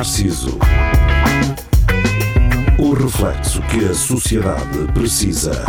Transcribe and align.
Narciso. 0.00 0.58
O 2.78 2.94
reflexo 2.94 3.60
que 3.64 3.84
a 3.84 3.92
sociedade 3.92 4.90
precisa. 4.94 5.62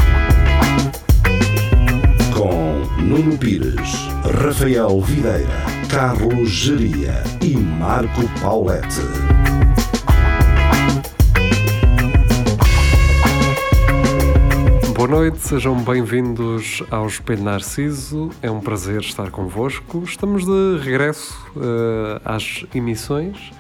Com 2.34 2.80
Nuno 3.02 3.38
Pires, 3.38 4.08
Rafael 4.42 5.02
Videira, 5.02 5.66
Carlos 5.90 6.50
Geria 6.50 7.22
e 7.42 7.58
Marco 7.58 8.22
Paulette. 8.40 9.02
Boa 14.96 15.10
noite, 15.10 15.40
sejam 15.40 15.76
bem-vindos 15.84 16.82
ao 16.90 17.06
Espelho 17.06 17.44
Narciso. 17.44 18.30
É 18.42 18.50
um 18.50 18.62
prazer 18.62 19.02
estar 19.02 19.30
convosco. 19.30 20.02
Estamos 20.06 20.46
de 20.46 20.78
regresso 20.82 21.38
uh, 21.58 22.22
às 22.24 22.66
emissões. 22.74 23.52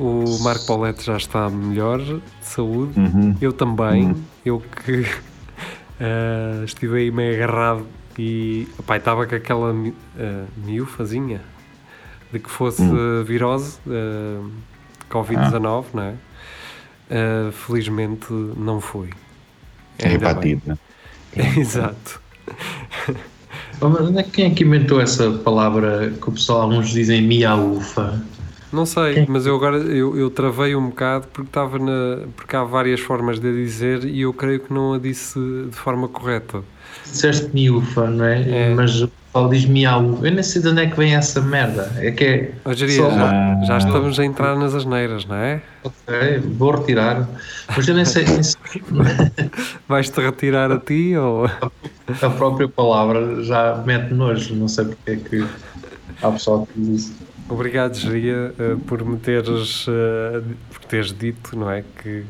O 0.00 0.38
Marco 0.42 0.64
Paulette 0.64 1.04
já 1.04 1.18
está 1.18 1.50
melhor 1.50 1.98
de 1.98 2.22
saúde. 2.40 2.98
Uhum. 2.98 3.36
Eu 3.38 3.52
também. 3.52 4.06
Uhum. 4.06 4.22
Eu 4.46 4.60
que 4.60 5.02
uh, 5.02 6.64
estive 6.64 7.00
aí 7.00 7.10
meio 7.10 7.34
agarrado 7.34 7.86
e 8.18 8.66
opa, 8.78 8.96
estava 8.96 9.26
com 9.26 9.34
aquela 9.34 9.72
uh, 9.72 9.92
miúfazinha 10.56 11.42
de 12.32 12.38
que 12.38 12.48
fosse 12.48 12.80
uhum. 12.80 13.22
virose, 13.24 13.78
uh, 13.86 14.50
Covid-19, 15.10 15.84
ah. 15.84 15.84
não 15.92 16.02
é? 16.02 16.14
felizmente 17.52 18.32
não 18.32 18.80
foi. 18.80 19.10
É 19.98 20.12
hepatite, 20.14 20.62
né? 20.64 20.78
Exato. 21.58 22.22
Quem 24.32 24.46
é 24.46 24.50
que 24.50 24.62
inventou 24.64 25.00
essa 25.00 25.30
palavra 25.30 26.12
que 26.22 26.28
o 26.28 26.32
pessoal, 26.32 26.62
alguns 26.62 26.90
dizem 26.90 27.20
miaufa? 27.20 28.22
Não 28.72 28.86
sei, 28.86 29.26
mas 29.28 29.46
eu 29.46 29.56
agora 29.56 29.78
eu, 29.78 30.16
eu 30.16 30.30
travei 30.30 30.76
um 30.76 30.88
bocado 30.88 31.26
porque 31.32 31.48
estava 31.48 31.78
na. 31.78 32.26
porque 32.36 32.54
há 32.54 32.64
várias 32.64 33.00
formas 33.00 33.40
de 33.40 33.52
dizer 33.52 34.04
e 34.04 34.22
eu 34.22 34.32
creio 34.32 34.60
que 34.60 34.72
não 34.72 34.94
a 34.94 34.98
disse 34.98 35.38
de 35.38 35.76
forma 35.76 36.08
correta. 36.08 36.62
Disseste 37.04 37.50
miúfa, 37.52 38.08
não 38.08 38.24
é? 38.24 38.70
é. 38.70 38.74
Mas 38.74 39.02
pessoal 39.32 39.48
diz 39.48 39.64
miau. 39.64 40.18
Eu 40.22 40.32
nem 40.32 40.42
sei 40.42 40.60
de 40.60 40.68
onde 40.68 40.82
é 40.82 40.86
que 40.86 40.96
vem 40.96 41.14
essa 41.14 41.40
merda. 41.40 41.90
É 41.98 42.10
que 42.10 42.24
é. 42.24 42.52
Hoje 42.64 42.90
só... 42.90 43.10
já, 43.10 43.60
já 43.64 43.78
estamos 43.78 44.18
a 44.18 44.24
entrar 44.24 44.56
nas 44.56 44.74
asneiras, 44.74 45.24
não 45.24 45.36
é? 45.36 45.62
Ok, 45.84 46.38
vou 46.58 46.72
retirar. 46.72 47.28
Mas 47.74 47.88
eu 47.88 47.94
nem 47.94 48.04
sei. 48.04 48.24
Nem 48.24 48.42
sei... 48.42 48.58
Vais-te 49.88 50.20
retirar 50.20 50.70
a 50.72 50.78
ti 50.78 51.16
ou. 51.16 51.46
A 51.46 52.30
própria 52.30 52.68
palavra 52.68 53.42
já 53.44 53.82
mete 53.86 54.12
nojo, 54.12 54.54
não 54.54 54.66
sei 54.66 54.86
porque 54.86 55.10
é 55.10 55.16
que 55.16 55.46
há 56.22 56.30
pessoal 56.32 56.66
que 56.66 56.80
diz 56.80 57.04
isso. 57.04 57.29
Obrigado, 57.50 57.94
Geria, 57.94 58.54
uh, 58.58 58.78
por 58.80 59.04
me 59.04 59.18
teres, 59.18 59.86
uh, 59.88 60.42
por 60.70 60.84
teres 60.84 61.12
dito, 61.12 61.58
não 61.58 61.70
é? 61.70 61.84
Que 62.00 62.24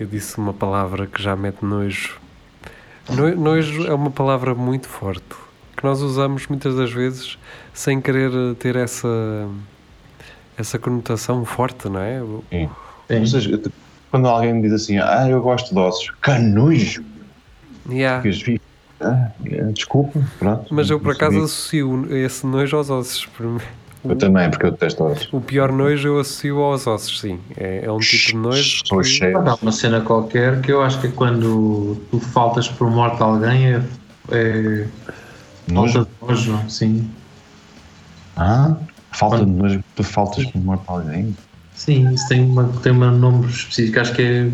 eu 0.00 0.06
disse 0.06 0.38
uma 0.38 0.54
palavra 0.54 1.06
que 1.06 1.22
já 1.22 1.36
mete 1.36 1.62
nojo. 1.62 2.18
No, 3.10 3.34
nojo 3.36 3.86
é 3.86 3.94
uma 3.94 4.10
palavra 4.10 4.54
muito 4.54 4.88
forte 4.88 5.48
que 5.78 5.84
nós 5.84 6.02
usamos 6.02 6.48
muitas 6.48 6.74
das 6.74 6.92
vezes 6.92 7.38
sem 7.72 8.00
querer 8.00 8.30
ter 8.56 8.74
essa 8.74 9.48
essa 10.56 10.76
conotação 10.76 11.44
forte, 11.44 11.88
não 11.88 12.00
é? 12.00 12.20
Sim. 12.50 12.68
Sim. 13.06 13.20
Ou 13.20 13.26
seja, 13.26 13.62
quando 14.10 14.26
alguém 14.26 14.54
me 14.54 14.62
diz 14.62 14.72
assim, 14.72 14.98
ah, 14.98 15.28
eu 15.30 15.40
gosto 15.40 15.72
de 15.72 15.78
ossos, 15.78 16.10
canojo. 16.20 17.04
Yeah. 17.88 18.28
Ah, 19.00 19.30
desculpa, 19.72 20.20
pronto. 20.40 20.66
Mas 20.74 20.90
eu 20.90 20.98
por 20.98 21.12
acaso 21.12 21.38
associo 21.38 22.08
esse 22.10 22.44
nojo 22.44 22.76
aos 22.76 22.90
ossos. 22.90 23.28
Eu 24.04 24.16
também, 24.16 24.48
porque 24.50 24.66
eu 24.66 24.70
detesto 24.70 25.04
ossos. 25.04 25.28
O 25.32 25.40
pior 25.40 25.72
nojo 25.72 26.08
eu 26.08 26.20
associo 26.20 26.60
aos 26.60 26.86
ossos, 26.86 27.20
sim. 27.20 27.40
É, 27.56 27.84
é 27.84 27.92
um 27.92 27.98
tipo 27.98 28.26
de 28.28 28.36
nojo. 28.36 28.82
Sou 28.84 29.00
que... 29.00 29.24
Há 29.24 29.54
uma 29.60 29.72
cena 29.72 30.00
qualquer 30.00 30.60
que 30.60 30.70
eu 30.70 30.82
acho 30.82 31.00
que 31.00 31.08
é 31.08 31.10
quando 31.10 31.96
tu 32.10 32.20
faltas 32.20 32.68
por 32.68 32.90
morte 32.90 33.22
a 33.22 33.26
alguém 33.26 33.74
é, 33.74 33.82
é 34.30 34.86
Nojo? 35.72 36.06
Falta 36.18 36.34
de 36.34 36.48
nojo, 36.50 36.70
sim. 36.70 37.10
Ah, 38.36 38.76
falta 39.12 39.44
de 39.44 39.50
nojo, 39.50 39.84
tu 39.94 40.04
faltas 40.04 40.44
com 40.46 40.58
morte 40.60 40.84
a 40.88 40.92
alguém? 40.92 41.36
Sim, 41.74 42.12
isso 42.12 42.28
tem, 42.28 42.42
uma, 42.42 42.68
tem 42.82 42.92
um 42.92 43.10
nome 43.10 43.46
específico, 43.46 44.00
acho 44.00 44.14
que 44.14 44.22
é. 44.22 44.50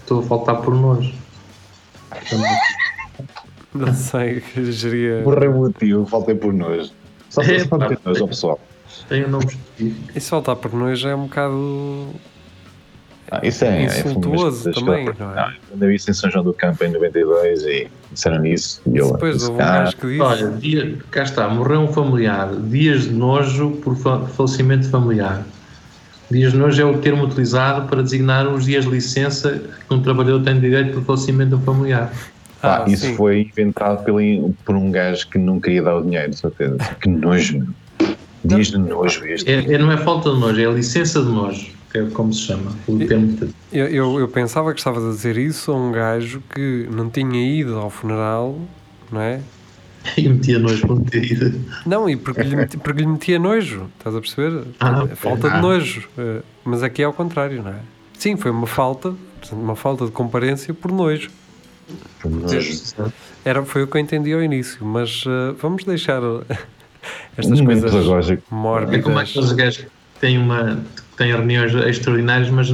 Estou 0.00 0.20
a 0.20 0.22
faltar 0.22 0.62
por 0.62 0.74
nojo. 0.74 1.12
Não 3.74 3.92
sei, 3.94 4.42
geria. 4.70 5.22
Por 5.22 5.38
remotivo, 5.38 6.06
faltei 6.06 6.34
por 6.34 6.52
nojo. 6.52 6.90
Só 7.28 7.42
é, 7.42 7.64
para 7.64 7.88
ter 7.88 7.98
nojo 8.04 8.22
ao 8.22 8.28
pessoal. 8.28 8.60
Tem 9.08 9.24
um 9.24 9.28
nome 9.28 9.46
específico. 9.46 10.10
E 10.14 10.20
se 10.20 10.30
faltar 10.30 10.56
por 10.56 10.72
nojo 10.72 11.08
é 11.08 11.14
um 11.14 11.24
bocado 11.24 12.14
ah, 13.30 13.40
isso 13.42 13.64
é, 13.64 13.84
insultuoso 13.84 14.70
é 14.70 14.72
também, 14.72 15.04
não 15.18 15.32
é? 15.32 15.54
Quando 15.68 15.82
eu 15.82 15.92
isso 15.92 16.10
em 16.10 16.14
São 16.14 16.30
João 16.30 16.44
do 16.44 16.52
Campo 16.52 16.84
em 16.84 16.92
92 16.92 17.64
e 17.64 17.88
disseram 18.12 18.46
isso, 18.46 18.80
e 18.86 18.98
eu. 18.98 19.12
Depois 19.12 19.42
houve 19.42 19.54
um 19.54 19.56
gajo 19.56 19.96
que 19.96 20.06
disse. 20.06 20.20
Olha, 20.20 20.50
dia, 20.50 20.98
cá 21.10 21.22
está, 21.24 21.48
morreu 21.48 21.80
um 21.80 21.88
familiar, 21.88 22.54
dias 22.54 23.02
de 23.02 23.12
nojo 23.12 23.72
por 23.82 23.96
falecimento 23.96 24.88
familiar. 24.88 25.44
Dias 26.30 26.52
de 26.52 26.58
nojo 26.58 26.80
é 26.80 26.84
o 26.84 26.98
termo 26.98 27.24
utilizado 27.24 27.88
para 27.88 28.02
designar 28.02 28.46
os 28.48 28.64
dias 28.64 28.84
de 28.84 28.90
licença 28.90 29.60
que 29.88 29.94
um 29.94 30.00
trabalhador 30.00 30.42
tem 30.42 30.60
direito 30.60 30.92
por 30.94 31.04
falecimento 31.04 31.56
de 31.56 31.62
um 31.62 31.64
familiar. 31.64 32.12
Ah, 32.62 32.84
ah 32.84 32.90
isso 32.90 33.06
sim. 33.06 33.16
foi 33.16 33.42
inventado 33.42 34.04
pelo, 34.04 34.54
por 34.64 34.76
um 34.76 34.90
gajo 34.90 35.28
que 35.28 35.38
não 35.38 35.60
queria 35.60 35.82
dar 35.82 35.96
o 35.96 36.02
dinheiro, 36.02 36.30
de 36.30 36.36
certeza. 36.36 36.76
Que 37.00 37.08
nojo. 37.08 37.66
Dias 38.46 38.68
de 38.68 38.78
nojo 38.78 39.24
este. 39.26 39.50
É, 39.50 39.74
é, 39.74 39.78
não 39.78 39.90
é 39.90 39.96
falta 39.96 40.32
de 40.32 40.38
nojo, 40.38 40.60
é 40.60 40.72
licença 40.72 41.22
de 41.22 41.30
nojo 41.30 41.76
que 41.90 41.98
é 41.98 42.10
como 42.10 42.32
se 42.32 42.42
chama, 42.42 42.72
o 42.86 42.98
termo. 42.98 43.38
Eu, 43.72 43.86
eu, 43.86 44.20
eu, 44.20 44.28
pensava 44.28 44.72
que 44.72 44.80
estavas 44.80 45.04
a 45.04 45.10
dizer 45.10 45.38
isso 45.38 45.72
a 45.72 45.76
um 45.76 45.92
gajo 45.92 46.42
que 46.54 46.88
não 46.90 47.08
tinha 47.08 47.40
ido 47.40 47.76
ao 47.76 47.90
funeral, 47.90 48.58
não 49.10 49.20
é? 49.20 49.40
E 50.16 50.28
metia 50.28 50.58
nojo 50.58 50.86
por 50.86 51.00
ter 51.02 51.24
ido. 51.32 51.60
Não, 51.84 52.08
e 52.08 52.16
porque 52.16 52.42
lhe, 52.42 52.66
porque 52.66 53.00
lhe 53.00 53.06
metia 53.06 53.38
nojo, 53.38 53.88
estás 53.98 54.14
a 54.14 54.20
perceber? 54.20 54.64
Ah, 54.78 55.02
okay. 55.02 55.16
Falta 55.16 55.48
de 55.48 55.56
ah. 55.56 55.60
nojo. 55.60 56.08
Eh, 56.16 56.42
mas 56.64 56.82
aqui 56.82 57.02
é 57.02 57.04
ao 57.04 57.12
contrário, 57.12 57.60
não 57.60 57.72
é? 57.72 57.80
Sim, 58.16 58.36
foi 58.36 58.52
uma 58.52 58.68
falta, 58.68 59.14
uma 59.50 59.74
falta 59.74 60.04
de 60.04 60.12
comparência 60.12 60.72
por 60.72 60.92
nojo. 60.92 61.28
Por 62.20 62.30
nojo. 62.30 62.94
Era, 63.44 63.64
foi 63.64 63.82
o 63.82 63.86
que 63.88 63.96
eu 63.96 64.00
entendi 64.00 64.32
ao 64.32 64.42
início, 64.42 64.84
mas 64.86 65.24
uh, 65.26 65.56
vamos 65.60 65.82
deixar 65.82 66.20
estas 67.36 67.60
coisas 67.60 68.38
mórbidas. 68.50 68.98
É 68.98 69.02
como 69.02 69.18
aqueles 69.18 69.52
gajos 69.52 69.78
que 69.78 70.20
têm 70.20 70.38
uma 70.38 70.78
tem 71.16 71.32
reuniões 71.32 71.74
extraordinárias, 71.74 72.50
mas 72.50 72.72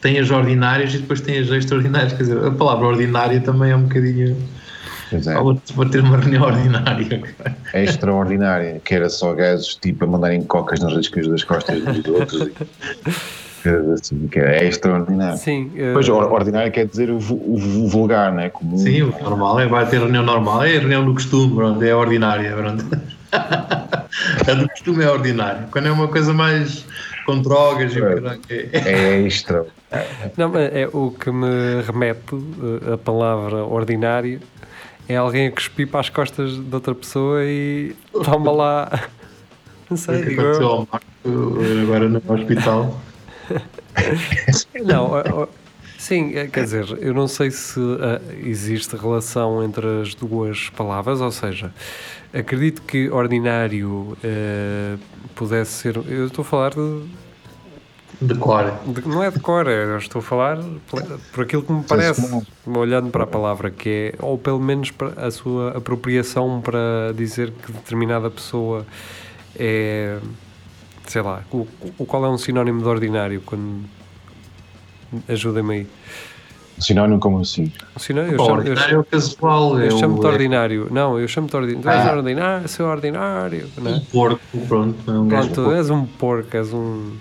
tem 0.00 0.18
as 0.18 0.30
ordinárias 0.30 0.94
e 0.94 0.98
depois 0.98 1.20
tem 1.20 1.38
as 1.38 1.48
extraordinárias. 1.48 2.12
Quer 2.12 2.22
dizer, 2.24 2.44
a 2.44 2.50
palavra 2.50 2.86
ordinária 2.86 3.40
também 3.40 3.70
é 3.70 3.76
um 3.76 3.82
bocadinho. 3.82 4.36
Pois 5.10 5.26
é. 5.26 5.34
Para 5.76 5.88
ter 5.90 6.00
uma 6.00 6.16
reunião 6.16 6.44
ordinária. 6.44 7.22
É 7.74 7.84
extraordinária, 7.84 8.80
que 8.82 8.94
era 8.94 9.08
só 9.10 9.34
gajos 9.34 9.76
tipo 9.76 10.04
a 10.04 10.06
mandarem 10.06 10.42
cocas 10.42 10.80
nas 10.80 10.94
riscas 10.96 11.28
das 11.28 11.44
costas 11.44 11.82
dos 11.82 12.06
outros. 12.06 12.48
Assim, 13.94 14.26
que 14.26 14.40
é 14.40 14.66
extraordinário. 14.66 15.36
Sim. 15.36 15.70
Uh... 15.76 15.92
Pois, 15.92 16.08
ordinário 16.08 16.72
quer 16.72 16.86
dizer 16.86 17.10
o, 17.10 17.18
o, 17.18 17.84
o 17.84 17.88
vulgar, 17.88 18.32
né? 18.32 18.48
Comum. 18.48 18.78
Sim, 18.78 19.02
o 19.02 19.14
normal 19.22 19.60
é, 19.60 19.66
vai 19.66 19.86
ter 19.86 19.98
reunião 19.98 20.24
normal, 20.24 20.64
é 20.64 20.76
a 20.76 20.80
reunião 20.80 21.04
do 21.04 21.12
costume, 21.12 21.54
pronto, 21.54 21.84
é 21.84 21.94
ordinária. 21.94 22.50
Pronto. 22.56 22.84
A 23.32 24.54
do 24.54 24.68
costume 24.68 25.04
é 25.04 25.10
ordinário. 25.10 25.68
Quando 25.70 25.88
é 25.88 25.92
uma 25.92 26.08
coisa 26.08 26.32
mais 26.32 26.84
com 27.24 27.40
drogas 27.40 27.94
e 27.94 28.00
é, 28.50 28.92
é 28.92 29.20
extra. 29.22 29.66
Não, 30.36 30.52
é, 30.56 30.88
o 30.92 31.10
que 31.10 31.30
me 31.30 31.82
remete 31.82 32.34
eh, 32.34 32.94
a 32.94 32.98
palavra 32.98 33.64
ordinário 33.64 34.40
é 35.08 35.16
alguém 35.16 35.46
a 35.48 35.52
cuspir 35.52 35.88
para 35.88 36.00
as 36.00 36.08
costas 36.08 36.56
de 36.56 36.74
outra 36.74 36.94
pessoa 36.94 37.44
e 37.44 37.94
toma 38.24 38.50
lá. 38.50 39.08
Não 39.90 39.96
sei, 39.96 40.22
digo 40.22 40.40
eu. 40.40 40.88
agora 41.82 42.08
no 42.08 42.22
hospital. 42.26 42.98
não, 44.82 45.48
sim, 45.98 46.34
é, 46.34 46.46
quer 46.46 46.64
dizer, 46.64 46.96
eu 46.98 47.12
não 47.12 47.28
sei 47.28 47.50
se 47.50 47.78
existe 48.42 48.96
relação 48.96 49.62
entre 49.62 50.00
as 50.00 50.14
duas 50.14 50.70
palavras, 50.70 51.20
ou 51.20 51.30
seja, 51.30 51.74
acredito 52.32 52.82
que 52.82 53.10
ordinário 53.10 54.16
uh, 54.24 54.98
pudesse 55.34 55.72
ser. 55.72 55.96
Eu 55.96 56.26
estou 56.26 56.42
a 56.42 56.44
falar 56.44 56.70
de. 56.70 57.22
De 58.20 58.34
cor. 58.36 58.72
De, 58.86 59.08
não 59.08 59.22
é 59.22 59.30
de 59.30 59.40
cor, 59.40 59.66
é, 59.66 59.84
eu 59.84 59.98
estou 59.98 60.20
a 60.20 60.22
falar 60.22 60.58
por 61.32 61.42
aquilo 61.42 61.62
que 61.62 61.72
me 61.72 61.82
parece, 61.82 62.22
olhando 62.66 63.10
para 63.10 63.24
a 63.24 63.26
palavra, 63.26 63.68
que 63.68 64.14
é, 64.14 64.24
ou 64.24 64.38
pelo 64.38 64.60
menos 64.60 64.92
a 65.16 65.30
sua 65.30 65.76
apropriação 65.76 66.60
para 66.60 67.12
dizer 67.16 67.50
que 67.50 67.72
determinada 67.72 68.30
pessoa 68.30 68.86
é. 69.56 70.18
Sei 71.06 71.20
lá, 71.20 71.42
o, 71.50 71.66
o 71.98 72.06
qual 72.06 72.24
é 72.24 72.30
um 72.30 72.38
sinónimo 72.38 72.80
de 72.80 72.88
ordinário? 72.88 73.40
Quando. 73.44 73.84
Ajudem-me 75.28 75.74
aí. 75.74 75.86
Sinónimo 76.82 77.20
como 77.20 77.40
assim? 77.40 77.72
Sinónimo, 77.96 78.34
eu 78.34 78.38
chamo, 78.38 78.58
ordinário 78.58 79.00
é 79.00 79.04
casual. 79.04 79.78
Eu, 79.78 79.90
eu 79.90 79.98
chamo-te 79.98 80.26
ordinário. 80.26 80.88
Não, 80.90 81.18
eu 81.18 81.28
chamo-te 81.28 81.56
ordinário. 81.56 81.82
Tu 81.82 81.88
és 81.88 82.06
ah. 82.06 82.16
ordinário, 82.16 82.68
seu 82.68 82.86
ordinário. 82.86 83.68
Não 83.78 83.90
é? 83.90 83.94
Um 83.94 84.00
porco, 84.00 84.58
pronto. 84.68 85.10
É 85.10 85.18
um 85.18 85.28
pronto, 85.28 85.72
és 85.72 85.90
um 85.90 86.04
porco, 86.04 86.56
és 86.56 86.72
um. 86.72 87.12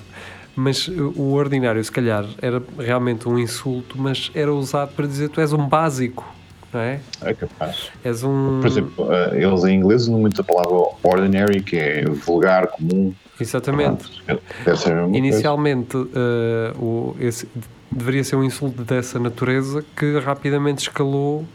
Mas 0.55 0.87
o 0.87 1.33
ordinário, 1.33 1.83
se 1.83 1.91
calhar, 1.91 2.25
era 2.41 2.61
realmente 2.77 3.27
um 3.29 3.39
insulto, 3.39 3.95
mas 3.97 4.29
era 4.35 4.53
usado 4.53 4.93
para 4.93 5.07
dizer 5.07 5.29
tu 5.29 5.39
és 5.39 5.53
um 5.53 5.65
básico, 5.67 6.25
não 6.73 6.79
é? 6.81 6.99
É 7.21 7.33
capaz. 7.33 7.91
És 8.03 8.23
um. 8.23 8.59
Por 8.61 8.67
exemplo, 8.67 9.07
eh, 9.13 9.43
eles 9.43 9.63
em 9.63 9.75
inglês 9.75 10.03
usam 10.03 10.19
muito 10.19 10.39
a 10.41 10.43
palavra 10.43 10.95
ordinary, 11.03 11.61
que 11.61 11.77
é 11.77 12.05
vulgar, 12.05 12.67
comum. 12.67 13.13
Exatamente. 13.39 14.05
Inicialmente, 15.13 15.97
uh, 15.97 16.07
o, 16.79 17.15
esse, 17.19 17.47
deveria 17.91 18.23
ser 18.23 18.35
um 18.35 18.43
insulto 18.43 18.83
dessa 18.83 19.17
natureza 19.19 19.83
que 19.95 20.19
rapidamente 20.19 20.83
escalou 20.83 21.45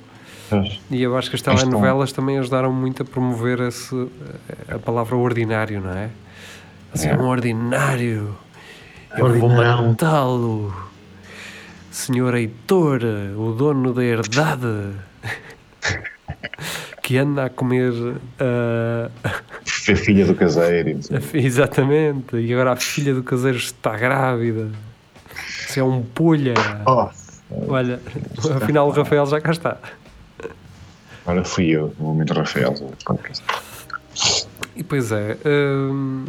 e 0.91 1.03
eu 1.03 1.17
acho 1.17 1.29
que 1.31 1.37
as 1.37 1.43
telenovelas 1.43 2.13
também 2.13 2.39
ajudaram 2.39 2.73
muito 2.73 3.03
a 3.03 3.05
promover 3.05 3.61
esse, 3.61 4.09
a 4.69 4.79
palavra 4.79 5.17
ordinário, 5.17 5.81
não 5.81 5.91
é? 5.91 6.09
Assim, 6.93 7.09
É. 7.09 7.17
um 7.17 7.27
ordinário. 7.27 8.37
Eu 9.17 9.29
vou 9.39 9.49
Ordinarão. 9.51 9.89
matá-lo. 9.89 10.75
Senhor 11.97 12.35
Heitor, 12.35 13.01
o 13.39 13.53
dono 13.53 13.95
da 13.95 14.05
herdade. 14.05 14.93
que 17.03 17.17
anda 17.17 17.47
a 17.47 17.51
comer 17.51 17.91
uh, 17.93 19.11
Foi 19.65 19.97
filha 19.97 20.27
do 20.27 20.35
caseiro. 20.35 21.01
a 21.17 21.21
fi- 21.23 21.39
Exatamente, 21.39 22.37
e 22.37 22.53
agora 22.53 22.73
a 22.73 22.77
filha 22.77 23.15
do 23.15 23.23
caseiro 23.23 23.57
está 23.57 23.97
grávida. 23.97 24.69
Se 25.69 25.81
é 25.81 25.85
um 25.85 26.03
pulha. 26.03 26.53
Oh, 26.87 27.09
Olha, 27.69 27.99
afinal 28.61 28.89
o 28.89 28.91
Rafael 28.91 29.25
já 29.25 29.41
cá 29.41 29.53
está. 29.53 29.79
agora 31.25 31.45
fui 31.45 31.69
eu, 31.69 31.95
no 31.99 32.09
momento 32.09 32.35
Rafael. 32.35 32.75
E 34.77 34.85
pois 34.85 35.13
é, 35.13 35.39
hum, 35.47 36.27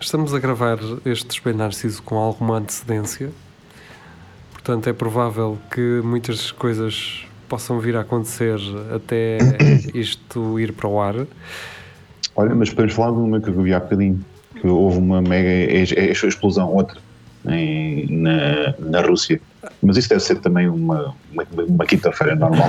estamos 0.00 0.34
a 0.34 0.40
gravar 0.40 0.78
este 1.06 1.30
Espelho 1.30 1.58
Narciso 1.58 2.02
com 2.02 2.16
alguma 2.16 2.56
antecedência. 2.58 3.30
Portanto, 4.64 4.88
é 4.88 4.94
provável 4.94 5.58
que 5.70 6.00
muitas 6.02 6.50
coisas 6.50 7.26
possam 7.50 7.78
vir 7.78 7.96
a 7.96 8.00
acontecer 8.00 8.58
até 8.96 9.36
isto 9.92 10.58
ir 10.58 10.72
para 10.72 10.88
o 10.88 10.98
ar. 10.98 11.14
Olha, 12.34 12.54
mas 12.54 12.70
podemos 12.70 12.94
falar 12.94 13.10
de 13.12 13.18
uma 13.18 13.40
que 13.42 13.48
eu 13.50 13.62
vi 13.62 13.74
há 13.74 13.78
bocadinho, 13.78 14.24
que 14.58 14.66
houve 14.66 14.96
uma 14.96 15.20
mega 15.20 15.50
ex- 15.50 15.92
ex- 15.92 16.22
explosão, 16.24 16.72
outra, 16.72 16.98
em- 17.46 18.06
na, 18.10 18.74
na 18.78 19.02
Rússia. 19.02 19.38
Mas 19.82 19.98
isso 19.98 20.08
deve 20.08 20.22
ser 20.22 20.36
também 20.36 20.66
uma, 20.66 21.14
uma, 21.30 21.44
uma 21.68 21.84
quinta-feira 21.84 22.34
normal. 22.34 22.68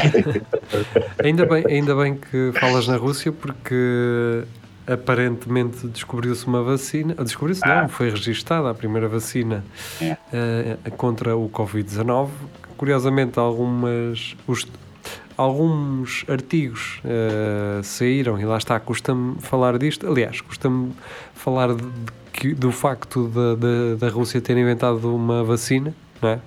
Ainda 1.24 1.46
bem, 1.46 1.64
ainda 1.66 1.96
bem 1.96 2.16
que 2.16 2.52
falas 2.60 2.88
na 2.90 2.98
Rússia, 2.98 3.32
porque 3.32 4.44
aparentemente 4.88 5.88
descobriu-se 5.88 6.46
uma 6.48 6.62
vacina. 6.64 7.14
Descobriu-se, 7.16 7.62
não, 7.66 7.88
foi 7.90 8.10
registada 8.10 8.70
a 8.70 8.74
primeira 8.74 9.08
vacina 9.08 9.64
É. 10.02 10.18
eh, 10.34 10.78
contra 10.98 11.36
o 11.36 11.50
Covid-19. 11.50 12.30
Curiosamente, 12.78 13.40
algumas, 13.40 14.36
os- 14.48 14.68
alguns 15.38 16.26
artigos 16.30 17.00
eh, 17.06 17.82
saíram, 17.84 18.40
e 18.40 18.46
lá 18.46 18.58
está, 18.58 18.80
custa-me 18.80 19.36
falar 19.42 19.78
disto. 19.78 20.08
Aliás, 20.08 20.42
custa-me 20.42 20.92
falar 21.34 21.74
de- 21.74 21.84
de 22.42 22.54
do 22.54 22.72
facto 22.72 23.28
da, 23.30 23.56
da, 23.56 23.96
da 23.98 24.10
Rússia 24.10 24.42
ter 24.42 24.58
inventado 24.58 25.14
uma 25.16 25.44
vacina, 25.44 25.94
não 26.22 26.30
é? 26.30 26.40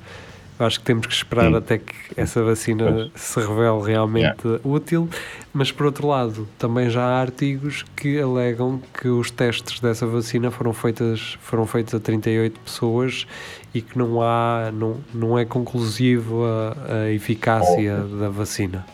Acho 0.59 0.81
que 0.81 0.87
temos 0.87 1.07
que 1.07 1.13
esperar 1.13 1.51
Sim. 1.51 1.57
até 1.57 1.79
que 1.79 1.95
essa 2.17 2.43
vacina 2.43 2.85
Pois. 2.91 3.11
se 3.15 3.39
revele 3.39 3.81
realmente 3.85 4.43
útil, 4.65 5.09
mas 5.53 5.71
por 5.71 5.87
outro 5.87 6.09
lado, 6.09 6.49
também 6.59 6.91
já 6.91 7.03
há 7.03 7.21
artigos 7.21 7.85
que 7.95 8.19
alegam 8.21 8.81
que 9.01 9.09
os 9.09 9.31
testes 9.31 9.79
dessa 9.79 10.07
vacina 10.07 10.51
foram 10.51 10.73
feitas 10.73 11.39
foram 11.41 11.65
feitos 11.67 11.95
a 11.95 12.01
38 12.01 12.59
pessoas 12.61 13.27
e 13.73 13.81
que 13.81 13.97
não 13.97 14.21
há 14.21 14.71
não, 14.73 14.97
não 15.15 15.39
é 15.39 15.45
conclusivo 15.45 16.45
a, 16.45 17.05
a 17.05 17.11
eficácia 17.11 17.97
da 17.97 18.29
vacina. 18.29 18.85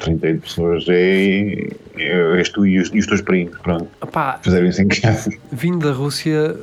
38 0.00 0.40
pessoas 0.40 0.84
é, 0.88 1.68
é, 1.96 2.36
és 2.38 2.48
tu 2.48 2.66
e 2.66 2.78
os, 2.78 2.88
e 2.92 2.98
os 2.98 3.06
teus 3.06 3.20
primos, 3.20 3.56
pronto, 3.58 3.88
fizeram 4.42 4.66
isso 4.66 4.82
em 4.82 4.88
casa. 4.88 5.30
vindo 5.52 5.86
da 5.86 5.92
Rússia. 5.92 6.56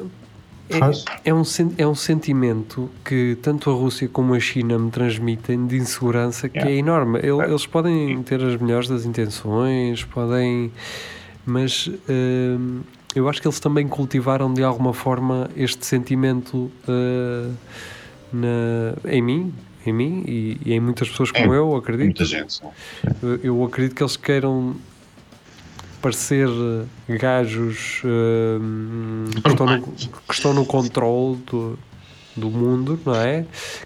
É, 0.69 1.29
é, 1.29 1.33
um, 1.33 1.43
é 1.77 1.87
um 1.87 1.95
sentimento 1.95 2.89
que 3.05 3.37
tanto 3.41 3.69
a 3.69 3.73
Rússia 3.73 4.07
como 4.07 4.33
a 4.33 4.39
China 4.39 4.77
me 4.77 4.91
transmitem 4.91 5.65
de 5.67 5.77
insegurança 5.77 6.49
que 6.49 6.57
Yeah. 6.57 6.75
é 6.75 6.77
enorme. 6.79 7.19
El- 7.23 7.41
Eles 7.41 7.65
podem 7.65 8.21
ter 8.23 8.43
as 8.43 8.59
melhores 8.59 8.87
das 8.89 9.05
intenções, 9.05 10.03
podem, 10.03 10.71
mas 11.45 11.89
hum, 12.09 12.81
eu 13.15 13.27
acho 13.29 13.41
que 13.41 13.47
eles 13.47 13.59
também 13.59 13.87
cultivaram 13.87 14.53
de 14.53 14.63
alguma 14.63 14.93
forma 14.93 15.49
este 15.55 15.85
sentimento 15.85 16.69
uh, 16.87 17.53
na- 18.33 19.11
em 19.11 19.21
mim. 19.21 19.53
Em 19.85 19.93
mim 19.93 20.23
e, 20.27 20.57
e 20.65 20.73
em 20.73 20.79
muitas 20.81 21.07
pessoas 21.09 21.31
como 21.31 21.53
É, 21.53 21.57
eu, 21.57 21.73
acredito. 21.75 22.05
Muita 22.07 22.25
gente. 22.25 22.61
Eu- 23.23 23.39
Eu 23.41 23.63
acredito 23.63 23.95
que 23.95 24.03
eles 24.03 24.17
queiram 24.17 24.75
parecer 26.01 26.47
eh, 26.47 27.17
gajos 27.17 28.01
eh, 28.05 28.59
que, 29.41 29.49
estão 29.49 29.65
no, 29.65 29.81
que 29.81 30.33
estão 30.33 30.53
no 30.53 30.65
controle 30.65 31.37
do, 31.49 31.79
do 32.35 32.49
mundo, 32.49 32.99
não 33.05 33.15
é? 33.15 33.45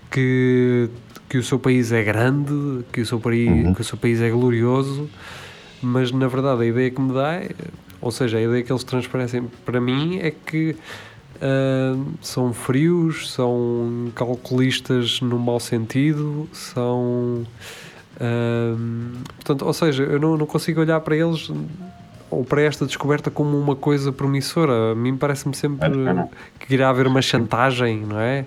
Que, 0.10 0.90
que 1.30 1.38
o 1.38 1.44
seu 1.44 1.58
país 1.60 1.92
é 1.92 2.04
grande, 2.04 2.84
que 2.92 3.02
o 3.02 3.06
seu 3.06 3.20
país, 3.20 3.50
Uhum. 3.50 3.74
que 3.74 3.82
o 3.82 3.84
seu 3.84 3.98
país 3.98 4.20
é 4.22 4.30
glorioso, 4.30 5.10
mas 5.82 6.12
na 6.12 6.28
verdade 6.28 6.64
a 6.64 6.66
ideia 6.66 6.92
que 6.92 7.02
me 7.02 7.14
dá, 7.14 7.34
é, 7.36 7.50
ou 8.02 8.12
seja, 8.12 8.38
a 8.38 8.42
ideia 8.42 8.64
que 8.64 8.72
eles 8.72 8.84
transparecem 8.84 9.44
para 9.66 9.80
mim 9.82 10.20
é 10.20 10.32
que 10.32 10.76
ah, 11.42 11.96
são 12.22 12.54
frios, 12.54 13.32
são 13.32 14.12
calculistas 14.14 15.22
no 15.22 15.40
mau 15.40 15.60
sentido, 15.60 16.48
são. 16.54 17.46
Ahm, 18.20 19.24
portanto, 19.38 19.66
ou 19.66 19.74
seja, 19.74 20.04
eu 20.04 20.20
não, 20.20 20.38
não 20.38 20.46
consigo 20.46 20.82
olhar 20.82 21.00
para 21.00 21.16
eles 21.16 21.50
ou 22.32 22.44
para 22.44 22.62
esta 22.62 22.86
descoberta 22.86 23.30
como 23.30 23.58
uma 23.60 23.76
coisa 23.76 24.12
promissora. 24.12 24.94
A 24.94 24.96
mim 24.96 25.18
parece-me 25.18 25.54
sempre 25.54 25.90
que 26.60 26.74
irá 26.74 26.90
haver 26.90 27.06
uma 27.06 27.22
chantagem, 27.22 28.00
não 28.00 28.20
é? 28.20 28.46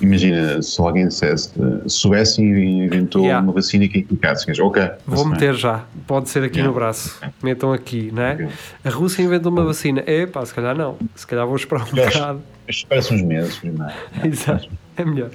Imagina, 0.00 0.62
se 0.62 0.80
alguém 0.80 1.08
dissesse, 1.08 1.50
Suécia 1.86 2.42
inventou 2.42 3.22
Yeah. 3.22 3.42
uma 3.44 3.52
vacina 3.52 3.86
que 3.88 3.98
é 3.98 4.00
eficaz, 4.00 4.44
ok. 4.58 4.90
Vou 5.06 5.26
meter 5.26 5.54
já, 5.54 5.84
pode 6.06 6.28
ser 6.30 6.42
aqui 6.44 6.56
Yeah. 6.58 6.68
no 6.68 6.74
braço, 6.74 7.18
metam 7.42 7.72
aqui, 7.72 8.10
não 8.12 8.22
é? 8.22 8.34
Ok. 8.34 8.48
A 8.84 8.90
Rússia 8.90 9.22
inventou 9.22 9.52
uma 9.52 9.64
vacina, 9.64 10.02
é 10.06 10.26
pá, 10.26 10.44
se 10.46 10.54
calhar 10.54 10.76
não, 10.76 10.96
se 11.14 11.26
calhar 11.26 11.46
vou 11.46 11.56
esperar 11.56 11.82
um 11.86 11.94
bocado. 11.94 12.42
Espera-se 12.68 13.12
uns 13.14 13.22
meses 13.22 13.56
primeiro. 13.58 13.92
Exato, 14.24 14.68
é 14.96 15.04
melhor. 15.04 15.30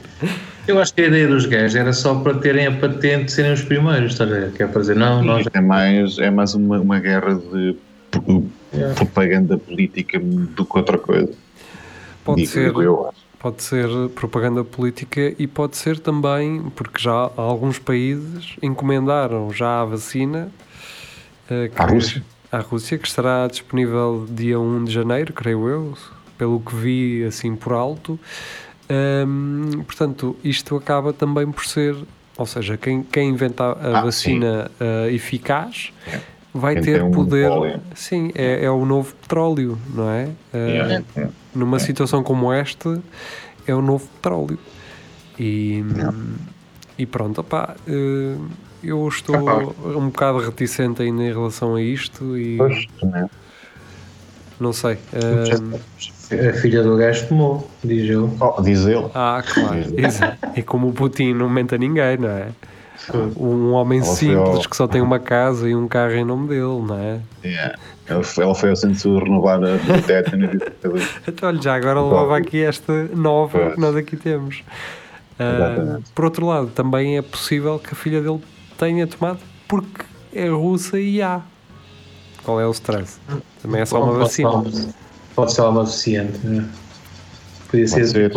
Eu 0.67 0.79
acho 0.79 0.93
que 0.93 1.01
a 1.01 1.07
ideia 1.07 1.27
dos 1.27 1.45
gajos 1.45 1.75
era 1.75 1.91
só 1.93 2.15
para 2.15 2.33
terem 2.35 2.65
a 2.67 2.71
patente 2.71 3.25
de 3.25 3.31
serem 3.33 3.53
os 3.53 3.61
primeiros, 3.61 4.13
estás 4.13 4.31
a 4.31 4.33
ver? 4.33 4.51
Que 4.53 4.63
é 4.63 4.67
para 4.67 4.81
dizer, 4.81 4.95
não, 4.95 5.21
nós 5.23 5.45
é 5.53 5.61
mais, 5.61 6.17
é 6.17 6.31
mais 6.31 6.53
uma, 6.55 6.79
uma 6.79 6.99
guerra 6.99 7.35
de 7.35 7.75
Yeah. 8.73 8.93
propaganda 8.95 9.57
política 9.57 10.19
do 10.19 10.65
que 10.65 10.77
outra 10.77 10.97
coisa. 10.97 11.29
Pode 12.23 12.41
Digo- 12.41 12.51
ser, 12.53 12.73
eu. 12.73 13.13
Pode 13.39 13.61
ser 13.63 13.87
propaganda 14.15 14.63
política 14.63 15.33
e 15.37 15.45
pode 15.47 15.77
ser 15.77 15.99
também, 15.99 16.61
porque 16.75 17.01
já 17.01 17.29
alguns 17.37 17.77
países 17.79 18.55
encomendaram 18.61 19.51
já 19.51 19.81
a 19.81 19.85
vacina 19.85 20.49
eh, 21.49 21.69
que- 21.73 21.81
À 21.81 21.85
Rússia? 21.85 22.23
à 22.51 22.59
Rússia, 22.59 22.97
que 22.97 23.07
estará 23.07 23.47
disponível 23.47 24.25
dia 24.29 24.59
1 24.59 24.85
de 24.85 24.91
janeiro, 24.93 25.33
creio 25.33 25.67
eu, 25.67 25.93
pelo 26.37 26.59
que 26.59 26.75
vi 26.75 27.23
assim 27.25 27.55
por 27.55 27.73
alto. 27.73 28.19
Portanto, 29.85 30.35
isto 30.43 30.75
acaba 30.75 31.11
também 31.13 31.51
por 31.51 31.65
ser, 31.65 31.95
ou 32.37 32.45
seja, 32.45 32.77
quem, 32.77 33.03
quem 33.03 33.29
inventa 33.29 33.63
a 33.63 33.99
Ah, 33.99 34.01
vacina 34.01 34.71
ah, 34.79 35.09
eficaz 35.11 35.91
É. 36.07 36.19
vai 36.55 36.79
ter 36.79 37.03
um 37.03 37.11
poder. 37.11 37.49
monopólio. 37.49 37.81
Sim, 37.93 38.31
é, 38.33 38.63
é 38.65 38.71
o 38.71 38.85
novo 38.85 39.13
petróleo, 39.15 39.77
não 39.93 40.09
é? 40.09 40.29
Ah, 40.53 40.57
É, 40.57 41.03
é. 41.21 41.27
numa 41.53 41.77
situação 41.79 42.23
como 42.23 42.51
esta, 42.51 43.01
é 43.67 43.75
o 43.75 43.81
novo 43.81 44.07
petróleo. 44.07 44.57
E, 45.37 45.83
e 46.97 47.05
pronto, 47.05 47.41
opá, 47.41 47.75
eh, 47.87 48.35
eu 48.83 49.05
estou 49.07 49.43
Capaz. 49.45 49.67
um 49.97 50.07
bocado 50.07 50.37
reticente 50.39 51.01
ainda 51.01 51.23
em 51.23 51.31
relação 51.33 51.75
a 51.75 51.81
isto 51.81 52.37
e 52.37 52.55
Pois, 52.57 52.85
né? 53.03 53.29
não 54.59 54.71
sei. 54.71 54.97
eh, 56.31 56.49
a 56.49 56.53
filha 56.53 56.81
do 56.83 56.95
gajo 56.95 57.27
tomou, 57.27 57.69
diz 57.83 58.09
eu. 58.09 58.33
Oh, 58.39 58.61
diz 58.61 58.85
ele. 58.85 59.05
ah, 59.13 59.43
claro, 59.45 59.77
exato. 59.97 60.37
E 60.55 60.63
como 60.63 60.87
o 60.87 60.93
Putin 60.93 61.33
não 61.33 61.49
mente 61.49 61.75
a 61.75 61.77
ninguém, 61.77 62.17
não 62.17 62.29
é? 62.29 62.47
Um 63.37 63.71
homem 63.73 63.99
Ela 63.99 64.07
simples 64.07 64.55
ao- 64.55 64.69
que 64.69 64.75
só 64.75 64.87
tem 64.87 65.01
uma 65.01 65.19
casa 65.19 65.69
e 65.69 65.75
um 65.75 65.87
carro 65.87 66.13
em 66.13 66.23
nome 66.25 66.47
dele, 66.47 66.81
não 66.85 66.97
é? 66.99 67.19
Yeah. 67.43 67.75
Ela 68.07 68.23
foi, 68.23 68.69
ao 68.69 68.75
centro 68.75 69.17
de 69.19 69.23
renovar 69.23 69.59
a 69.63 70.01
teto 70.05 70.35
e 70.35 70.45
Então, 71.27 71.49
olha, 71.49 71.61
já 71.61 71.75
agora 71.75 72.01
levava 72.01 72.37
aqui 72.37 72.63
esta 72.63 73.03
nova 73.15 73.71
que 73.71 73.79
nós 73.79 73.95
aqui 73.95 74.15
temos. 74.15 74.63
Exatamente. 75.37 76.11
por 76.13 76.25
outro 76.25 76.45
lado, 76.45 76.67
também 76.67 77.17
é 77.17 77.21
possível 77.21 77.77
que 77.77 77.91
a 77.91 77.95
filha 77.95 78.21
dele 78.21 78.41
tenha 78.77 79.05
tomado 79.05 79.39
porque 79.67 80.05
é 80.33 80.47
russa 80.47 80.99
e 80.99 81.21
há. 81.21 81.41
Qual 82.43 82.59
é 82.61 82.65
o 82.67 82.71
stress? 82.71 83.19
Também 83.61 83.81
é 83.81 83.85
só 83.85 84.01
uma 84.03 84.13
vacina. 84.13 84.63
Pode 85.35 85.51
ser 85.53 85.61
uma 85.61 85.83
deficiente, 85.83 86.37
né? 86.45 86.65
Podia 87.69 87.87
ser, 87.87 88.05
ser. 88.07 88.31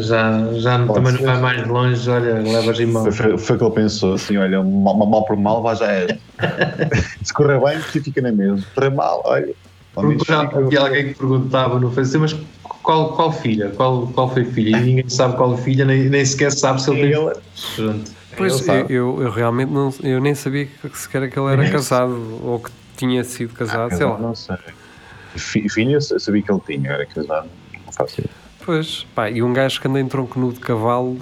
já, 0.00 0.52
já 0.54 0.78
Pode 0.86 0.94
também 0.94 1.16
ser. 1.16 1.22
não 1.24 1.32
vai 1.32 1.40
mais 1.40 1.66
longe, 1.66 2.10
olha, 2.10 2.34
levas 2.34 2.80
em 2.80 2.86
mão. 2.86 3.10
Foi, 3.10 3.38
foi, 3.38 3.56
o 3.56 3.58
que 3.58 3.64
ele 3.64 3.74
pensou, 3.74 4.14
assim, 4.14 4.36
olha, 4.36 4.62
mal, 4.62 4.96
mal 4.96 5.24
por 5.24 5.36
mal, 5.36 5.62
vai 5.62 5.76
já 5.76 5.90
é. 5.92 6.18
Se 7.22 7.32
correr 7.32 7.60
bem, 7.60 7.80
você 7.80 8.00
fica 8.00 8.20
na 8.20 8.32
mesma. 8.32 8.58
Se 8.58 8.66
correr 8.74 8.90
mal, 8.90 9.22
olha. 9.24 9.54
Porque 9.94 10.24
já 10.26 10.40
havia 10.42 10.80
alguém 10.80 11.08
que 11.08 11.14
perguntava 11.14 11.78
no 11.78 11.90
Facebook, 11.92 12.34
mas 12.34 12.46
qual, 12.82 13.14
qual 13.14 13.32
filha? 13.32 13.70
Qual, 13.70 14.08
qual 14.08 14.28
foi 14.32 14.44
filha? 14.44 14.76
E 14.76 14.80
ninguém 14.80 15.08
sabe 15.08 15.36
qual 15.36 15.56
filha, 15.56 15.84
nem, 15.84 16.08
nem 16.08 16.24
sequer 16.24 16.50
sabe 16.52 16.82
se 16.82 16.90
ele 16.90 17.12
tem. 17.12 17.22
Ele-. 17.78 18.04
Pois, 18.36 18.66
eu, 18.66 18.74
eu, 18.88 19.22
eu 19.22 19.30
realmente 19.30 19.70
não, 19.70 19.94
eu 20.02 20.20
nem 20.20 20.34
sabia 20.34 20.66
que 20.66 20.98
sequer 20.98 21.30
que 21.30 21.38
ele 21.38 21.52
era 21.52 21.70
casado 21.70 22.40
ou 22.42 22.58
que 22.58 22.70
tinha 22.96 23.22
sido 23.22 23.54
casado, 23.54 23.94
sei 23.94 24.04
lá. 24.04 24.18
Não 24.18 24.34
sei. 24.34 24.56
Fi- 25.36 25.68
Filha, 25.68 25.92
eu 25.94 26.00
sabia 26.00 26.42
que 26.42 26.50
ele 26.52 26.60
tinha, 26.66 26.90
era 26.90 27.06
casado, 27.06 27.48
não 27.86 27.92
faço 27.92 28.20
ideia. 28.20 28.43
Pois, 28.64 29.06
pá, 29.14 29.30
e 29.30 29.42
um 29.42 29.52
gajo 29.52 29.80
que 29.80 29.88
anda 29.88 30.00
em 30.00 30.06
tronco 30.08 30.38
nu 30.38 30.52
de 30.52 30.60
cavalo, 30.60 31.18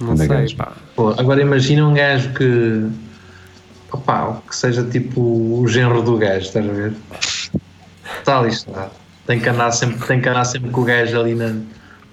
não 0.00 0.10
Anda 0.12 0.18
sei, 0.18 0.28
gajo. 0.28 0.56
pá. 0.56 0.72
Pô, 0.94 1.08
agora 1.10 1.40
imagina 1.40 1.86
um 1.86 1.94
gajo 1.94 2.32
que. 2.34 2.88
Opá, 3.90 4.40
que 4.46 4.54
seja 4.54 4.84
tipo 4.84 5.20
o 5.20 5.66
genro 5.66 6.02
do 6.02 6.18
gajo, 6.18 6.40
estás 6.46 6.68
a 6.68 6.72
ver? 6.72 6.92
Está 8.18 8.38
ali 8.40 8.48
está. 8.50 8.90
Tem 9.26 9.40
que 9.40 9.48
andar 9.48 9.70
sempre, 9.72 10.06
tem 10.06 10.20
que 10.20 10.28
andar 10.28 10.44
sempre 10.44 10.70
com 10.70 10.82
o 10.82 10.84
gajo 10.84 11.18
ali 11.18 11.34
na. 11.34 11.54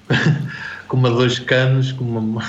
com 0.87 0.97
uma 0.97 1.09
dois 1.09 1.39
canos, 1.39 1.91
com 1.91 2.03
uma, 2.05 2.19
uma 2.21 2.41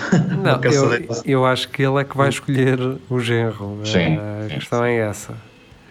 Não, 0.43 0.51
eu, 0.53 0.61
caçadeira. 0.61 1.07
eu 1.25 1.45
acho 1.47 1.69
que 1.71 1.83
ele 1.83 1.97
é 2.01 2.05
que 2.05 2.17
vai 2.17 2.29
escolher 2.29 2.79
o 3.11 3.19
genro. 3.19 3.81
Sim, 3.85 4.19
a 4.19 4.49
sim, 4.49 4.55
questão 4.55 4.85
é 4.85 4.97
essa. 4.99 5.35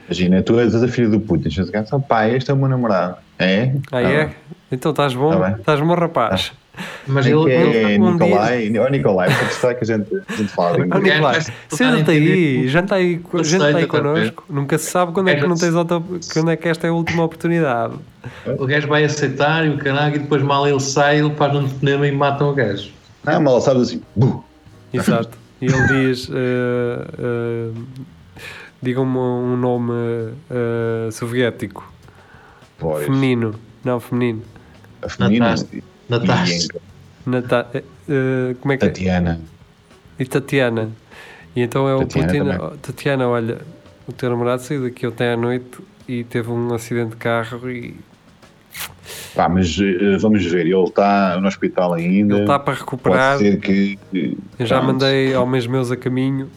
Imagina, 0.08 0.42
tu 0.44 0.58
és 0.60 0.74
a 0.76 0.88
filha 0.88 1.10
do 1.10 1.20
Putin, 1.20 1.50
chegas 1.50 1.92
a 1.92 2.00
pai, 2.00 2.36
este 2.36 2.52
é 2.52 2.54
o 2.54 2.58
meu 2.58 2.70
namorado. 2.70 3.18
É? 3.40 3.72
Ah, 3.92 3.92
Tá 3.92 4.02
é? 4.02 4.26
bem. 4.26 4.36
Então 4.72 4.92
estás 4.92 5.14
bom? 5.14 5.38
Tá 5.40 5.52
estás 5.60 5.80
bom, 5.80 5.94
rapaz? 5.94 6.52
Mas 7.08 7.26
É 7.26 7.30
ele, 7.32 7.44
que 7.46 7.50
ele- 7.52 7.94
é 7.94 8.00
um 8.00 8.14
Nicolai, 8.14 8.74
ó 8.80 8.90
Nicolai, 8.90 9.28
para 9.34 9.46
testar 9.48 9.76
que 9.76 9.84
a 9.84 9.88
gente, 9.88 10.10
a 10.28 10.36
gente 10.36 10.52
fala. 10.54 10.78
Gajo 10.86 11.02
Nicolai, 11.02 11.42
senta 11.70 12.12
aí, 12.12 12.68
janta 12.68 12.96
aí, 12.96 13.22
janta 13.44 13.66
aí 13.78 13.86
tá 13.86 13.88
connosco. 13.88 14.44
Nunca 14.50 14.78
se 14.78 14.92
sabe 14.92 15.14
quando 15.14 15.30
é 15.30 15.36
que 15.36 15.48
não 15.48 15.56
tens 15.56 15.74
outra, 15.74 16.02
quando 16.34 16.52
é 16.52 16.58
que 16.58 16.68
esta 16.68 16.88
é 16.88 16.90
a 16.90 16.94
última 16.94 17.24
oportunidade. 17.24 17.94
o 18.58 18.66
gajo 18.66 18.88
vai 18.88 19.06
aceitar 19.06 19.66
e 19.66 19.70
o 19.70 19.78
caralho, 19.78 20.16
e 20.16 20.20
depois 20.20 20.42
mal 20.42 20.68
ele 20.68 20.80
sai, 20.82 21.20
ele 21.20 21.34
faz 21.36 21.56
um 21.56 21.68
cinema 21.70 22.08
e 22.08 22.12
matam 22.12 22.50
o 22.50 22.54
gajo. 22.54 22.90
Não, 23.24 23.42
mal 23.42 23.62
sabes 23.62 23.84
assim, 23.84 24.02
buh, 24.16 24.44
Exato. 24.94 25.38
E 25.62 25.66
ele 25.68 25.88
diz: 25.88 26.30
eh, 26.34 27.08
eh, 27.18 27.70
digam-me 28.82 29.18
um 29.18 29.56
nome 29.56 29.94
eh, 30.52 31.10
soviético, 31.12 31.92
pois. 32.78 33.06
feminino. 33.06 33.56
Não, 33.84 34.00
feminino. 34.00 34.42
A 35.02 35.10
feminina. 35.10 35.50
Natasha. 35.50 35.68
Natasha. 36.10 36.68
Nata 37.26 37.68
eh, 37.74 38.56
como 38.60 38.72
é 38.74 38.78
que 38.78 38.86
é? 38.86 38.90
Tatiana. 38.90 39.42
E 40.20 40.26
Tatiana. 40.26 40.90
E 41.56 41.62
então 41.62 41.88
é 41.88 41.96
o 41.96 42.00
Tatiana 42.00 42.28
Putin. 42.28 42.40
também. 42.40 42.78
Tatiana, 42.80 43.28
olha, 43.28 43.58
o 44.08 44.14
teu 44.14 44.30
namorado 44.30 44.62
saiu 44.62 44.84
daqui 44.84 45.08
ontem 45.08 45.28
à 45.30 45.38
noite 45.38 45.80
e 46.08 46.24
teve 46.24 46.52
um 46.52 46.74
acidente 46.74 47.12
de 47.12 47.18
carro 47.18 47.70
e 47.70 47.96
Pá, 49.36 49.50
mas 49.50 49.78
eh, 49.80 50.18
vamos 50.18 50.46
ver, 50.46 50.66
ele 50.66 50.84
está 50.84 51.38
no 51.40 51.48
hospital 51.48 51.94
ainda. 51.94 52.36
ele 52.36 52.42
está 52.44 52.58
para 52.58 52.74
recuperar. 52.74 53.38
Pode 53.38 53.52
ser 53.52 53.60
que. 53.60 54.00
Eu 54.58 54.66
já 54.66 54.78
pronto. 54.80 54.94
mandei 54.94 55.36
homens 55.36 55.68
meus 55.68 55.92
a 55.92 55.98
caminho 55.98 56.50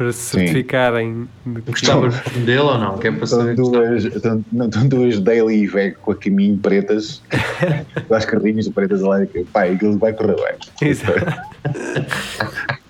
para 0.00 0.12
se 0.12 0.38
certificarem 0.38 1.28
de 1.44 1.60
que 1.60 1.72
Gostavas 1.72 2.14
dele 2.34 2.58
ou 2.60 2.78
não? 2.78 2.96
Que 2.96 3.08
é 3.08 3.10
para 3.10 3.24
Estão 3.24 3.40
saber 3.40 3.54
duas, 3.54 4.02
estão, 4.06 4.42
não, 4.50 4.64
estão 4.64 4.88
duas 4.88 5.20
Daily 5.20 5.64
e 5.64 5.66
Veg 5.66 5.96
com 5.96 6.12
a 6.12 6.16
caminho 6.16 6.56
pretas, 6.56 7.20
com 8.08 8.14
as 8.14 8.24
carrinhas 8.24 8.66
pretas 8.68 9.02
lá, 9.02 9.26
que, 9.26 9.44
pá, 9.44 9.64
aquilo 9.64 9.98
vai 9.98 10.14
correr 10.14 10.36
bem. 10.36 10.88
Exato. 10.88 11.20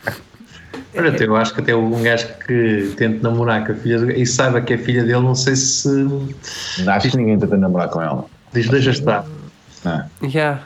Olha, 0.97 1.17
eu 1.21 1.35
acho 1.35 1.53
que 1.53 1.61
até 1.61 1.75
um 1.75 2.01
gajo 2.01 2.29
que 2.47 2.95
tente 2.97 3.21
namorar 3.25 3.67
com 3.67 3.73
a 3.73 3.75
filha 3.75 3.99
do... 3.99 4.13
e 4.13 4.25
saiba 4.25 4.61
que 4.61 4.75
é 4.75 4.79
filha 4.79 5.03
dele, 5.03 5.21
não 5.21 5.35
sei 5.35 5.57
se 5.57 5.89
Não 5.89 6.23
acho 6.93 7.11
que 7.11 7.17
ninguém 7.17 7.41
tenta 7.41 7.57
namorar 7.57 7.89
com 7.89 8.01
ela. 8.01 8.25
diz 8.53 8.69
deixa 8.69 8.91
estar, 8.91 9.27
Não. 9.85 10.09
Yeah. 10.23 10.63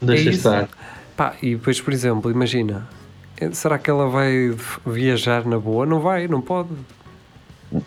deixa 0.00 0.30
É 0.30 0.32
estar. 0.32 0.68
Pá, 1.14 1.34
e 1.42 1.56
depois, 1.56 1.78
por 1.78 1.92
exemplo, 1.92 2.30
imagina, 2.30 2.88
será 3.52 3.78
que 3.78 3.90
ela 3.90 4.08
vai 4.08 4.54
viajar 4.86 5.44
na 5.46 5.58
boa? 5.58 5.84
Não 5.86 6.00
vai, 6.00 6.28
não 6.28 6.40
pode. 6.40 6.68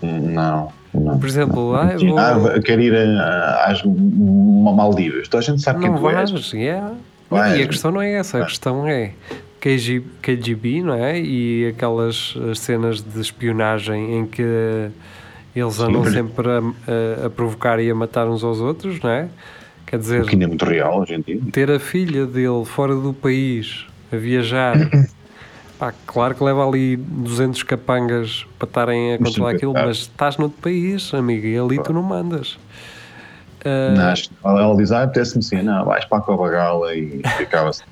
Não. 0.01 0.71
não. 0.93 1.19
Por 1.19 1.27
exemplo, 1.27 1.75
ah, 1.75 1.93
eu 1.93 2.09
vou, 2.09 2.19
Ah, 2.19 2.59
quero 2.63 2.81
ir 2.81 2.93
a- 2.95 3.65
às 3.67 3.81
Maldivas. 3.83 5.27
Então 5.27 5.39
a 5.39 5.43
gente 5.43 5.61
sabe 5.61 5.79
não 5.85 5.93
quem 5.93 6.01
tu 6.01 6.09
és. 6.09 6.31
vais. 6.31 6.53
Yeah. 6.53 6.93
Vais. 7.29 7.59
E 7.59 7.63
a 7.63 7.67
questão 7.67 7.91
não 7.91 8.01
é 8.01 8.13
essa, 8.13 8.37
a 8.37 8.39
Vais. 8.41 8.51
questão 8.51 8.87
é 8.87 9.11
KG, 9.59 10.03
KGB, 10.21 10.81
não 10.83 10.93
é? 10.93 11.19
E 11.19 11.67
aquelas 11.67 12.35
as 12.51 12.59
cenas 12.59 13.01
de 13.01 13.19
espionagem 13.21 14.19
em 14.19 14.25
que 14.25 14.89
eles 15.55 15.79
andam 15.79 16.01
mas- 16.01 16.13
sempre 16.13 16.47
a, 16.49 16.59
a- 16.59 17.25
a 17.27 17.29
provocar 17.29 17.79
e 17.79 17.89
a 17.89 17.95
matar 17.95 18.27
uns 18.27 18.43
aos 18.43 18.59
outros, 18.59 18.99
não 19.01 19.09
é? 19.09 19.27
Quer 19.85 19.99
dizer, 19.99 20.23
que 20.25 20.31
ainda 20.35 20.43
é 20.43 20.47
muito 20.47 20.65
real 20.65 21.05
em 21.07 21.21
dia. 21.21 21.39
ter 21.53 21.71
a 21.71 21.79
filha 21.79 22.25
dele 22.25 22.65
fora 22.65 22.93
do 22.93 23.13
país 23.13 23.85
a 24.11 24.17
viajar, 24.17 24.75
pá, 25.77 25.93
claro 26.05 26.35
que 26.35 26.43
leva 26.43 26.67
ali 26.67 26.97
200 26.97 27.63
capangas 27.63 28.45
para 28.57 28.67
estarem 28.67 29.13
a 29.13 29.17
controlar 29.17 29.51
sim, 29.51 29.55
aquilo, 29.57 29.71
claro. 29.73 29.87
mas 29.87 29.97
estás 29.97 30.37
noutro 30.37 30.61
país, 30.61 31.13
amigo, 31.13 31.45
e 31.45 31.57
ali 31.57 31.81
tu 31.81 31.93
não 31.93 32.03
mandas. 32.03 32.57
Ah, 33.65 34.15
Não, 34.43 34.59
ela 34.59 34.77
diz, 34.77 34.91
ah, 34.91 35.03
apetece-me 35.03 35.43
assim, 35.43 35.61
não, 35.61 35.85
vais 35.85 36.05
para 36.05 36.19
a 36.19 36.21
Covagala 36.21 36.95
e 36.95 37.21
ficava-se. 37.37 37.83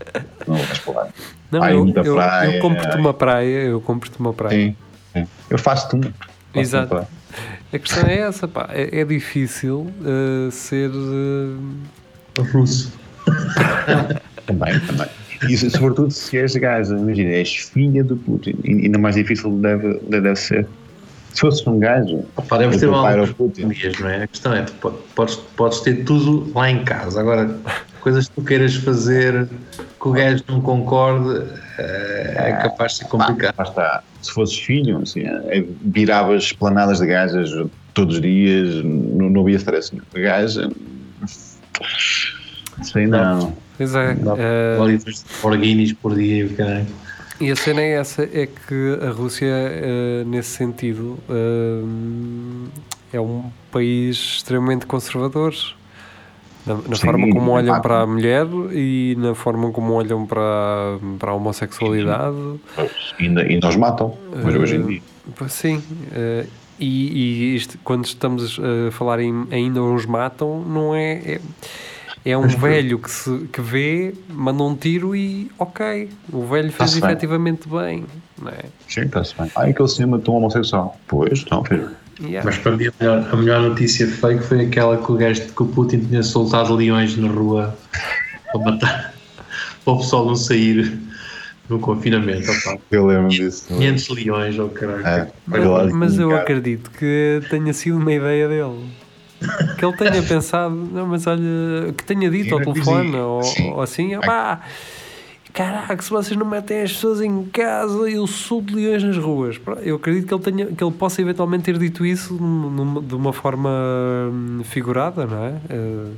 Não 0.48 0.56
vais 0.56 0.80
para 0.80 0.94
lá. 0.94 1.08
não, 1.52 1.70
eu, 1.70 1.84
muita 1.84 2.02
eu, 2.02 2.16
praia, 2.16 2.56
eu 2.56 2.62
compro-te 2.62 2.98
uma 2.98 3.14
praia, 3.14 3.58
eu 3.64 3.82
compro-te 3.82 4.20
uma 4.20 4.34
praia. 4.34 4.56
Sim, 4.56 4.76
sim. 5.14 5.28
Eu 5.50 5.58
faço-te 5.58 5.96
uma. 5.96 6.04
Faço-te 6.04 6.60
Exato. 6.60 6.96
uma. 6.96 7.08
A 7.74 7.80
questão 7.80 8.08
é 8.08 8.20
essa, 8.20 8.48
pá, 8.48 8.70
é, 8.72 9.02
é 9.02 9.06
difícil 9.06 9.92
ah, 10.02 10.52
ser. 10.52 10.92
ah, 10.92 12.42
Russo. 12.54 12.94
Também, 14.46 14.80
também. 14.82 15.08
E 15.54 15.70
sobretudo 15.70 16.12
se 16.12 16.38
és 16.38 16.56
gaja, 16.56 16.96
imagina, 16.96 17.30
és 17.32 17.54
filha 17.56 18.04
do 18.04 18.16
Putin. 18.18 18.56
E 18.64 18.72
ainda 18.86 18.98
mais 18.98 19.16
difícil 19.16 19.52
deve, 19.60 20.00
deve 20.10 20.36
ser. 20.36 20.68
Se 21.34 21.42
fosses 21.42 21.68
um 21.68 21.78
gajo, 21.80 22.24
Opa, 22.38 22.58
deve 22.58 22.86
mal 22.88 23.26
dias, 23.70 24.00
não 24.00 24.10
é? 24.10 24.24
A 24.24 24.28
questão 24.28 24.54
é, 24.54 24.62
tu 24.62 24.72
po- 24.74 24.92
podes, 25.16 25.36
podes 25.36 25.82
ter 25.82 26.06
tudo 26.06 26.50
lá 26.56 26.72
em 26.72 26.84
casa. 26.86 27.20
Agora, 27.20 27.54
coisas 28.00 28.30
que 28.30 28.36
tu 28.36 28.42
queiras 28.42 28.74
fazer 28.76 29.48
que 30.00 30.08
o 30.08 30.12
gajo 30.14 30.42
não 30.48 30.62
concorde 30.62 31.44
eh, 31.78 32.34
é 32.38 32.52
capaz 32.54 32.94
de 32.94 32.98
ser 33.00 33.06
complicado. 33.06 33.54
Lá 33.58 33.64
está. 33.66 34.04
Se 34.22 34.32
fosses 34.32 34.58
filho, 34.58 35.00
assim, 35.02 35.24
é, 35.24 35.66
viravas 35.82 36.54
planadas 36.54 37.00
de 37.00 37.06
gajas 37.08 37.52
todos 37.94 38.16
os 38.16 38.22
dias, 38.22 38.76
não, 38.86 39.30
não 39.30 39.42
havia 39.42 39.58
stress 39.58 39.92
nenhum. 39.94 40.06
Gaja. 40.16 40.70
Sei 42.84 43.08
não. 43.08 43.54
Pois 43.78 43.96
é. 43.96 44.14
Dá 44.16 44.34
Lamborghinis 44.34 45.94
por 45.94 46.16
dia 46.16 46.46
e 46.46 46.50
caralho. 46.50 46.88
E 47.40 47.52
a 47.52 47.56
cena 47.56 47.82
é 47.82 47.92
essa, 47.92 48.24
é 48.24 48.48
que 48.48 48.98
a 49.02 49.10
Rússia, 49.10 49.46
eh, 49.48 50.24
nesse 50.26 50.52
sentido, 50.52 51.20
eh, 51.30 51.84
é 53.12 53.20
um 53.20 53.44
país 53.72 54.16
extremamente 54.16 54.86
conservador. 54.86 55.54
Na, 56.66 56.76
na 56.76 56.96
Sim, 56.96 57.06
forma 57.06 57.28
como 57.30 57.46
de 57.46 57.50
olham 57.50 57.82
para 57.82 58.02
a 58.02 58.08
mulher 58.08 58.48
e 58.72 59.16
na 59.20 59.36
forma 59.36 59.70
como 59.72 59.94
olham 59.94 60.26
para, 60.26 60.98
para 61.20 61.32
a 61.32 61.34
homossexualidade. 61.36 62.38
E 63.20 63.58
os 63.68 63.76
matam, 63.76 64.18
mas 64.44 64.56
hoje 64.56 64.78
em 64.78 64.86
dia. 64.86 65.02
Sim. 65.50 65.84
eh, 66.14 66.46
e 66.80 67.52
e 67.52 67.56
isto, 67.56 67.78
quando 67.84 68.06
estamos 68.06 68.60
a 68.60 68.92
falar 68.92 69.20
em 69.20 69.48
ainda 69.52 69.82
uns 69.84 70.06
matam, 70.06 70.62
não 70.62 70.96
é. 70.96 71.14
é 71.16 71.42
é 72.26 72.36
um 72.36 72.48
velho 72.48 72.98
que, 72.98 73.10
se, 73.12 73.48
que 73.54 73.62
vê, 73.62 74.14
manda 74.28 74.64
um 74.64 74.76
tiro 74.76 75.16
e 75.16 75.52
ok, 75.60 76.10
o 76.34 76.44
velho 76.46 76.72
fez 76.72 76.96
bem. 76.96 77.04
efetivamente 77.04 77.70
bem. 77.70 78.06
Não 78.42 78.50
é? 78.50 78.66
Sim, 78.88 79.02
está-se 79.02 79.36
bem. 79.38 79.52
Ah, 79.56 79.66
aquele 79.66 79.88
cinema 79.88 80.18
tão 80.18 80.34
homossexual. 80.34 81.00
Pois, 81.08 81.46
não, 81.46 81.64
fez. 81.64 81.88
Yeah. 82.20 82.44
Mas 82.44 82.58
para 82.58 82.76
mim 82.78 82.88
a 82.88 82.94
melhor, 83.00 83.30
a 83.32 83.36
melhor 83.36 83.62
notícia 83.62 84.08
fake 84.08 84.44
foi 84.44 84.66
aquela 84.66 84.98
que 84.98 85.12
o 85.12 85.16
gajo 85.16 85.42
que 85.42 85.64
o 85.64 85.66
Putin 85.68 86.00
tinha 86.00 86.24
soltado 86.24 86.74
leões 86.74 87.16
na 87.18 87.28
rua 87.28 87.78
para 88.52 88.62
matar 88.62 89.14
para 89.84 89.94
o 89.94 89.98
pessoal 89.98 90.26
não 90.26 90.36
sair 90.36 90.98
no 91.70 91.78
confinamento. 91.80 92.50
Opa. 92.50 92.80
Eu 92.90 93.06
lembro 93.06 93.28
disso. 93.28 93.68
500 93.68 94.10
leões, 94.10 94.60
oh 94.60 94.70
caralho. 94.70 95.06
É, 95.06 95.32
Mas, 95.46 95.92
mas 95.94 96.20
eu 96.20 96.36
acredito 96.36 96.90
que 96.92 97.42
tenha 97.50 97.74
sido 97.74 97.98
uma 97.98 98.14
ideia 98.14 98.48
dele. 98.48 98.90
Que 99.78 99.86
ele 99.86 99.98
tenha 99.98 100.24
pensado, 100.24 100.74
não, 100.76 101.08
mas 101.08 101.26
olha, 101.28 101.42
que 101.98 102.04
tenha 102.04 102.30
dito 102.30 102.54
ao 102.56 102.62
telefone 102.62 103.16
ou, 103.18 103.44
Sim. 103.44 103.72
ou 103.72 103.82
assim, 103.82 104.20
pá, 104.20 104.62
caraca, 105.54 106.02
se 106.02 106.10
vocês 106.10 106.38
não 106.38 106.46
metem 106.46 106.82
as 106.82 106.92
pessoas 106.94 107.22
em 107.22 107.44
casa, 107.46 108.10
eu 108.10 108.26
sou 108.28 108.62
de 108.62 108.76
leões 108.76 109.04
nas 109.04 109.18
ruas. 109.18 109.60
Eu 109.84 109.96
acredito 109.96 110.28
que 110.28 110.34
ele, 110.34 110.44
tenha, 110.44 110.66
que 110.76 110.84
ele 110.84 110.92
possa 110.94 111.22
eventualmente 111.22 111.64
ter 111.64 111.78
dito 111.78 112.06
isso 112.06 112.34
num- 112.34 112.70
numa- 112.70 113.02
de 113.02 113.16
uma 113.16 113.32
forma 113.34 113.70
hum, 114.32 114.62
figurada, 114.64 115.26
não 115.26 115.46
é? 115.46 115.54
Eh, 115.70 116.12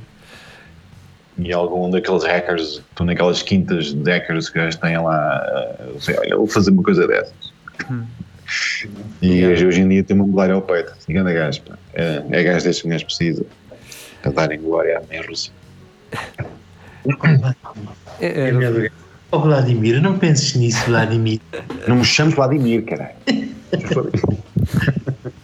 e 1.40 1.52
algum 1.52 1.88
daqueles 1.88 2.24
hackers, 2.24 2.82
estão 2.90 3.06
naquelas 3.06 3.42
quintas 3.42 3.92
de 3.94 4.10
hackers 4.10 4.48
que 4.48 4.76
têm 4.78 4.98
lá, 4.98 5.76
uh, 5.78 5.96
assim, 5.96 6.12
olha, 6.18 6.36
vou 6.36 6.48
fazer 6.48 6.72
uma 6.72 6.82
coisa 6.82 7.06
dessas. 7.06 7.52
E 9.20 9.28
Yeah. 9.40 9.66
hoje 9.66 9.80
em 9.82 9.88
dia 9.88 10.02
tem 10.04 10.16
uma 10.16 10.26
medalha 10.26 10.54
ao 10.54 10.62
peito, 10.62 10.92
grande 11.08 11.34
gajo, 11.34 11.60
pá. 11.62 11.78
É, 11.94 12.22
é 12.30 12.42
gajo 12.42 12.64
destes 12.64 12.82
que 12.82 12.88
gajo 12.88 13.04
precisa, 13.04 13.44
para 14.22 14.32
darem 14.32 14.60
glória 14.60 14.98
à 14.98 15.02
minha 15.08 15.26
Rússia. 15.26 15.52
É- 18.20 18.40
era- 18.50 18.90
Oh, 19.30 19.40
Vladimir, 19.40 20.00
não 20.00 20.18
penses 20.18 20.54
nisso, 20.54 20.82
Vladimir. 20.86 21.38
Não 21.86 21.96
me 21.96 22.04
chames 22.04 22.34
Vladimir, 22.34 22.82
caralho. 22.86 23.12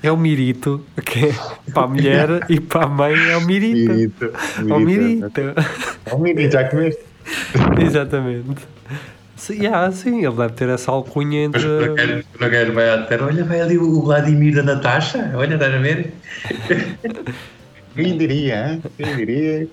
é 0.03 0.11
o 0.11 0.17
mirito, 0.17 0.83
que 1.05 1.27
é 1.27 1.33
para 1.71 1.83
a 1.83 1.87
mulher 1.89 2.29
e 2.49 2.59
para 2.61 2.85
a 2.85 2.89
mãe 2.89 3.15
é 3.31 3.37
o 3.37 3.43
mirito. 3.43 3.93
Mirito. 3.93 4.33
É 4.59 4.73
o 4.73 4.81
mirito. 4.81 5.41
É 6.07 6.15
o 6.15 6.19
Mirito, 6.19 6.53
já 6.53 6.65
comeste? 6.69 7.03
Exatamente. 7.79 8.67
Sim, 9.37 9.55
yeah, 9.63 9.91
sim, 9.93 10.25
ele 10.25 10.35
deve 10.37 10.53
ter 10.55 10.69
essa 10.69 10.91
alcunha 10.93 11.49
Mas 11.53 11.63
entre. 11.65 11.89
o 11.91 11.95
gajo- 11.95 12.25
o 12.35 12.49
gajo 12.49 12.73
vai 12.73 12.89
à 12.91 13.03
terra, 13.03 13.27
olha, 13.27 13.45
vai 13.45 13.61
ali 13.61 13.77
o 13.79 14.01
Vladimir 14.03 14.55
da 14.55 14.63
Natasha, 14.63 15.33
olha, 15.35 15.55
estás 15.55 15.75
a 15.75 15.79
ver? 15.79 16.13
Quem 17.95 18.17
diria, 18.19 18.67
hein? 18.73 18.83
Quem 18.97 19.17
diria? 19.17 19.69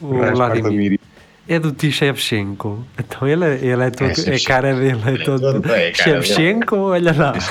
O 0.00 0.08
Vladimir. 0.34 0.98
É 1.46 1.58
do 1.58 1.72
Tishevchenko. 1.72 2.86
Então 2.98 3.28
ele, 3.28 3.44
é- 3.44 3.58
ele 3.62 3.82
é 3.82 3.90
todo. 3.90 4.08
É, 4.08 4.12
É, 4.12 4.14
Shevchenko. 4.14 4.46
cara 4.48 4.74
dele, 4.74 5.00
é 5.06 5.24
todo. 5.24 5.72
é. 5.72 5.92
Shevchenko, 5.94 6.76
olha 6.76 7.12
lá. 7.12 7.32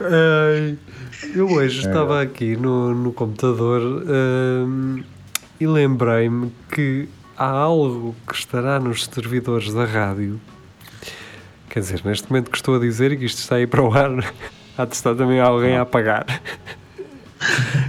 Ai, 0.00 0.78
eu 1.34 1.46
hoje 1.50 1.80
estava 1.80 2.22
aqui 2.22 2.56
no, 2.56 2.94
no 2.94 3.12
computador 3.12 3.80
hum, 3.82 5.02
e 5.60 5.66
lembrei-me 5.66 6.52
que 6.74 7.08
há 7.36 7.46
algo 7.48 8.14
que 8.26 8.34
estará 8.34 8.78
nos 8.80 9.04
servidores 9.04 9.72
da 9.72 9.84
rádio. 9.84 10.40
Quer 11.68 11.80
dizer, 11.80 12.02
neste 12.04 12.28
momento 12.30 12.50
que 12.50 12.56
estou 12.56 12.76
a 12.76 12.78
dizer 12.78 13.12
e 13.12 13.16
que 13.16 13.24
isto 13.26 13.38
está 13.38 13.56
aí 13.56 13.66
para 13.66 13.82
o 13.82 13.92
ar, 13.92 14.10
há 14.76 14.84
de 14.84 14.94
estar 14.94 15.14
também 15.14 15.40
alguém 15.40 15.76
a 15.76 15.82
apagar. 15.82 16.26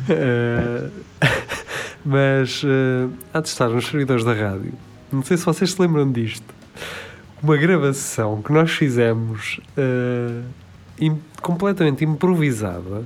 Eh, 0.10 0.90
mas 2.06 2.62
eh, 2.66 3.08
há 3.34 3.40
de 3.40 3.48
estar 3.48 3.70
nos 3.70 3.88
servidores 3.88 4.24
da 4.24 4.34
rádio. 4.34 4.74
Não 5.12 5.24
sei 5.24 5.38
se 5.38 5.46
vocês 5.46 5.72
se 5.72 5.82
lembram 5.82 6.12
disto. 6.12 6.46
Uma 7.42 7.58
gravação 7.58 8.42
que 8.42 8.51
nós 8.54 8.72
fizemos 8.72 9.60
eh, 9.75 10.42
im- 11.00 11.20
completamente 11.42 12.04
improvisada 12.06 13.04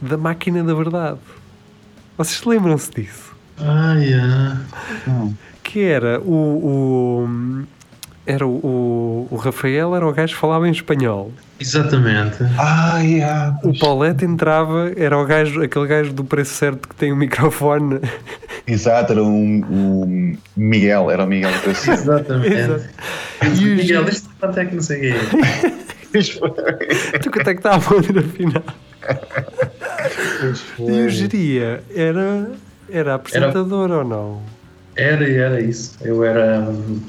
da 0.00 0.16
máquina 0.18 0.62
da 0.62 0.74
verdade. 0.74 1.18
Vocês 2.20 2.44
lembram-se 2.44 2.90
disso? 2.90 3.34
Ah, 3.58 3.94
yeah. 3.94 4.60
Que 5.62 5.80
era 5.84 6.20
o. 6.20 7.24
o 7.24 7.64
era 8.26 8.46
o, 8.46 8.50
o, 8.50 9.28
o 9.30 9.36
Rafael, 9.36 9.96
era 9.96 10.06
o 10.06 10.12
gajo 10.12 10.34
que 10.34 10.38
falava 10.38 10.68
em 10.68 10.70
espanhol. 10.70 11.32
Exatamente. 11.58 12.36
Ah, 12.58 12.98
yeah. 13.00 13.58
O 13.64 13.72
Paulette 13.78 14.26
entrava, 14.26 14.92
era 14.98 15.16
o 15.16 15.24
gajo, 15.24 15.62
aquele 15.62 15.86
gajo 15.86 16.12
do 16.12 16.22
preço 16.22 16.52
certo 16.52 16.86
que 16.90 16.94
tem 16.94 17.10
o 17.10 17.16
microfone. 17.16 18.00
Exato, 18.66 19.12
era 19.14 19.24
um, 19.24 19.64
um 19.70 20.36
Miguel, 20.54 21.10
era 21.10 21.24
o 21.24 21.26
Miguel 21.26 21.50
que 21.62 21.68
eu 21.70 21.74
sei. 21.74 21.94
Exatamente. 21.94 22.52
Exato. 22.54 22.84
E 23.44 23.46
o 23.46 23.76
Miguel, 23.76 23.86
Gil- 23.86 24.04
deixa 24.04 24.22
até 24.42 24.66
que 24.66 24.74
não 24.74 24.82
sei 24.82 25.10
o 25.12 25.14
quê. 25.14 25.72
Tu 27.22 27.30
quanto 27.30 27.48
é 27.48 27.54
que 27.54 27.60
está 27.60 27.76
a 27.76 27.78
poder 27.80 28.18
afinal? 28.18 28.64
E 30.78 31.06
o 31.06 31.08
Geria 31.08 31.82
era, 31.94 32.50
era 32.90 33.14
apresentador 33.14 33.90
ou 33.90 34.04
não? 34.04 34.42
Era, 34.96 35.28
era 35.28 35.60
isso. 35.60 35.96
Eu 36.02 36.24
era 36.24 36.60
hum, 36.60 37.00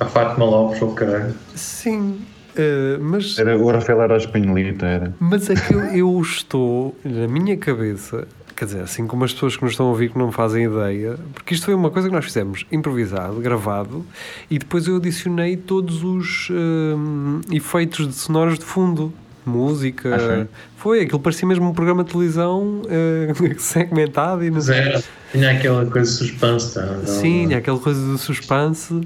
a 0.00 0.04
Fátima 0.04 0.44
Lopes, 0.44 0.80
ou 0.82 0.94
caralho. 0.94 1.34
Sim, 1.54 2.20
eh, 2.56 2.98
mas, 3.00 3.38
Era, 3.38 3.56
o 3.56 3.70
Rafael 3.70 4.02
era 4.02 4.16
espanholito, 4.16 4.84
era. 4.84 5.14
mas 5.20 5.48
é 5.48 5.54
que 5.54 5.72
eu, 5.72 5.80
eu 5.94 6.20
estou 6.20 6.96
na 7.04 7.28
minha 7.28 7.56
cabeça, 7.56 8.26
quer 8.56 8.64
dizer, 8.64 8.82
assim 8.82 9.06
como 9.06 9.24
as 9.24 9.32
pessoas 9.32 9.56
que 9.56 9.62
nos 9.62 9.72
estão 9.72 9.86
a 9.86 9.90
ouvir 9.90 10.10
que 10.10 10.18
não 10.18 10.32
fazem 10.32 10.64
ideia, 10.64 11.16
porque 11.32 11.54
isto 11.54 11.66
foi 11.66 11.74
uma 11.74 11.88
coisa 11.90 12.08
que 12.08 12.14
nós 12.14 12.24
fizemos 12.24 12.66
improvisado, 12.72 13.36
gravado, 13.40 14.04
e 14.50 14.58
depois 14.58 14.88
eu 14.88 14.96
adicionei 14.96 15.56
todos 15.56 16.02
os 16.02 16.48
hum, 16.50 17.40
efeitos 17.52 18.08
de 18.08 18.14
sonoros 18.14 18.58
de 18.58 18.64
fundo. 18.64 19.12
Música, 19.48 20.14
Ah, 20.14 20.18
foi? 20.18 20.46
foi 20.76 21.00
aquilo 21.02 21.18
parecia 21.20 21.48
mesmo 21.48 21.68
um 21.68 21.72
programa 21.72 22.04
de 22.04 22.10
televisão 22.12 22.82
eh, 22.88 23.32
segmentado 23.58 24.44
e 24.44 24.50
não 24.50 24.60
sei. 24.60 24.76
era, 24.76 25.02
tinha 25.32 25.50
aquela 25.50 25.84
coisa 25.86 26.10
de 26.10 26.16
suspense. 26.16 26.74
tá? 26.74 26.82
Então, 27.02 27.14
Sim, 27.14 27.46
tinha 27.46 27.58
aquela 27.58 27.78
coisa 27.78 28.00
do 28.00 28.16
suspense. 28.18 29.00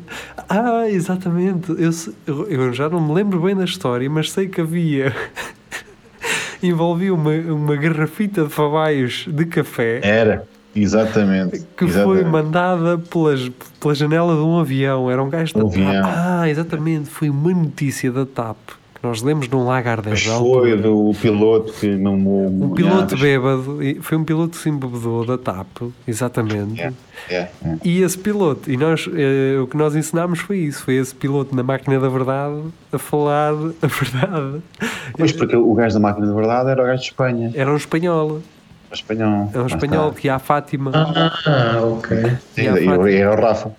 Ah, 0.48 0.88
exatamente. 0.88 1.70
Eu, 2.26 2.46
eu- 2.48 2.72
já 2.72 2.88
não 2.88 3.00
me 3.00 3.14
lembro 3.14 3.40
bem 3.40 3.54
da 3.56 3.64
história, 3.64 4.08
mas 4.10 4.30
sei 4.32 4.48
que 4.48 4.60
havia. 4.60 5.14
envolvia 6.62 7.12
uma, 7.12 7.32
uma 7.32 7.76
garrafita 7.76 8.44
de 8.44 8.50
favaios 8.50 9.26
de 9.28 9.44
café 9.46 10.00
Era, 10.02 10.46
exatamente. 10.74 11.58
que 11.76 11.86
foi 11.88 11.88
exatamente. 12.18 12.24
mandada 12.26 12.98
pelas, 12.98 13.50
pela 13.80 13.94
janela 13.94 14.34
de 14.36 14.40
um 14.42 14.58
avião. 14.60 15.10
Era 15.10 15.22
um 15.22 15.28
gajo 15.28 15.54
da 15.54 15.64
Um 15.64 15.68
avião. 15.68 16.02
TAP. 16.02 16.12
Ah, 16.16 16.48
exatamente. 16.48 17.08
Foi 17.10 17.28
uma 17.28 17.50
notícia 17.52 18.12
da 18.12 18.24
TAP 18.24 18.56
nós 19.02 19.20
lemos 19.22 19.48
num 19.48 19.66
lagar 19.66 20.00
Mas 20.04 20.24
dessa 20.24 20.38
foi 20.38 20.76
do 20.76 21.12
piloto 21.20 21.72
que 21.72 21.88
não 21.96 22.14
Um 22.14 22.70
piloto 22.70 23.16
bêbado, 23.16 23.82
e- 23.82 23.94
foi 24.00 24.16
um 24.16 24.24
piloto 24.24 24.50
que 24.56 24.62
se 24.62 24.68
embebedou 24.68 25.24
da 25.26 25.36
TAP, 25.36 25.82
exatamente. 26.06 26.74
Yeah, 26.78 26.96
yeah, 27.30 27.50
yeah. 27.62 27.80
E 27.84 28.02
esse 28.02 28.16
piloto, 28.16 28.70
e 28.70 28.76
nós, 28.76 29.08
eh, 29.12 29.58
o 29.60 29.66
que 29.66 29.76
nós 29.76 29.96
ensinámos 29.96 30.38
foi 30.38 30.58
isso: 30.58 30.84
foi 30.84 30.94
esse 30.94 31.14
piloto 31.14 31.54
na 31.54 31.62
máquina 31.62 31.98
da 31.98 32.08
verdade 32.08 32.62
a 32.92 32.98
falar 32.98 33.52
a 33.82 33.86
verdade. 33.86 34.62
Pois, 35.18 35.32
porque 35.32 35.56
o 35.56 35.74
gajo 35.74 35.94
da 35.94 36.00
máquina 36.00 36.26
de 36.26 36.32
verdade 36.34 36.70
era 36.70 36.82
o 36.82 36.86
gajo 36.86 37.00
de 37.00 37.06
Espanha. 37.08 37.50
Era 37.54 37.72
um 37.72 37.76
espanhol, 37.76 38.40
espanhol. 38.92 39.50
é 39.52 39.58
um 39.58 39.66
espanhol 39.66 40.08
está. 40.10 40.20
que 40.20 40.26
ia 40.28 40.34
à 40.36 40.38
Fátima. 40.38 40.90
Ah, 40.94 41.80
ok. 41.82 42.16
Sim, 42.54 42.62
e 42.62 42.64
e 42.82 42.84
Fátima. 42.84 43.10
era 43.10 43.32
o 43.32 43.40
Rafa. 43.40 43.72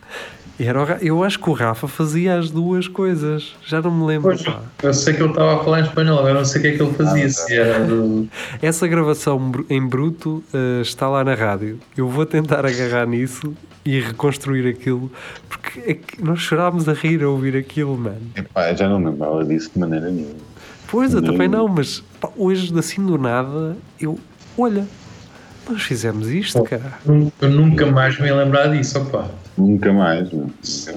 Era 0.65 0.97
eu 1.01 1.23
acho 1.23 1.39
que 1.39 1.49
o 1.49 1.53
Rafa 1.53 1.87
fazia 1.87 2.37
as 2.37 2.49
duas 2.49 2.87
coisas, 2.87 3.53
já 3.65 3.81
não 3.81 3.91
me 3.91 4.05
lembro. 4.05 4.29
Pois, 4.35 4.55
eu 4.83 4.93
sei 4.93 5.13
que 5.13 5.21
ele 5.21 5.29
estava 5.29 5.55
a 5.55 5.63
falar 5.63 5.79
em 5.79 5.83
espanhol, 5.83 6.19
agora 6.19 6.35
não 6.35 6.45
sei 6.45 6.59
o 6.59 6.61
que 6.61 6.67
é 6.69 6.77
que 6.77 6.83
ele 6.83 6.93
fazia. 6.93 7.25
Ah, 7.25 7.29
se 7.29 7.53
era 7.55 7.85
do. 7.85 8.27
Essa 8.61 8.87
gravação 8.87 9.51
em 9.69 9.85
bruto 9.85 10.43
eh, 10.53 10.81
está 10.81 11.07
lá 11.09 11.23
na 11.23 11.33
rádio. 11.33 11.79
Eu 11.97 12.07
vou 12.07 12.25
tentar 12.25 12.65
agarrar 12.65 13.05
nisso 13.07 13.53
e 13.85 13.99
reconstruir 13.99 14.67
aquilo, 14.67 15.11
porque 15.49 15.79
é 15.91 15.93
que 15.95 16.23
nós 16.23 16.39
chorámos 16.39 16.87
a 16.87 16.93
rir 16.93 17.21
a 17.23 17.29
ouvir 17.29 17.55
aquilo, 17.57 17.97
mano. 17.97 18.21
Epá, 18.35 18.73
já 18.73 18.87
não 18.87 18.99
me 18.99 19.09
lembrava 19.09 19.43
disso 19.43 19.71
de 19.73 19.79
maneira 19.79 20.09
nenhuma. 20.09 20.35
Pois, 20.87 21.13
eu 21.13 21.21
Não. 21.21 21.31
também 21.31 21.47
não, 21.47 21.67
mas 21.67 22.03
pá, 22.21 22.29
hoje, 22.37 22.71
assim 22.77 23.05
do 23.05 23.17
nada, 23.17 23.75
eu. 23.99 24.17
Olha, 24.57 24.85
nós 25.69 25.81
fizemos 25.83 26.29
isto, 26.29 26.61
cara. 26.63 26.99
Eu 27.41 27.49
nunca 27.49 27.85
mais 27.85 28.19
me 28.19 28.31
lembrar 28.31 28.67
disso, 28.67 28.99
opá. 28.99 29.29
Nunca 29.57 29.91
mais. 29.93 30.29
mais. 30.31 30.87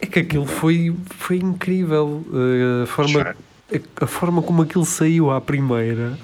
É 0.00 0.06
que 0.06 0.20
aquilo 0.20 0.46
foi, 0.46 0.94
foi 1.10 1.36
incrível. 1.38 2.24
eh, 2.32 2.82
a, 2.84 2.86
forma, 2.86 3.20
a, 3.72 4.04
a 4.04 4.06
forma 4.06 4.42
como 4.42 4.62
aquilo 4.62 4.84
saiu 4.84 5.30
à 5.30 5.40
primeira. 5.40 6.18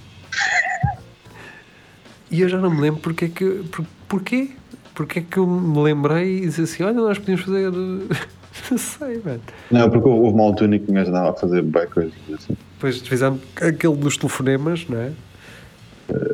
E 2.31 2.41
eu 2.41 2.49
já 2.49 2.59
não 2.59 2.71
me 2.71 2.81
lembro 2.81 3.01
porque 3.01 3.27
é 3.27 3.29
que. 3.29 3.45
Por, 3.71 3.85
porquê? 4.09 4.51
Porque 4.95 5.19
é 5.21 5.23
que 5.23 5.37
eu 5.39 5.47
me 5.47 5.79
lembrei 5.83 6.39
e 6.39 6.41
disse 6.43 6.63
assim: 6.63 6.83
olha, 6.83 6.95
nós 6.95 7.19
podíamos 7.19 7.45
fazer. 7.45 7.71
Não 8.71 8.79
sei, 8.79 9.21
mano. 9.25 9.41
Não, 9.71 9.91
porque 9.91 10.07
houve 10.09 10.35
uma 10.35 10.45
altura 10.45 10.77
em 10.77 10.79
que 10.79 10.91
o 10.91 10.95
gajo 10.95 11.09
andava 11.09 11.31
a 11.31 11.35
fazer 11.35 11.63
bem 11.63 11.87
coisas 11.87 12.13
assim. 12.35 12.55
Depois 12.75 12.99
fizemos 13.01 13.41
aquele 13.57 13.97
dos 13.97 14.17
telefonemas, 14.19 14.87
não 14.89 14.99
é? 14.99 15.13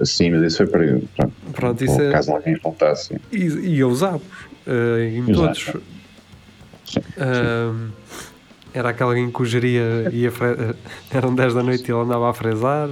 Sim, 0.04 0.30
mas 0.30 0.42
isso 0.52 0.56
foi 0.58 0.66
para. 0.66 0.84
Pronto, 1.16 1.32
Pronto, 1.52 1.76
para 1.76 1.84
isso 1.92 2.00
é- 2.02 2.12
caso 2.12 2.32
alguém 2.32 2.56
faltasse. 2.60 3.14
E, 3.32 3.44
e 3.44 3.78
eu 3.80 3.88
usava 3.88 4.20
eh, 4.66 5.10
em 5.14 5.18
Exato. 5.30 5.32
todos. 5.32 5.82
Sim, 6.86 7.00
Ahm, 7.18 7.90
era 8.72 8.90
aquela 8.90 9.18
em 9.18 9.30
que 9.30 9.42
o 9.42 9.44
geria 9.44 10.08
ia 10.12 10.30
fre- 10.30 10.74
eram 11.12 11.34
10 11.34 11.54
da 11.54 11.62
noite 11.62 11.88
e 11.88 11.92
ele 11.92 12.00
andava 12.02 12.30
a 12.30 12.34
fresar. 12.34 12.88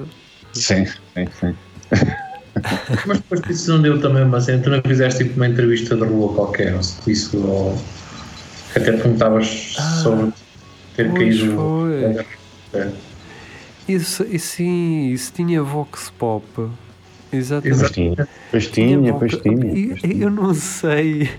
Sim, 0.53 0.85
sim, 0.87 1.27
sim. 1.41 1.55
Mas 3.07 3.19
depois 3.19 3.41
disso 3.43 3.71
não 3.73 3.83
deu 3.83 4.01
também 4.01 4.25
uma 4.25 4.41
cena. 4.41 4.63
Tu 4.63 4.71
não 4.71 4.81
fizeste 4.83 5.25
tipo 5.25 5.37
uma 5.37 5.47
entrevista 5.47 5.95
de 5.95 6.03
rua 6.05 6.35
qualquer, 6.35 6.75
ou 6.75 6.83
se 6.83 7.11
isso, 7.13 7.39
ou 7.47 7.77
que 8.73 8.79
até 8.79 8.93
perguntavas 8.93 9.75
sobre 10.03 10.33
ter 10.97 11.11
Ah, 11.11 11.15
caído. 11.15 11.55
foi. 11.55 12.81
É. 12.81 12.93
Isso, 13.89 14.25
e 14.29 14.39
sim, 14.39 15.09
isso 15.11 15.33
tinha 15.33 15.63
Vox 15.63 16.11
Pop. 16.19 16.45
Exatamente. 17.33 17.79
Pois 17.81 17.91
tinha, 17.93 18.27
pois 18.51 18.69
tinha, 18.71 19.15
pois 19.15 19.39
tinha. 19.43 19.97
Eu 20.25 20.31
não 20.31 20.55
sei. 20.55 21.31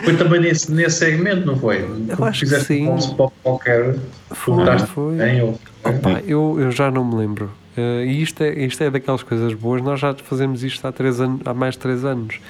Foi 0.00 0.16
também 0.16 0.40
nesse, 0.40 0.72
nesse 0.72 0.98
segmento, 0.98 1.46
não 1.46 1.56
foi? 1.56 1.82
Eu 2.08 2.24
acho 2.24 2.40
que 2.40 2.46
fizeste 2.46 2.66
sim. 2.66 2.88
um 2.88 2.96
spot 2.96 3.32
qualquer, 3.42 3.96
Foi, 4.30 4.78
foi. 4.88 5.16
bem 5.16 5.42
ou. 5.42 5.60
Opa, 5.84 6.20
eu, 6.26 6.56
eu 6.58 6.72
já 6.72 6.90
não 6.90 7.04
me 7.04 7.14
lembro. 7.16 7.50
Uh, 7.76 8.04
e 8.04 8.22
isto 8.22 8.42
é, 8.42 8.52
isto 8.64 8.82
é 8.82 8.90
daquelas 8.90 9.22
coisas 9.22 9.54
boas. 9.54 9.80
Nós 9.82 10.00
já 10.00 10.12
fazemos 10.14 10.62
isto 10.64 10.84
há, 10.86 10.92
três 10.92 11.20
anos, 11.20 11.40
há 11.44 11.54
mais 11.54 11.74
de 11.74 11.80
3 11.80 12.04
anos. 12.04 12.40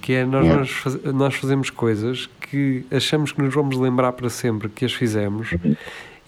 Que 0.00 0.12
é 0.14 0.24
nós, 0.24 0.44
Yeah. 0.44 0.60
nós, 0.60 0.70
faz- 0.70 1.02
nós 1.14 1.34
fazemos 1.34 1.70
coisas 1.70 2.28
que 2.40 2.84
achamos 2.90 3.32
que 3.32 3.42
nos 3.42 3.52
vamos 3.54 3.76
lembrar 3.76 4.12
para 4.12 4.30
sempre 4.30 4.68
que 4.68 4.84
as 4.84 4.92
fizemos 4.92 5.50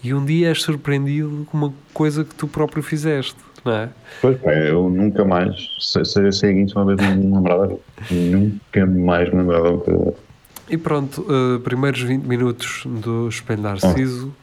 e 0.03 0.13
um 0.13 0.23
dia 0.25 0.49
és 0.49 0.61
surpreendido 0.61 1.45
com 1.49 1.57
uma 1.57 1.73
coisa 1.93 2.23
que 2.23 2.33
tu 2.35 2.47
próprio 2.47 2.81
fizeste, 2.83 3.35
não 3.63 3.71
é? 3.73 3.89
Pois, 4.21 4.37
pá, 4.39 4.51
eu 4.53 4.89
nunca 4.89 5.23
mais, 5.25 5.55
se, 5.79 6.03
se 6.05 6.19
eu 6.19 6.31
sei 6.31 6.61
isso 6.63 6.79
uma 6.79 6.95
vez 6.95 7.15
me 7.15 7.23
lembrava, 7.33 7.77
nunca 8.09 8.85
mais 8.85 9.29
me 9.31 9.37
lembrava 9.41 9.77
que 9.79 10.73
E 10.73 10.77
pronto, 10.77 11.21
uh, 11.29 11.59
primeiros 11.59 12.01
20 12.01 12.23
minutos 12.25 12.83
do 12.85 13.27
Espelho 13.29 13.61
Narciso, 13.61 14.33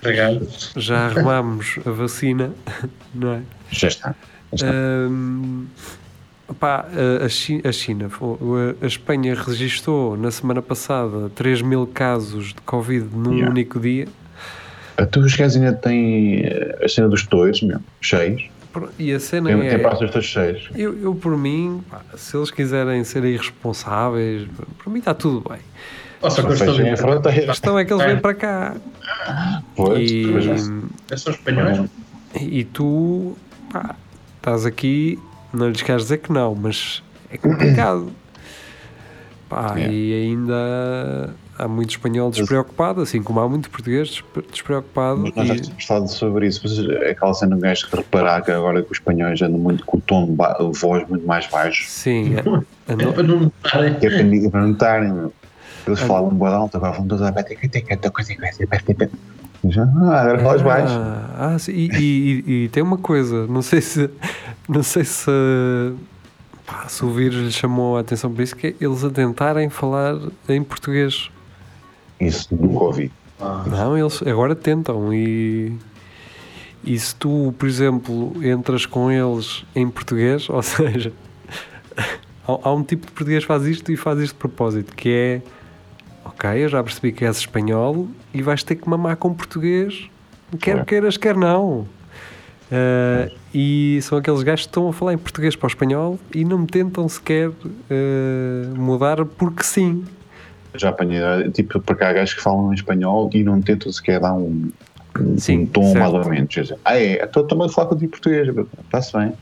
Obrigado. 0.00 0.46
já 0.76 1.06
arrumámos 1.06 1.78
a 1.86 1.90
vacina, 1.90 2.52
não 3.14 3.32
é? 3.32 3.40
já 3.70 3.88
está. 3.88 4.14
Já 4.52 4.66
está. 4.66 4.72
Opá, 6.48 6.86
a, 7.20 7.24
a 7.24 7.28
Chi- 7.28 7.60
a 7.66 7.72
China, 7.72 8.08
a, 8.08 8.84
a 8.84 8.86
Espanha 8.86 9.34
registrou 9.34 10.16
na 10.16 10.30
semana 10.30 10.62
passada 10.62 11.28
3 11.34 11.60
mil 11.62 11.86
casos 11.88 12.48
de 12.54 12.60
Covid 12.64 13.08
num 13.12 13.32
Yeah. 13.32 13.50
único 13.50 13.80
dia 13.80 14.06
A 14.96 15.04
tua 15.06 15.22
gajos 15.24 15.56
ainda 15.56 15.72
tem 15.72 16.40
eh, 16.44 16.78
a 16.82 16.88
cena 16.88 17.08
dos 17.08 17.26
toiros, 17.26 17.62
meu, 17.62 17.80
cheios. 18.00 18.48
E 18.98 19.12
a 19.12 19.20
cena 19.20 19.48
Tem, 19.50 19.58
tem 19.58 19.68
é. 19.68 19.78
praças 19.78 20.10
todos 20.10 20.26
cheios. 20.26 20.68
Eu, 20.74 20.98
eu, 21.00 21.14
por 21.14 21.36
mim, 21.36 21.82
se 22.16 22.36
eles 22.36 22.50
quiserem 22.50 23.02
ser 23.04 23.24
irresponsáveis, 23.24 24.46
por 24.82 24.92
mim 24.92 24.98
está 24.98 25.14
tudo 25.14 25.48
bem. 25.48 25.60
Estou 26.22 26.46
a 26.46 26.56
fechem 26.56 26.92
a 26.92 27.46
questão 27.46 27.78
é 27.78 27.84
que 27.84 27.92
eles 27.92 28.04
vêm 28.04 28.18
para 28.18 28.34
cá 28.34 28.74
Pois, 29.76 30.10
e, 30.10 30.26
pois 30.32 30.46
é. 30.46 31.16
São 31.16 31.32
espanhóis? 31.32 31.90
e 32.40 32.64
tu 32.64 33.36
pá, 33.72 33.94
estás 34.36 34.66
aqui, 34.66 35.18
não 35.52 35.68
lhes 35.68 35.82
queres 35.82 36.02
dizer 36.02 36.18
que 36.18 36.32
não, 36.32 36.54
mas 36.54 37.02
é 37.30 37.36
complicado. 37.36 38.10
Pá, 39.48 39.74
É. 39.78 39.88
E 39.88 40.12
ainda 40.24 41.30
há 41.58 41.66
muito 41.68 41.90
espanhol 41.90 42.30
despreocupado, 42.30 43.00
assim 43.00 43.22
como 43.22 43.40
há 43.40 43.48
muito 43.48 43.70
português 43.70 44.08
despre- 44.08 44.44
despreocupado. 44.50 45.20
Mas 45.20 45.34
nós 45.34 45.48
já 45.48 45.54
e- 45.54 45.60
tínhamos 45.60 45.84
falado 45.84 46.08
sobre 46.08 46.46
isso. 46.46 46.60
Mas 46.64 46.78
é 46.78 47.10
aquela 47.10 47.34
cena 47.34 47.56
um 47.56 47.60
gajo 47.60 47.88
que 47.88 47.96
reparar 47.96 48.42
que 48.42 48.50
agora 48.50 48.82
que 48.82 48.92
os 48.92 48.98
espanhóis 48.98 49.40
andam 49.42 49.58
muito 49.58 49.84
com 49.84 49.98
o 49.98 50.00
tom 50.00 50.26
de 50.26 50.78
voz 50.78 51.08
muito 51.08 51.26
mais 51.26 51.46
baixo. 51.48 51.84
Sim, 51.88 52.34
a- 52.36 52.40
a 52.90 52.92
É 52.92 52.96
no- 52.96 53.12
para 53.12 53.22
não 53.22 53.40
notarem. 53.40 53.92
É 53.94 53.98
para 54.10 54.22
ninguém- 54.22 54.50
para 54.50 54.60
não 54.60 54.68
notarem. 54.68 55.30
Eles 55.86 56.00
falam 56.00 56.30
um 56.30 56.34
boa 56.34 56.50
alto, 56.52 56.76
agora 56.76 56.92
vão 56.94 57.06
todos 57.06 57.22
a 57.22 57.30
ah, 60.12 60.20
agora 60.20 60.38
falas 60.40 60.62
baixo. 60.62 60.94
Ah, 60.96 61.52
ah, 61.54 61.58
sim, 61.58 61.72
e, 61.72 61.88
e- 61.92 62.44
e- 62.46 62.64
e 62.64 62.68
tem 62.68 62.82
uma 62.82 62.98
coisa, 62.98 63.46
não 63.46 63.62
sei 63.62 63.80
se 63.80 64.10
não 64.68 64.82
sei 64.82 65.04
se, 65.04 65.30
pá, 66.66 66.86
se 66.88 67.04
o 67.04 67.10
vírus 67.12 67.36
lhe 67.36 67.52
chamou 67.52 67.96
a 67.96 68.00
atenção 68.00 68.32
por 68.32 68.42
isso, 68.42 68.54
que 68.56 68.66
é 68.68 68.74
eles 68.80 69.04
a 69.04 69.10
tentarem 69.10 69.68
falar 69.70 70.16
em 70.48 70.62
português. 70.62 71.30
Isso 72.20 72.48
nunca 72.54 72.84
ouvi. 72.84 73.12
Não, 73.66 73.96
eles 73.96 74.22
agora 74.22 74.54
tentam 74.54 75.12
e, 75.12 75.76
e 76.82 76.98
se 76.98 77.14
tu, 77.14 77.54
por 77.58 77.68
exemplo, 77.68 78.32
entras 78.42 78.86
com 78.86 79.10
eles 79.10 79.64
em 79.74 79.88
português, 79.88 80.48
ou 80.50 80.62
seja, 80.62 81.12
há, 81.96 82.58
há 82.62 82.72
um 82.72 82.82
tipo 82.82 83.06
de 83.06 83.12
português 83.12 83.44
que 83.44 83.48
faz 83.48 83.64
isto 83.66 83.92
e 83.92 83.96
faz 83.96 84.18
isto 84.20 84.32
de 84.32 84.38
propósito, 84.38 84.94
que 84.94 85.10
é 85.10 85.42
ok, 86.24 86.50
eu 86.64 86.68
já 86.68 86.82
percebi 86.82 87.12
que 87.12 87.24
és 87.24 87.36
espanhol 87.38 88.08
e 88.32 88.42
vais 88.42 88.62
ter 88.62 88.76
que 88.76 88.88
mamar 88.88 89.16
com 89.16 89.32
português, 89.34 90.08
quer 90.60 90.78
É. 90.78 90.84
queiras, 90.84 91.16
quer 91.16 91.36
não. 91.36 91.86
Ah, 92.70 93.30
e 93.54 94.00
são 94.02 94.18
aqueles 94.18 94.42
gajos 94.42 94.66
que 94.66 94.70
estão 94.70 94.88
a 94.88 94.92
falar 94.92 95.12
em 95.12 95.18
português 95.18 95.54
para 95.54 95.66
o 95.66 95.68
espanhol 95.68 96.18
e 96.34 96.44
não 96.44 96.58
me 96.58 96.66
tentam 96.66 97.08
sequer 97.08 97.50
ah, 97.90 98.74
mudar 98.74 99.24
porque 99.24 99.62
sim. 99.62 100.04
Já 100.78 100.90
apanhei, 100.90 101.50
tipo, 101.50 101.80
para 101.80 101.94
cá 101.96 102.12
gajos 102.12 102.34
que 102.34 102.40
falam 102.42 102.70
em 102.72 102.74
espanhol 102.74 103.30
e 103.32 103.42
não 103.42 103.60
tentam 103.60 103.90
sequer 103.92 104.20
dar 104.20 104.34
um, 104.34 104.70
um, 105.18 105.38
Sim, 105.38 105.60
um 105.62 105.66
tom 105.66 105.94
mais 105.94 106.12
ou 106.12 106.24
menos. 106.28 106.72
Ah, 106.84 106.96
é? 106.98 107.24
Estou 107.24 107.44
também 107.44 107.66
a 107.66 107.68
falar 107.70 107.88
contigo 107.88 108.12
português. 108.12 108.48
Está-se 108.84 109.12
bem. 109.16 109.32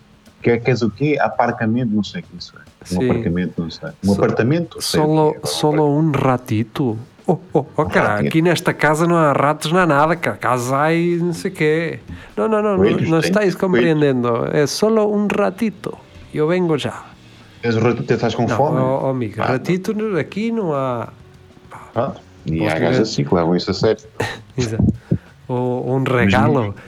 Quer, 0.42 0.58
queres 0.58 0.82
o 0.82 0.90
quê? 0.90 1.16
Aparcamento? 1.20 1.90
Não 1.94 2.04
sei 2.04 2.20
o 2.20 2.24
que 2.24 2.36
isso 2.38 2.52
é. 2.56 2.94
Um 2.94 3.00
Sim. 3.00 3.10
apartamento? 3.10 3.62
Não 3.62 3.70
sei. 3.70 3.88
Um 4.04 4.08
Só- 4.08 4.12
apartamento? 4.14 4.82
Sei 4.82 5.00
Solo, 5.00 5.36
é. 5.42 5.46
solo 5.46 5.98
um 5.98 6.10
ratito? 6.10 6.98
Oh, 7.26 7.38
oh, 7.54 7.64
oh 7.74 7.86
cara, 7.86 8.20
aqui 8.20 8.42
nesta 8.42 8.74
casa 8.74 9.06
não 9.06 9.16
há 9.16 9.32
ratos, 9.32 9.72
não 9.72 9.80
há 9.80 9.86
nada, 9.86 10.14
cara. 10.14 10.36
Casa 10.36 10.76
há 10.78 10.92
e 10.92 11.16
não 11.16 11.32
sei 11.32 11.50
o 11.50 11.54
quê. 11.54 11.98
Não, 12.36 12.46
não, 12.46 12.62
não, 12.62 12.76
Coelhos, 12.76 13.02
não, 13.04 13.12
não 13.12 13.18
estáis 13.20 13.54
compreendendo. 13.54 14.46
É 14.52 14.66
solo 14.66 15.10
um 15.10 15.26
ratito. 15.26 15.96
Eu 16.34 16.46
vengo 16.48 16.76
já. 16.76 17.02
És 17.62 17.76
o 17.76 17.80
ratito, 17.80 18.12
estás 18.12 18.34
com 18.34 18.42
Não, 18.46 18.54
fome? 18.54 18.78
oh, 18.78 19.00
oh, 19.04 19.06
amigo, 19.08 19.40
Ah, 19.40 19.46
ratito 19.46 19.96
aqui 20.18 20.52
não 20.52 20.74
há. 20.74 21.08
Pronto. 21.94 22.20
E 22.44 22.58
Posso 22.58 22.76
há 22.76 22.78
gajos 22.78 23.00
assim 23.00 23.24
que 23.24 23.34
levam 23.34 23.56
isso 23.56 23.70
a 23.70 23.74
sério. 23.74 24.02
Exato. 24.58 24.84
Ou 25.48 25.96
um 25.96 26.02
regalo. 26.02 26.74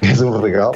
És 0.00 0.22
um 0.22 0.30
regalo? 0.40 0.72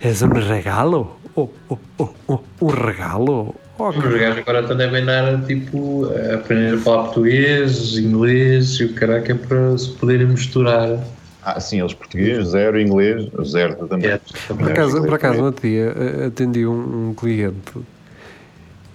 és 0.00 0.20
um 0.20 0.28
regalo? 0.30 1.16
Oh, 1.36 1.48
oh, 1.68 1.78
oh, 2.26 2.38
um 2.60 2.66
regalo? 2.66 3.54
Os 3.78 3.96
gajos 3.96 4.38
agora 4.38 4.60
estão 4.62 4.76
devem 4.76 5.04
dar 5.04 5.44
tipo 5.44 6.06
a 6.06 6.34
aprender 6.34 6.74
a 6.74 6.78
falar 6.78 7.04
português, 7.04 7.96
inglês 7.96 8.80
e 8.80 8.84
o 8.84 8.94
caraca 8.94 9.30
é 9.30 9.34
para 9.36 9.78
se 9.78 9.90
poderem 9.90 10.26
misturar. 10.26 10.98
Ah, 11.44 11.60
sim, 11.60 11.78
eles 11.78 11.94
português, 11.94 12.48
zero 12.48 12.80
inglês, 12.80 13.30
zero 13.44 13.86
também. 13.86 14.10
É, 14.10 14.18
Por 14.48 14.72
acaso, 14.72 14.96
inglês 14.96 15.06
por 15.06 15.14
acaso 15.14 15.54
dia 15.62 15.94
eh, 15.96 16.26
atendi 16.26 16.66
um, 16.66 17.10
um 17.10 17.14
cliente 17.14 17.72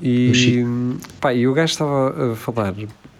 e, 0.02 0.66
pá, 1.20 1.34
e 1.34 1.48
o 1.48 1.54
gajo 1.54 1.72
estava 1.72 2.34
a 2.34 2.36
falar 2.36 2.74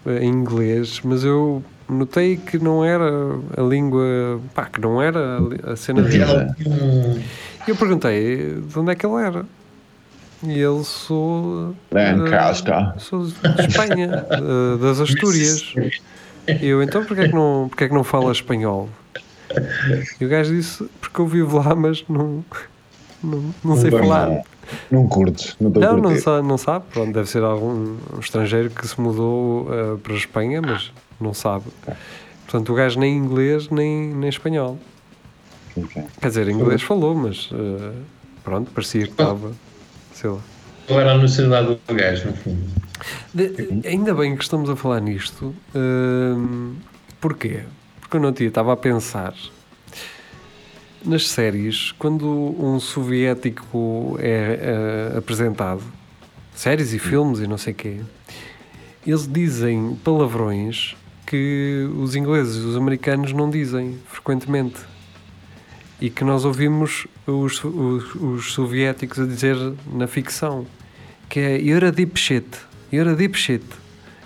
eh, 0.06 0.24
em 0.24 0.28
inglês, 0.28 1.00
mas 1.04 1.24
eu 1.24 1.62
notei 1.88 2.36
que 2.36 2.58
não 2.58 2.84
era 2.84 3.10
a 3.56 3.62
língua, 3.62 4.40
pá, 4.54 4.66
que 4.66 4.80
não 4.80 5.00
era 5.00 5.38
a 5.64 5.76
cena 5.76 6.02
dele. 6.02 6.54
E 7.66 7.70
eu 7.70 7.76
perguntei 7.76 8.60
de 8.60 8.78
onde 8.78 8.92
é 8.92 8.94
que 8.94 9.06
ele 9.06 9.22
era. 9.22 9.46
E 10.42 10.58
ele 10.58 10.82
sou. 10.82 11.74
Lancaster. 11.92 12.94
sou 12.98 13.26
de 13.26 13.32
Espanha, 13.68 14.26
eh, 14.28 14.76
das 14.80 15.00
Astúrias. 15.00 15.74
E 16.48 16.66
eu, 16.66 16.82
então, 16.82 17.04
porquê 17.04 17.22
é 17.22 17.28
que 17.28 17.34
não, 17.34 17.66
porquê 17.68 17.84
é 17.84 17.88
que 17.88 17.94
não 17.94 18.02
fala 18.02 18.32
espanhol? 18.32 18.88
E 20.20 20.24
o 20.24 20.28
gajo 20.28 20.52
disse, 20.52 20.84
porque 21.00 21.20
eu 21.20 21.26
vivo 21.26 21.58
lá, 21.58 21.74
mas 21.76 22.04
não, 22.08 22.44
não, 23.22 23.54
não 23.64 23.76
sei 23.76 23.90
falar. 23.90 24.28
Não, 24.28 24.42
não 24.90 25.08
curtes, 25.08 25.56
não 25.60 25.68
estou 25.68 25.82
a 25.82 25.86
Não, 25.86 25.96
não 25.98 26.16
sabe, 26.18 26.48
não 26.48 26.58
sabe. 26.58 26.84
Pronto, 26.92 27.12
deve 27.12 27.28
ser 27.28 27.42
algum 27.42 27.96
um 28.14 28.20
estrangeiro 28.20 28.70
que 28.70 28.86
se 28.86 29.00
mudou 29.00 29.68
eh, 29.72 29.96
para 30.02 30.12
a 30.12 30.16
Espanha, 30.16 30.60
mas 30.62 30.92
não 31.20 31.34
sabe. 31.34 31.64
Portanto, 32.46 32.72
o 32.72 32.74
gajo 32.74 32.98
nem 33.00 33.16
inglês 33.16 33.68
nem, 33.70 34.08
nem 34.14 34.28
espanhol. 34.28 34.78
Ok. 35.76 36.02
Quer 36.20 36.28
dizer, 36.28 36.48
inglês 36.48 36.82
falou, 36.82 37.14
mas 37.14 37.48
eh, 37.52 37.92
pronto, 38.44 38.70
parecia 38.72 39.04
que 39.06 39.12
estava, 39.12 39.52
sei 40.12 40.30
lá. 40.30 40.38
Qual 40.86 41.00
era 41.00 41.12
a 41.12 41.18
nacionalidade 41.18 41.78
do 41.86 41.94
gajo, 41.94 42.26
no 42.28 42.36
fundo? 42.36 42.62
De- 43.32 43.80
ainda 43.88 44.14
bem 44.14 44.36
que 44.36 44.42
estamos 44.42 44.68
a 44.68 44.76
falar 44.76 45.00
nisto. 45.00 45.54
hum, 45.74 46.74
porquê? 47.20 47.60
Porque 48.00 48.16
eu 48.16 48.20
não 48.20 48.32
tinha, 48.32 48.48
estava 48.48 48.72
a 48.72 48.76
pensar 48.76 49.34
nas 51.04 51.28
séries, 51.28 51.92
quando 51.98 52.26
um 52.28 52.78
soviético 52.80 54.16
é 54.20 55.10
eh, 55.14 55.18
apresentado, 55.18 55.82
séries 56.54 56.92
e 56.92 56.98
filmes 56.98 57.40
e 57.40 57.46
não 57.46 57.58
sei 57.58 57.72
o 57.72 57.76
quê, 57.76 57.96
eles 59.06 59.26
dizem 59.26 59.96
palavrões 60.04 60.94
que 61.26 61.88
os 61.98 62.14
ingleses 62.14 62.56
e 62.62 62.66
os 62.66 62.76
americanos 62.76 63.32
não 63.32 63.50
dizem 63.50 63.98
frequentemente. 64.06 64.76
E 66.00 66.10
que 66.10 66.24
nós 66.24 66.44
ouvimos 66.44 67.06
os, 67.26 67.62
os, 67.64 68.14
os 68.16 68.52
soviéticos 68.52 69.20
a 69.20 69.26
dizer 69.26 69.56
na 69.92 70.06
ficção, 70.06 70.66
que 71.28 71.38
é 71.40 71.58
You're 71.60 71.86
a 71.86 71.90
deep 71.90 72.18
shit, 72.18 72.46
you're 72.92 73.08
a 73.10 73.14
deep 73.14 73.38
shit. 73.38 73.64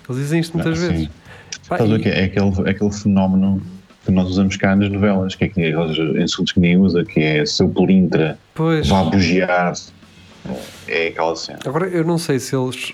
Eles 0.09 0.21
dizem 0.21 0.39
isto 0.41 0.55
muitas 0.57 0.83
Ah, 0.83 0.87
vezes. 0.87 1.09
Pá, 1.67 1.77
e- 1.79 2.03
é? 2.03 2.21
É 2.21 2.23
aquele, 2.25 2.67
é 2.67 2.71
aquele 2.71 2.91
fenómeno 2.91 3.61
que 4.07 4.11
nós 4.13 4.29
usamos 4.29 4.55
cá 4.57 4.75
nas 4.75 4.89
novelas, 4.89 5.35
que 5.35 5.43
é 5.45 5.47
que 5.49 5.63
aqueles 5.65 5.97
insultos 6.21 6.53
que 6.53 6.59
nem 6.59 6.77
usa, 6.77 7.03
que 7.05 7.19
é 7.19 7.45
seu 7.45 7.69
pelintra, 7.69 8.37
Pois, 8.55 8.87
vá 8.87 9.03
bugiar 9.03 9.73
É 10.87 11.07
aquela 11.07 11.35
cena. 11.35 11.59
agora 11.65 11.87
eu 11.87 12.03
não 12.03 12.17
sei 12.17 12.39
se 12.39 12.55
eles, 12.55 12.93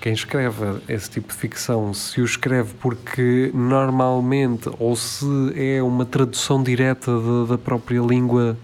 quem 0.00 0.12
escreve 0.12 0.80
esse 0.88 1.10
tipo 1.10 1.28
de 1.28 1.34
ficção, 1.34 1.92
se 1.94 2.20
o 2.20 2.24
escreve 2.24 2.74
porque 2.80 3.50
normalmente, 3.54 4.70
ou 4.78 4.94
se 4.94 5.24
é 5.56 5.82
uma 5.82 6.04
tradução 6.04 6.62
direta 6.62 7.10
de- 7.10 7.48
da 7.48 7.58
própria 7.58 8.00
língua 8.00 8.56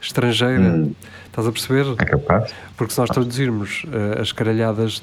estrangeira. 0.00 0.60
Hum. 0.60 0.92
Estás 1.26 1.46
a 1.48 1.52
perceber? 1.52 1.86
É 1.98 2.04
capaz? 2.04 2.52
Porque 2.76 2.92
se 2.92 2.98
nós 3.00 3.10
traduzirmos 3.10 3.84
eh, 3.92 4.20
as 4.20 4.30
caralhadas 4.30 5.02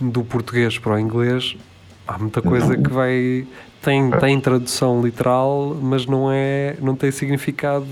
do 0.00 0.22
português 0.22 0.78
para 0.78 0.94
o 0.94 0.98
inglês, 0.98 1.56
há 2.06 2.18
muita 2.18 2.42
coisa 2.42 2.76
que 2.76 2.90
vai. 2.90 3.46
Tem, 3.80 4.10
tem 4.12 4.40
tradução 4.40 5.02
literal, 5.02 5.76
mas 5.82 6.06
não 6.06 6.30
é 6.30 6.76
não 6.80 6.94
tem 6.94 7.10
significado 7.10 7.84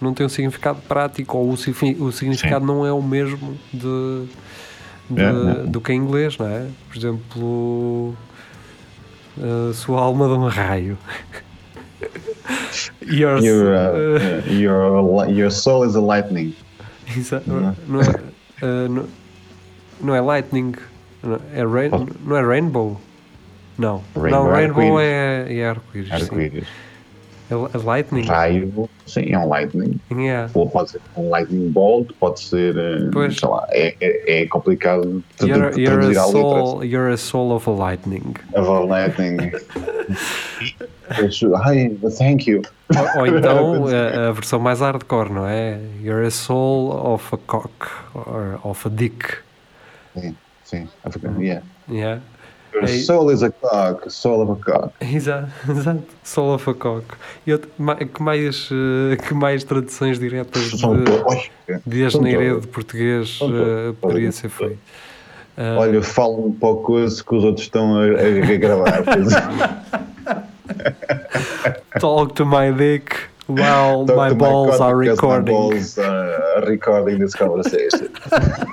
não 0.00 0.14
tem 0.14 0.24
um 0.24 0.28
significado 0.28 0.80
prático 0.82 1.36
ou 1.36 1.50
o, 1.50 2.04
o 2.04 2.12
significado 2.12 2.64
não 2.64 2.86
é 2.86 2.92
o 2.92 3.02
mesmo 3.02 3.56
de, 3.72 4.24
de- 5.10 5.20
É, 5.20 5.62
é. 5.62 5.66
do 5.66 5.80
que 5.80 5.92
em 5.92 5.96
inglês, 5.96 6.38
não 6.38 6.46
é? 6.46 6.66
Por 6.88 6.96
exemplo, 6.96 8.14
a 9.70 9.72
sua 9.74 10.00
alma 10.00 10.26
de 10.28 10.34
um 10.34 10.46
raio. 10.46 10.96
Your, 13.02 13.38
Your, 13.40 13.66
uh, 13.74 14.48
uh, 14.48 14.50
your, 14.52 15.28
your 15.28 15.50
soul 15.50 15.84
is 15.84 15.94
a 15.94 16.00
lightning. 16.00 16.54
Exato. 17.16 17.48
Não. 17.50 17.76
Não 17.88 18.00
é, 18.00 18.04
uh, 18.64 18.88
não, 18.88 19.08
não 20.00 20.14
é 20.14 20.20
lightning, 20.20 20.72
é, 21.52 21.64
rain, 21.64 21.90
não 22.24 22.36
é 22.36 22.42
rainbow. 22.42 23.00
Não, 23.78 24.02
Rainbow 24.14 24.30
não 24.30 24.56
é 24.56 24.60
rainbow 24.60 25.00
é, 25.00 25.54
é 25.54 25.68
arco-íris. 25.68 26.12
Arco-íris. 26.12 26.68
É, 27.50 27.54
é 27.54 27.78
lightning. 27.78 28.22
Raio, 28.22 28.88
sim, 29.06 29.32
é 29.32 29.38
um 29.38 29.48
lightning. 29.48 30.00
Yeah. 30.10 30.50
Ou 30.54 30.68
pode 30.68 30.92
ser 30.92 31.00
um 31.16 31.28
lightning 31.28 31.70
bolt, 31.70 32.10
pode 32.18 32.40
ser, 32.40 32.76
eh, 32.76 33.10
Pois. 33.12 33.36
sei 33.36 33.48
lá, 33.48 33.66
é, 33.70 33.94
é, 34.00 34.42
é 34.42 34.46
complicado 34.46 35.22
de, 35.38 35.46
You're, 35.46 35.70
de 35.74 35.82
you're, 35.82 35.98
traduzir 35.98 36.18
a 36.18 36.24
soul, 36.24 36.84
you're 36.84 37.12
a 37.12 37.16
soul 37.16 37.52
of 37.52 37.68
a 37.68 37.72
lightning. 37.72 38.34
Of 38.54 38.68
a 38.68 38.80
lightning. 38.80 39.52
Ai, 41.64 41.90
thank 42.16 42.48
you. 42.48 42.62
Ou, 42.96 43.20
ou 43.20 43.26
então 43.26 43.84
a, 43.88 44.28
a 44.28 44.32
versão 44.32 44.58
mais 44.58 44.80
hardcore, 44.80 45.30
não 45.30 45.46
é? 45.46 45.78
You're 46.00 46.26
a 46.26 46.30
soul 46.30 46.90
of 46.90 47.34
a 47.34 47.38
cock 47.38 47.86
or 48.14 48.60
of 48.64 48.88
a 48.88 48.90
dick. 48.90 49.38
Sim, 50.16 50.36
sim. 50.64 50.88
Africano, 51.04 51.42
yeah. 51.42 51.62
Yeah. 51.88 52.22
Your 52.74 52.84
Ei. 52.84 53.00
soul 53.02 53.30
is 53.30 53.42
a 53.42 53.50
cock, 53.50 54.10
soul 54.10 54.40
of 54.42 54.50
a 54.50 54.56
cock. 54.56 54.92
Exato, 55.00 55.48
exato. 55.68 56.02
Soul 56.24 56.54
of 56.54 56.70
a 56.70 56.74
cock. 56.74 57.04
E 57.46 57.52
outro- 57.52 57.70
que, 58.14 58.22
mais, 58.22 58.68
eh, 58.72 59.16
que 59.16 59.34
mais 59.34 59.62
traduções 59.64 60.18
diretas 60.18 60.70
de, 60.70 60.80
todos. 60.80 61.50
de 61.86 62.04
asneira 62.04 62.60
de 62.60 62.66
português 62.66 63.38
eh, 63.42 63.92
poderia 64.00 64.32
ser 64.32 64.48
feito? 64.48 64.78
Ah, 65.56 65.76
Olha, 65.80 66.00
falo 66.02 66.46
um 66.46 66.52
pouco 66.52 66.84
coisa 66.84 67.22
que 67.22 67.34
os 67.34 67.44
outros 67.44 67.66
estão 67.66 67.94
a, 67.98 68.04
a- 68.04 68.56
gravar. 68.56 69.02
é. 69.02 69.02
Talk 72.00 72.34
to 72.36 72.46
my 72.46 72.72
dick 72.72 73.14
while 73.48 74.06
my 74.06 74.32
balls 74.32 74.78
cock 74.78 74.80
are 74.80 74.96
because 74.96 75.20
my 75.22 75.36
recording. 75.36 75.52
balls 75.54 75.98
are 75.98 76.64
recording 76.66 77.18
this 77.18 77.34
conversation. 77.34 78.08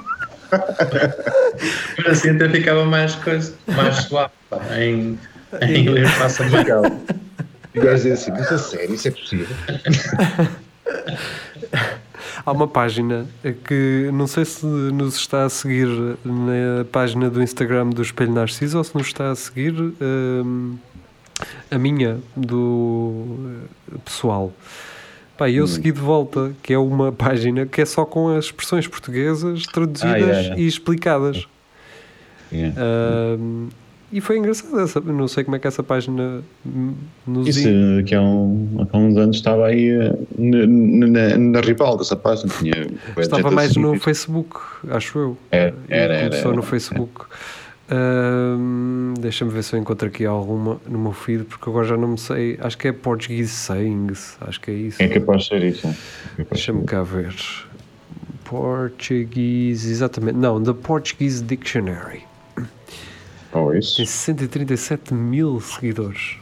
Mas 1.98 2.08
assim 2.08 2.30
até 2.32 2.50
ficava 2.50 2.86
mais 2.86 3.16
coisa, 3.16 3.54
mais 3.68 3.96
suave. 3.98 4.32
Em, 4.78 5.20
em 5.62 5.82
inglês 5.82 6.12
passa. 6.18 6.44
Legal. 6.46 6.84
E 7.74 7.80
o 7.80 7.84
gajo 7.84 8.04
diz 8.04 8.14
assim, 8.14 8.32
mas 8.32 8.52
a 8.52 8.58
sério, 8.58 8.96
isso 8.96 9.08
é 9.08 9.12
possível? 9.12 9.48
Há 12.46 12.52
uma 12.52 12.68
página 12.68 13.28
que 13.66 14.10
não 14.14 14.26
sei 14.26 14.46
se 14.46 14.66
nos 14.66 15.16
está 15.18 15.46
a 15.46 15.50
seguir 15.50 15.88
na 16.26 16.86
página 16.92 17.30
do 17.30 17.44
Instagram 17.44 17.90
do 17.90 18.02
Espelho 18.02 18.32
Narciso 18.32 18.78
ou 18.78 18.84
se 18.84 18.96
nos 18.96 19.08
está 19.08 19.30
a 19.32 19.36
seguir 19.36 19.74
hum, 19.74 20.78
a 21.70 21.78
minha 21.78 22.18
do 22.36 23.68
eh, 23.94 23.98
pessoal. 24.04 24.52
Pá, 25.40 25.50
eu 25.50 25.66
segui 25.66 25.92
de 25.94 26.00
volta, 26.02 26.52
que 26.62 26.74
é 26.74 26.78
uma 26.78 27.12
página 27.14 27.66
que 27.66 27.82
é 27.82 27.86
só 27.86 28.06
com 28.06 28.30
as 28.36 28.46
expressões 28.46 28.88
portuguesas 28.88 29.64
traduzidas 29.64 30.12
Ah, 30.14 30.18
yeah, 30.18 30.40
yeah. 30.42 30.62
e 30.62 30.68
explicadas. 30.68 31.48
Yeah. 32.52 32.76
Hum, 33.40 33.70
e 34.12 34.20
foi 34.22 34.40
engraçado, 34.40 34.80
essa, 34.80 35.00
não 35.00 35.28
sei 35.28 35.44
como 35.44 35.56
é 35.56 35.60
que 35.60 35.68
essa 35.68 35.84
página 35.84 36.42
hum, 36.66 36.94
nos 37.28 37.48
Isso 37.48 37.70
in- 37.70 38.04
que 38.04 38.16
há, 38.16 38.22
um, 38.22 38.88
há 38.92 38.98
uns 38.98 39.16
anos 39.18 39.36
estava 39.38 39.68
aí 39.68 39.88
eh, 39.88 40.16
na, 40.38 40.66
na, 41.08 41.38
na 41.38 41.60
rival 41.62 41.96
dessa 41.96 42.16
página. 42.16 42.52
Tinha 42.60 42.88
Estava 43.18 43.52
mais 43.52 43.76
no. 43.76 44.00
Facebook, 44.00 44.60
acho 44.90 45.20
eu. 45.20 45.38
Era, 45.52 45.76
era, 45.88 46.14
era, 46.16 46.30
Começou 46.32 46.52
era. 46.52 46.56
no 46.56 46.64
Facebook. 46.64 47.26
Ahm, 47.92 49.14
Deixa-me 49.20 49.52
ver 49.52 49.64
se 49.64 49.76
eu 49.76 49.80
encontro 49.80 50.08
aqui 50.08 50.26
alguma 50.26 50.80
no 50.88 51.00
meu 51.00 51.12
feed, 51.12 51.44
porque 51.46 51.70
agora 51.70 51.86
já 51.88 51.98
não 51.98 52.10
me 52.10 52.18
sei. 52.18 52.58
Acho 52.62 52.78
que 52.78 52.88
é 52.88 52.92
Portuguese 52.92 53.50
Sayings, 53.52 54.38
acho 54.42 54.62
que 54.62 54.72
é 54.72 54.74
isso. 54.74 55.02
É 55.02 55.08
capaz 55.08 55.44
de 55.44 55.48
ser 55.50 55.64
isso. 55.64 55.88
é 55.88 56.44
de 56.44 56.50
Deixa-me 56.50 56.84
cá 56.86 57.02
ver. 57.04 57.34
Portuguese, 58.46 59.90
exatamente. 59.92 60.38
Não, 60.38 60.62
The 60.62 60.74
Portuguese 60.74 61.44
Dictionary. 61.44 62.24
Ou 63.52 63.76
isso. 63.76 63.98
Tem 63.98 64.06
137 64.06 65.14
mil 65.14 65.60
seguidores. 65.60 66.38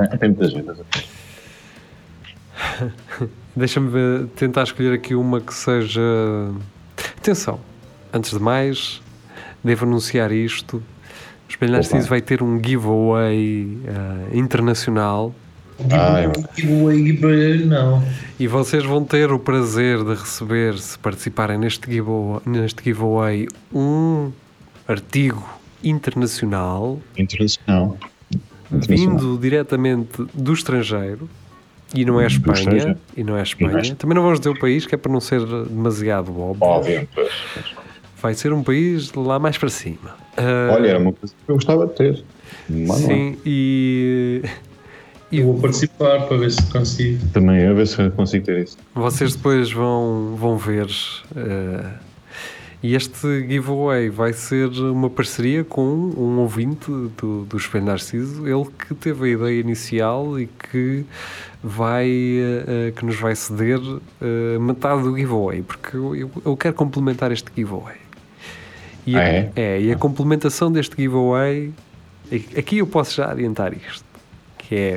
É, 0.00 0.16
Tem 0.16 0.30
muita 0.30 0.48
gente. 0.48 1.08
Deixa-me 3.56 3.88
ver- 3.90 4.26
tentar 4.36 4.62
escolher 4.64 4.92
aqui 4.94 5.14
uma 5.14 5.40
que 5.40 5.52
seja. 5.54 6.00
Atenção, 7.18 7.60
antes 8.12 8.30
de 8.30 8.38
mais, 8.38 9.00
devo 9.62 9.84
anunciar 9.86 10.32
isto. 10.32 10.76
O 10.76 10.82
Espelho 11.50 11.72
Opa. 11.72 11.78
Narciso 11.78 12.08
vai 12.08 12.20
ter 12.20 12.42
um 12.42 12.62
giveaway 12.62 13.78
ah, 13.88 14.36
internacional 14.36 15.34
Ah, 15.90 16.20
é. 16.20 16.32
Giveaway, 16.56 17.64
não. 17.64 18.02
e 18.38 18.46
vocês 18.46 18.84
vão 18.84 19.02
ter 19.04 19.30
o 19.32 19.38
prazer 19.38 20.02
de 20.04 20.10
receber, 20.14 20.76
se 20.78 20.98
participarem 20.98 21.56
neste 21.58 21.90
giveaway, 21.90 22.40
neste 22.44 22.82
giveaway 22.84 23.48
um 23.72 24.30
artigo 24.86 25.42
internacional 25.82 26.98
Internacional. 27.16 27.96
Internacional. 28.70 28.88
vindo 28.88 29.38
diretamente 29.38 30.22
do 30.34 30.52
estrangeiro 30.52 31.28
e 31.94 32.04
não 32.04 32.20
é 32.20 32.26
Espanha 32.26 32.58
estrangeiro. 32.58 32.98
e 33.16 33.24
não 33.24 33.36
é 33.36 33.42
Espanha. 33.42 33.78
Espanha. 33.78 33.94
Também 33.96 34.14
não 34.14 34.22
vamos 34.22 34.40
dizer 34.40 34.50
o 34.50 34.58
país 34.58 34.84
que 34.84 34.94
é 34.94 34.98
para 34.98 35.10
não 35.10 35.20
ser 35.20 35.40
demasiado 35.46 36.38
óbvio. 36.38 36.66
Óbvio. 36.66 37.08
pois. 37.14 37.30
Vai 38.20 38.34
ser 38.34 38.52
um 38.52 38.62
país 38.62 39.12
lá 39.12 39.38
mais 39.38 39.56
para 39.56 39.68
cima. 39.68 40.16
Ah, 40.36 40.70
Olha, 40.72 40.88
era 40.88 40.98
uma 40.98 41.12
coisa 41.12 41.34
que 41.44 41.50
eu 41.50 41.54
gostava 41.54 41.86
de 41.86 41.94
ter. 41.94 42.24
Mas 42.68 43.02
é. 43.02 43.06
sim, 43.06 43.36
e, 43.44 44.42
e 45.30 45.38
Eu 45.38 45.46
vou 45.46 45.60
participar 45.60 46.22
para 46.26 46.36
ver 46.36 46.50
se 46.50 46.62
consigo. 46.70 47.24
Também, 47.32 47.66
a 47.66 47.72
ver 47.72 47.86
se 47.86 48.00
eu 48.00 48.10
consigo 48.10 48.46
ter 48.46 48.64
isso. 48.64 48.76
vocês 48.94 49.36
depois 49.36 49.70
vão, 49.70 50.34
vão 50.36 50.56
ver. 50.56 50.88
ah, 51.36 52.08
e 52.80 52.94
este 52.94 53.44
giveaway 53.48 54.08
vai 54.08 54.32
ser 54.32 54.68
uma 54.68 55.10
parceria 55.10 55.64
com 55.64 55.82
um 55.82 56.38
ouvinte 56.38 56.88
do, 56.88 57.44
do 57.44 57.56
Espelho 57.56 57.86
Narciso, 57.86 58.46
ele 58.46 58.66
que 58.86 58.94
teve 58.94 59.24
a 59.24 59.32
ideia 59.32 59.60
inicial 59.60 60.38
e 60.38 60.46
que 60.46 61.04
vai 61.62 62.08
ah, 62.08 62.92
que 62.92 63.04
nos 63.04 63.16
vai 63.16 63.34
ceder 63.34 63.80
ah, 63.80 64.58
metade 64.60 65.02
do 65.02 65.16
giveaway, 65.16 65.62
porque 65.62 65.96
eu, 65.96 66.14
eu, 66.14 66.30
eu 66.44 66.56
quero 66.56 66.74
complementar 66.74 67.32
este 67.32 67.50
giveaway. 67.54 67.96
E 69.06 69.16
a, 69.16 69.20
Ah, 69.20 69.28
é? 69.56 69.80
e 69.80 69.92
a 69.92 69.96
complementação 69.96 70.70
deste 70.70 70.96
giveaway, 70.96 71.72
aqui 72.56 72.78
eu 72.78 72.86
posso 72.86 73.14
já 73.16 73.30
adiantar 73.30 73.72
isto, 73.72 74.04
que 74.58 74.74
é 74.74 74.96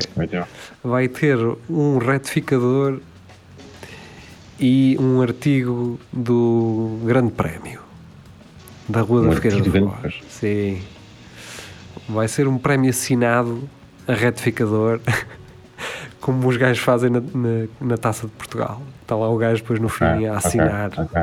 vai 0.84 1.08
ter 1.08 1.38
um 1.70 1.98
retificador 1.98 3.00
e 4.60 4.98
um 5.00 5.22
artigo 5.22 6.00
do 6.12 7.00
Grande 7.06 7.32
Prémio 7.32 7.82
da 8.90 9.02
Rua 9.02 9.22
Um 9.22 9.30
da 9.30 9.36
Figueira 9.36 9.60
Grande 9.60 9.90
Foz. 10.02 10.20
Sim. 10.30 10.82
Vai 12.10 12.28
ser 12.28 12.48
um 12.48 12.58
prémio 12.58 12.90
assinado 12.90 13.68
a 14.08 14.14
retificador, 14.14 15.00
como 16.20 16.48
os 16.48 16.58
gajos 16.58 16.84
fazem 16.84 17.10
na, 17.10 17.22
na, 17.22 17.68
na 17.80 17.98
Taça 17.98 18.28
de 18.28 18.34
Portugal. 18.34 18.82
Está 19.02 19.16
lá 19.16 19.30
o 19.30 19.38
gajo 19.38 19.62
depois 19.62 19.80
no 19.80 19.88
fim 19.88 20.04
ah, 20.26 20.34
a 20.34 20.38
assinar. 20.38 20.92
ok. 20.98 21.22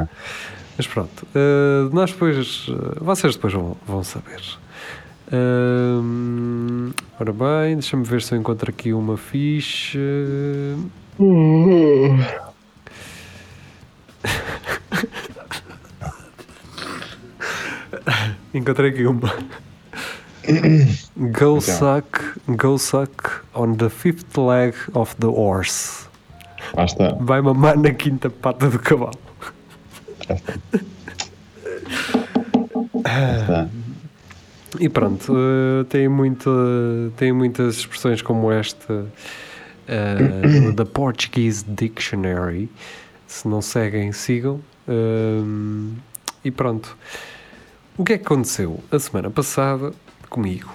Mas 0.79 0.87
pronto, 0.87 1.27
eh, 1.35 1.89
nós 1.93 2.13
depois, 2.13 2.69
eh, 2.69 2.99
vocês 3.01 3.35
depois 3.35 3.53
vão, 3.53 3.77
vão 3.85 4.05
saber. 4.05 4.41
Ahm, 5.33 6.91
ora 7.19 7.33
bem, 7.33 7.75
deixa-me 7.75 8.05
ver 8.05 8.23
se 8.23 8.33
eu 8.33 8.39
encontro 8.39 8.71
aqui 8.71 8.93
uma 8.93 9.17
ficha. 9.17 9.99
Encontrei 18.55 18.91
aqui 18.91 19.05
uma. 19.05 19.35
Go 21.17 21.61
suck, 21.61 22.21
go 22.47 22.79
suck 22.79 23.43
on 23.53 23.75
the 23.75 23.91
fifth 23.91 24.39
leg 24.39 24.75
of 24.95 25.17
the 25.17 25.27
horse. 25.27 26.07
Está. 26.79 27.17
Vai 27.21 27.41
mamar 27.43 27.77
na 27.77 27.93
quinta 27.93 28.31
pata 28.31 28.71
do 28.71 28.79
cavalo. 28.79 29.28
Está. 33.05 33.69
E 34.79 34.87
pronto, 34.87 35.35
eh, 35.35 35.85
tem, 35.89 36.09
muita, 36.09 36.51
tem 37.17 37.33
muitas 37.33 37.79
expressões 37.79 38.21
como 38.21 38.53
esta 38.53 39.07
eh, 39.89 40.73
da 40.73 40.85
Portuguese 40.85 41.65
Dictionary. 41.67 42.69
Se 43.27 43.49
não 43.49 43.63
seguem, 43.63 44.13
sigam. 44.13 44.61
Ehm, 44.87 45.95
e 46.45 46.51
pronto. 46.51 46.99
O 47.97 48.05
que 48.05 48.13
é 48.13 48.19
que 48.19 48.27
aconteceu 48.27 48.79
a 48.93 48.99
semana 48.99 49.31
passada 49.31 49.93
comigo? 50.29 50.71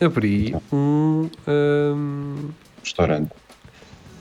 abri 0.00 0.54
um. 0.72 1.28
hum, 1.46 2.50
Restaurante. 2.82 3.30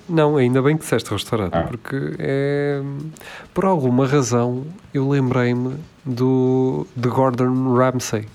Não, 0.10 0.38
ainda 0.38 0.62
bem 0.62 0.76
que 0.78 0.84
disseste 0.84 1.12
restaurante, 1.12 1.54
Ah. 1.56 1.64
porque 1.64 1.96
é. 2.20 2.82
Por 3.54 3.66
alguma 3.66 4.06
razão 4.08 4.66
eu 4.94 5.08
lembrei-me 5.10 5.76
do. 6.06 6.88
de 6.96 7.10
Gordon 7.10 7.74
Ramsay. 7.76 8.28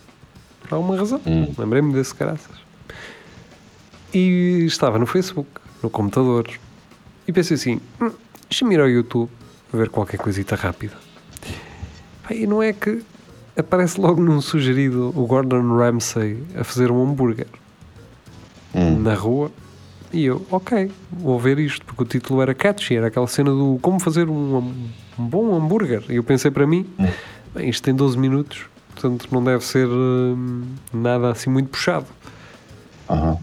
Por 0.63 0.75
alguma 0.77 0.97
razão. 0.97 1.21
Hum. 1.27 1.53
Lembrei-me 1.59 1.93
desse 1.93 2.15
caraças. 2.15 2.63
E 4.15 4.65
estava 4.67 4.99
no 4.99 5.07
Facebook, 5.07 5.49
no 5.83 5.89
computador. 5.91 6.49
E 7.27 7.33
pensei 7.33 7.55
assim: 7.57 7.81
hum, 8.01 8.11
deixa-me 8.49 8.75
ir 8.75 8.81
ao 8.81 8.89
YouTube 8.89 9.31
ver 9.73 9.89
qualquer 9.89 10.19
coisita 10.19 10.55
rápida. 10.55 10.95
E 12.31 12.47
não 12.47 12.63
é 12.63 12.73
que 12.73 13.03
aparece 13.57 14.01
logo 14.01 14.21
num 14.23 14.41
sugerido 14.41 15.13
o 15.17 15.27
Gordon 15.27 15.77
Ramsay 15.77 16.43
a 16.59 16.65
fazer 16.65 16.91
um 16.91 17.03
hambúrguer 17.03 17.47
Hum. 18.75 18.99
na 19.01 19.15
rua. 19.15 19.51
E 20.13 20.25
eu, 20.27 20.45
ok, 20.51 20.91
vou 21.11 21.39
ver 21.39 21.59
isto, 21.59 21.85
porque 21.87 22.03
o 22.03 22.07
título 22.07 22.43
era 22.43 22.55
catchy, 22.55 22.97
era 22.97 23.07
aquela 23.07 23.27
cena 23.27 23.51
do 23.51 23.79
como 23.81 23.99
fazer 23.99 24.29
um, 24.29 24.59
um 25.19 25.27
bom 25.27 25.55
hambúrguer. 25.55 26.03
E 26.11 26.17
eu 26.17 26.25
pensei 26.25 26.51
para 26.51 26.67
mim, 26.67 26.87
Hum. 26.99 27.07
bem, 27.55 27.69
isto 27.71 27.83
tem 27.83 27.95
12 27.95 28.19
minutos, 28.19 28.67
portanto 28.91 29.29
não 29.33 29.43
deve 29.43 29.65
ser 29.65 29.89
hum, 29.89 30.65
nada 30.93 31.31
assim 31.31 31.49
muito 31.49 31.71
puxado. 31.71 32.07
Aham. 33.09 33.39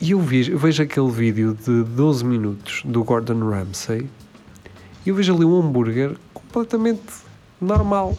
E 0.00 0.12
eu 0.12 0.20
vejo, 0.20 0.52
eu 0.52 0.58
vejo 0.58 0.82
aquele 0.82 1.10
vídeo 1.10 1.56
de 1.64 1.82
12 1.82 2.24
minutos 2.24 2.82
do 2.84 3.02
Gordon 3.02 3.48
Ramsay 3.48 4.06
e 5.04 5.08
eu 5.08 5.14
vejo 5.14 5.34
ali 5.34 5.44
um 5.44 5.58
hambúrguer 5.60 6.16
completamente 6.32 7.02
normal, 7.60 8.16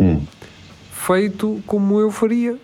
Hum. 0.00 0.20
feito 0.90 1.62
como 1.66 2.00
eu 2.00 2.10
faria. 2.10 2.58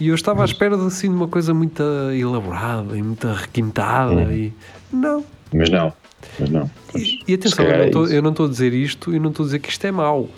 E 0.00 0.08
eu 0.08 0.14
estava 0.14 0.42
à 0.42 0.44
espera 0.44 0.76
de, 0.76 0.86
assim, 0.86 1.08
de 1.08 1.14
uma 1.14 1.28
coisa 1.28 1.54
muito 1.54 1.82
elaborada 2.12 2.96
e 2.96 3.02
muito 3.02 3.26
requintada 3.28 4.12
Hum. 4.12 4.32
e 4.32 4.52
não. 4.92 5.24
Mas 5.52 5.70
não. 5.70 5.92
Mas 6.38 6.50
não. 6.50 6.70
E, 6.96 7.20
e 7.28 7.34
atenção, 7.34 7.64
eu 7.64 7.72
não 7.72 7.84
é 7.84 7.86
estou- 7.86 8.04
isso. 8.04 8.12
eu 8.14 8.22
não 8.22 8.30
estou 8.30 8.46
a 8.46 8.48
dizer 8.48 8.72
isto 8.72 9.14
e 9.14 9.18
não 9.20 9.30
estou 9.30 9.44
a 9.44 9.46
dizer 9.46 9.58
que 9.60 9.68
isto 9.70 9.84
é 9.86 9.92
mau. 9.92 10.28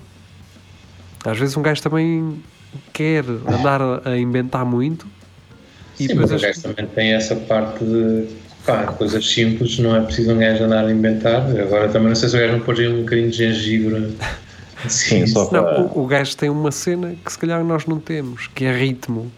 Às 1.24 1.38
vezes 1.38 1.56
um 1.56 1.62
gajo 1.62 1.82
também 1.82 2.42
quer 2.92 3.24
andar 3.28 3.80
a, 4.04 4.16
inventar 4.18 4.64
muito 4.64 5.06
e 5.98 6.06
Sim, 6.08 6.14
mas 6.14 6.30
o 6.30 6.38
gajo 6.38 6.60
também 6.60 6.86
tem 6.88 7.12
essa 7.14 7.34
parte 7.34 7.82
de 7.84 8.26
pá, 8.66 8.84
coisas 8.88 9.26
simples, 9.26 9.78
não 9.78 9.96
é 9.96 10.00
preciso 10.02 10.32
um 10.32 10.38
gajo 10.38 10.64
andar 10.64 10.84
a 10.84 10.92
inventar. 10.92 11.40
Agora 11.58 11.88
também 11.88 12.08
não 12.08 12.14
sei 12.16 12.28
se 12.28 12.36
o 12.36 12.40
gajo 12.40 12.52
não 12.52 12.60
pôs 12.60 12.78
aí 12.78 12.88
um 12.88 13.00
bocadinho 13.00 13.30
de 13.30 13.36
gengibre. 13.38 14.14
Sim, 14.88 15.26
só 15.26 15.44
Não, 15.50 15.64
para. 15.64 15.80
o, 15.82 16.04
o 16.04 16.06
gajo 16.06 16.36
tem 16.36 16.50
uma 16.50 16.70
cena 16.70 17.14
que 17.24 17.32
se 17.32 17.38
calhar 17.38 17.64
nós 17.64 17.86
não 17.86 17.98
temos, 17.98 18.48
que 18.48 18.64
é 18.66 18.76
ritmo. 18.76 19.32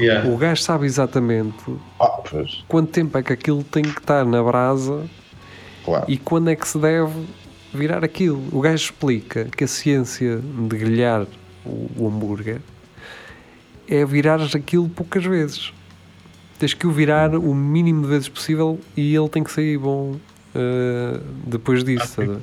Yeah. 0.00 0.28
O 0.28 0.36
gajo 0.36 0.60
sabe 0.62 0.86
exatamente 0.86 1.64
Ah, 2.00 2.20
quanto 2.66 2.90
tempo 2.90 3.16
é 3.16 3.22
que 3.22 3.32
aquilo 3.32 3.62
tem 3.62 3.84
que 3.84 4.00
estar 4.00 4.24
na 4.24 4.42
brasa 4.42 5.04
claro. 5.84 6.04
e 6.08 6.16
quando 6.16 6.50
é 6.50 6.56
que 6.56 6.66
se 6.66 6.78
deve 6.78 7.12
virar 7.72 8.04
aquilo. 8.04 8.42
O 8.52 8.60
gajo 8.60 8.76
explica 8.84 9.44
que 9.44 9.64
a 9.64 9.66
ciência 9.66 10.38
de 10.38 10.76
grelhar 10.76 11.26
o, 11.66 11.90
o 11.96 12.08
hambúrguer 12.08 12.60
é 13.88 14.04
virares 14.04 14.54
aquilo 14.54 14.88
poucas 14.88 15.24
vezes. 15.24 15.72
Tens 16.58 16.72
que 16.72 16.86
o 16.86 16.92
virar 16.92 17.34
o 17.34 17.54
mínimo 17.54 18.02
de 18.02 18.08
vezes 18.08 18.28
possível 18.28 18.78
e 18.96 19.14
ele 19.14 19.28
tem 19.28 19.42
que 19.42 19.50
sair 19.50 19.76
bom 19.76 20.16
eh, 20.54 21.20
depois 21.46 21.82
disso. 21.82 22.06
Sabe? 22.06 22.38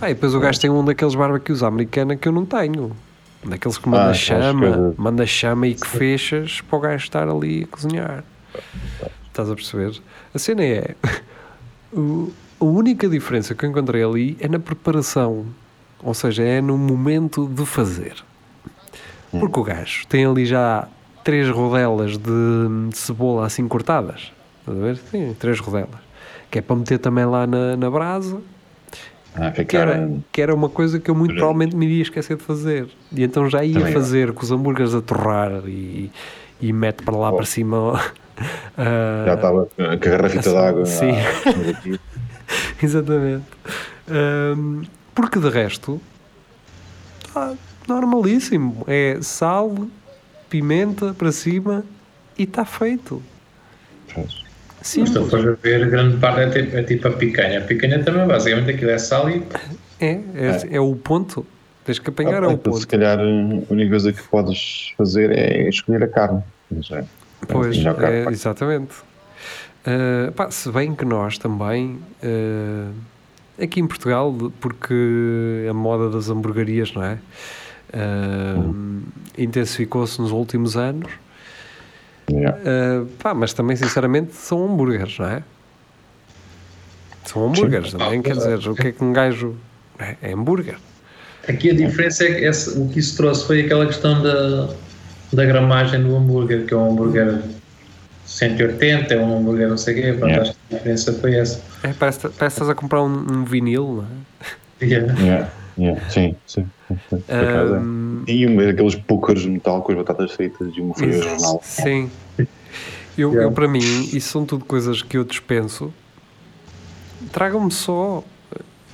Ah, 0.00 0.10
e 0.10 0.14
depois 0.14 0.34
o 0.34 0.40
gajo 0.40 0.60
tem 0.60 0.70
um 0.70 0.84
daqueles 0.84 1.14
barbecues 1.14 1.62
à 1.62 1.66
americana 1.66 2.16
que 2.16 2.28
eu 2.28 2.32
não 2.32 2.46
tenho. 2.46 2.92
Daqueles 3.44 3.78
que 3.78 3.88
manda 3.88 4.10
Ah, 4.10 4.14
chama, 4.14 4.92
que- 4.96 5.00
manda 5.00 5.26
chama 5.26 5.66
e 5.68 5.74
que 5.74 5.86
fechas 5.86 6.60
para 6.60 6.76
o 6.76 6.80
gajo 6.80 7.04
estar 7.04 7.28
ali 7.28 7.64
a 7.64 7.66
cozinhar. 7.68 8.24
Estás 9.26 9.50
a 9.50 9.54
perceber? 9.54 10.00
A 10.34 10.38
cena 10.38 10.64
é. 10.64 10.94
o- 11.92 12.32
a 12.60 12.64
única 12.64 13.08
diferença 13.08 13.54
que 13.54 13.64
eu 13.64 13.70
encontrei 13.70 14.02
ali 14.02 14.36
é 14.40 14.48
na 14.48 14.58
preparação. 14.58 15.46
Ou 16.02 16.14
seja, 16.14 16.42
é 16.42 16.60
no 16.60 16.76
momento 16.76 17.46
de 17.48 17.64
fazer. 17.64 18.14
Porque 19.30 19.58
o 19.60 19.62
gajo 19.62 20.06
tem 20.08 20.24
ali 20.26 20.44
já 20.46 20.88
três 21.22 21.48
rodelas 21.50 22.16
de, 22.16 22.88
de 22.90 22.96
cebola 22.98 23.46
assim 23.46 23.66
cortadas. 23.68 24.32
Estás 24.60 24.78
a 24.78 24.80
ver? 24.80 24.96
Sim, 24.96 25.36
três 25.38 25.60
rodelas. 25.60 26.00
Que 26.50 26.58
é 26.58 26.62
para 26.62 26.76
meter 26.76 26.98
também 26.98 27.24
lá 27.24 27.46
na, 27.46 27.76
na 27.76 27.90
brasa. 27.90 28.40
Ah, 29.34 29.50
Que 29.52 29.76
era, 29.76 30.10
que 30.32 30.42
era 30.42 30.54
uma 30.54 30.68
coisa 30.68 30.98
que 30.98 31.10
eu 31.10 31.14
muito 31.14 31.34
provavelmente 31.34 31.76
me 31.76 31.86
iria 31.86 32.02
esquecer 32.02 32.36
de 32.36 32.42
fazer. 32.42 32.88
E 33.12 33.22
então 33.22 33.48
já 33.48 33.64
ia 33.64 33.74
Também 33.78 33.92
fazer 33.92 34.32
com 34.32 34.42
os 34.42 34.50
hambúrgueres 34.50 34.94
a 34.94 35.00
torrar 35.00 35.52
e, 35.66 36.10
e 36.60 36.72
mete 36.72 37.02
para 37.04 37.16
lá 37.16 37.30
Oh. 37.30 37.36
para 37.36 37.46
cima. 37.46 38.00
ah, 38.76 39.24
Já 39.26 39.34
estava 39.34 39.66
com 39.66 39.82
a 39.82 39.96
garrafita 39.96 40.52
d'água. 40.52 40.86
Sim. 40.86 41.12
ah, 41.12 41.70
aqui. 41.70 42.00
Exatamente. 42.82 43.44
Ahm, 44.10 44.82
porque 45.14 45.38
de 45.38 45.48
resto, 45.50 46.00
está 47.26 47.54
normalíssimo. 47.86 48.84
É 48.86 49.18
sal, 49.20 49.74
pimenta 50.48 51.12
para 51.14 51.30
cima 51.32 51.84
e 52.38 52.44
está 52.44 52.64
feito. 52.64 53.22
Pois. 54.14 54.47
Mas 54.80 55.10
tu 55.10 55.24
fores 55.26 55.46
a 55.46 55.52
ver, 55.62 55.88
grande 55.90 56.16
parte 56.18 56.40
é 56.40 56.48
tipo, 56.62 56.76
é 56.76 56.82
tipo 56.82 57.08
a 57.08 57.10
picanha. 57.12 57.58
A 57.58 57.62
picanha 57.62 58.02
também, 58.02 58.26
basicamente, 58.26 58.70
aquilo 58.70 58.90
é 58.90 58.98
sal 58.98 59.28
e 59.28 59.42
É, 60.00 60.12
é, 60.34 60.76
é 60.76 60.80
o 60.80 60.94
ponto. 60.96 61.44
Tens 61.84 61.98
que 61.98 62.10
apanhar 62.10 62.42
Ah, 62.44 62.46
é 62.46 62.48
o 62.48 62.52
então, 62.52 62.72
Se 62.74 62.80
ponto. 62.80 62.88
calhar 62.88 63.18
a 63.18 63.22
única 63.22 63.90
coisa 63.90 64.12
que 64.12 64.22
podes 64.28 64.92
fazer 64.96 65.30
é 65.32 65.68
escolher 65.68 66.02
a 66.04 66.08
carne. 66.08 66.42
Mas 66.70 66.90
é. 66.90 67.04
Pois, 67.48 67.82
carne. 67.82 68.04
é, 68.04 68.26
exatamente. 68.30 68.92
Ah, 69.84 70.30
pá, 70.34 70.50
se 70.50 70.70
bem 70.70 70.94
que 70.94 71.04
nós 71.04 71.38
também, 71.38 71.98
ah, 72.22 72.90
aqui 73.62 73.80
em 73.80 73.86
Portugal, 73.86 74.34
porque 74.60 75.66
a 75.68 75.72
moda 75.74 76.08
das 76.10 76.28
hamburguerias, 76.30 76.92
não 76.94 77.02
é? 77.02 77.18
Ah, 77.92 78.62
Intensificou-se 79.36 80.20
nos 80.20 80.30
últimos 80.30 80.76
anos. 80.76 81.10
Yeah. 82.30 82.58
Ah, 82.64 83.06
pá, 83.18 83.34
mas 83.34 83.52
também, 83.52 83.76
sinceramente, 83.76 84.34
são 84.34 84.64
hambúrgueres, 84.64 85.18
não 85.18 85.26
é? 85.26 85.42
São 87.24 87.46
hambúrgueres 87.46 87.92
também, 87.92 88.20
Ah, 88.20 88.22
quer 88.22 88.36
dizer, 88.36 88.68
o 88.68 88.74
que 88.74 88.88
é 88.88 88.92
que 88.92 89.02
um 89.04 89.12
gajo. 89.12 89.54
É, 89.98 90.16
é 90.22 90.32
hambúrguer. 90.32 90.76
Aqui 91.48 91.70
a 91.70 91.74
diferença 91.74 92.24
é 92.24 92.34
que 92.34 92.44
esse- 92.44 92.78
o 92.78 92.88
que 92.88 92.98
isso 93.00 93.16
trouxe 93.16 93.46
foi 93.46 93.62
aquela 93.62 93.86
questão 93.86 94.22
da, 94.22 94.68
da 95.32 95.44
gramagem 95.44 96.02
do 96.02 96.14
hambúrguer, 96.14 96.66
que 96.66 96.74
é 96.74 96.76
um 96.76 96.92
hambúrguer 96.92 97.40
180, 98.26 99.14
é 99.14 99.18
um 99.18 99.38
hambúrguer 99.38 99.68
não 99.68 99.76
sei 99.78 99.94
o 99.94 99.96
quê, 100.02 100.12
pronto, 100.12 100.26
Yeah. 100.30 100.42
acho 100.42 100.52
que 100.52 100.74
a 100.74 100.78
diferença 100.78 101.12
foi 101.14 101.34
essa. 101.34 101.60
É, 101.82 101.92
parece, 101.92 102.20
parece 102.20 102.36
que 102.38 102.44
estás 102.44 102.68
a 102.70 102.74
comprar 102.74 103.02
um, 103.02 103.06
um 103.08 103.44
vinil, 103.44 103.86
não 103.86 104.04
é? 104.04 104.84
Yeah. 104.84 105.14
Yeah. 105.20 105.50
Yeah. 105.78 106.10
Sim, 106.10 106.36
sim. 106.46 106.66
Acaso 107.28 107.74
é. 107.76 108.30
E 108.30 108.46
um 108.46 108.56
daqueles 108.56 108.94
pokers 108.94 109.40
de 109.42 109.50
metal 109.50 109.82
com 109.82 109.92
as 109.92 109.98
batatas 109.98 110.32
fritas 110.32 110.72
e 110.76 110.80
uma 110.80 110.94
folha 110.94 111.12
jornal. 111.22 111.60
Sim. 111.62 112.10
Eu, 113.16 113.30
Yeah. 113.30 113.42
eu, 113.44 113.52
para 113.52 113.66
mim, 113.66 113.80
isso 113.80 114.28
são 114.30 114.44
tudo 114.46 114.64
coisas 114.64 115.02
que 115.02 115.16
eu 115.16 115.24
dispenso. 115.24 115.92
Tragam-me 117.32 117.70
só 117.70 118.22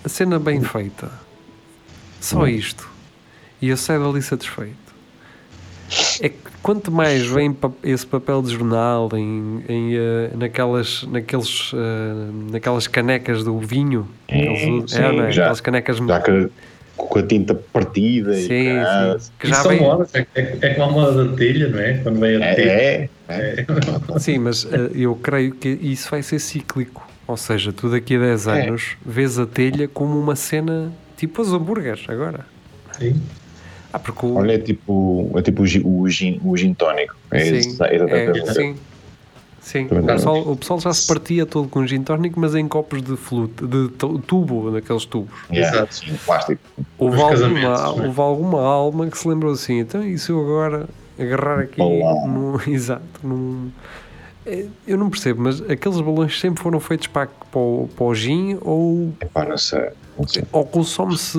a 0.03 0.09
cena 0.09 0.39
bem 0.39 0.63
feita. 0.63 1.11
Só 2.21 2.41
Hum. 2.45 2.47
isto. 2.49 2.89
E 3.61 3.69
eu 3.69 3.77
saio 3.77 4.03
dali 4.03 4.23
satisfeito. 4.23 4.83
É 6.23 6.29
que 6.31 6.39
quanto 6.63 6.91
mais 6.91 7.27
vem 7.27 7.55
esse 7.83 8.07
papel 8.07 8.41
de 8.41 8.53
jornal 8.55 9.11
em, 9.13 9.63
em, 9.69 9.95
eh, 9.95 10.31
naquelas, 10.35 11.03
naqueles, 11.05 11.71
eh, 11.75 12.31
naquelas 12.51 12.87
canecas 12.87 13.45
do 13.45 13.59
vinho, 13.59 14.09
que 14.27 14.35
eles 14.35 14.91
sim, 14.91 14.99
é, 14.99 15.27
é? 15.29 15.31
já- 15.33 15.43
aquelas 15.43 15.61
canecas 15.61 15.97
Já 15.99 16.21
que 16.21 16.49
com 16.97 17.19
a 17.19 17.23
tinta 17.23 17.55
partida 17.55 18.33
sim, 18.35 18.53
e 18.53 18.65
caralho. 18.77 19.21
sim, 19.21 19.31
que 19.39 19.47
E 19.47 19.51
já 19.51 19.57
são 19.57 19.71
vem, 19.71 19.81
modas, 19.81 20.15
é, 20.15 20.27
é, 20.35 20.59
é 20.63 20.75
como 20.75 20.85
a 20.85 20.93
moda 20.93 21.25
da 21.25 21.37
telha, 21.37 21.69
não 21.69 21.79
é? 21.79 21.95
Quando 21.95 22.21
veio 22.21 22.43
a 22.43 22.55
telha. 22.55 22.71
É, 22.71 23.09
é. 23.29 23.67
Sim, 24.19 24.39
mas 24.39 24.65
eh, 24.71 24.91
eu 24.95 25.15
creio 25.17 25.55
que 25.55 25.69
isso 25.69 26.11
vai 26.11 26.23
ser 26.23 26.39
cíclico. 26.39 27.07
Ou 27.27 27.37
seja, 27.37 27.73
tu 27.73 27.89
daqui 27.91 28.17
a 28.17 28.19
10 28.19 28.47
É. 28.47 28.67
anos 28.69 28.97
vês 29.05 29.39
a 29.39 29.47
telha 29.47 29.89
como 29.89 30.19
uma 30.19 30.37
cena 30.37 30.93
tipo 31.17 31.41
os 31.43 31.53
hambúrgueres 31.53 32.05
agora. 32.09 32.41
Sim. 32.99 33.21
Ah, 33.93 33.99
porque 33.99 34.27
o. 34.27 34.35
Olha, 34.37 34.53
é 34.55 34.59
tipo, 34.59 35.31
é 35.37 35.43
tipo 35.43 35.63
o, 35.63 35.67
gin, 35.67 35.83
o, 35.85 36.09
gin, 36.09 36.41
o 36.45 36.57
gin 36.57 36.75
tónico. 36.75 37.15
É 37.31 37.39
sim, 37.41 37.55
exa- 37.57 37.87
é 37.87 37.97
é, 37.97 38.53
sim. 38.53 38.77
Sim, 39.65 39.87
o 39.91 40.05
pessoal, 40.05 40.41
o 40.43 40.57
pessoal 40.57 40.79
já 40.79 40.93
se 40.93 41.07
partia 41.07 41.47
todo 41.47 41.67
com 41.69 41.87
gin 41.87 42.03
tónico, 42.03 42.39
mas 42.39 42.55
em 42.55 42.69
copos 42.69 43.01
de 43.03 43.17
flute, 43.17 43.67
de 43.67 43.89
tu- 43.97 44.19
tubo, 44.19 44.71
daqueles 44.71 45.07
tubos. 45.07 45.33
Yeah, 45.51 45.75
Exato. 45.79 45.95
sim, 45.95 46.15
plástico. 46.25 46.61
Houve 46.99 47.19
alguma, 47.21 47.59
é? 47.61 48.07
houve 48.07 48.21
alguma 48.21 48.61
alma 48.63 49.07
que 49.09 49.17
se 49.17 49.27
lembrou 49.27 49.53
assim, 49.55 49.79
então 49.79 50.05
e 50.05 50.19
se 50.19 50.31
eu 50.31 50.39
agora 50.41 50.87
agarrar 51.19 51.61
aqui 51.61 51.81
num, 51.81 52.59
exato, 52.71 53.03
num, 53.23 53.71
é, 54.45 54.67
eu 54.87 54.99
não 54.99 55.09
percebo, 55.09 55.41
mas 55.43 55.63
aqueles 55.63 55.99
balões 55.99 56.39
sempre 56.39 56.63
foram 56.63 56.79
feitos 56.79 57.07
para, 57.07 57.27
para, 57.51 57.59
o, 57.59 57.89
para 57.97 58.05
o 58.05 58.15
gin 58.15 58.59
ou 58.61 59.15
Epá, 59.19 59.47
não 59.47 59.57
sei. 59.57 59.89
Não 60.19 60.29
sei. 60.29 60.45
ou 60.53 60.67
consome-se 60.67 61.39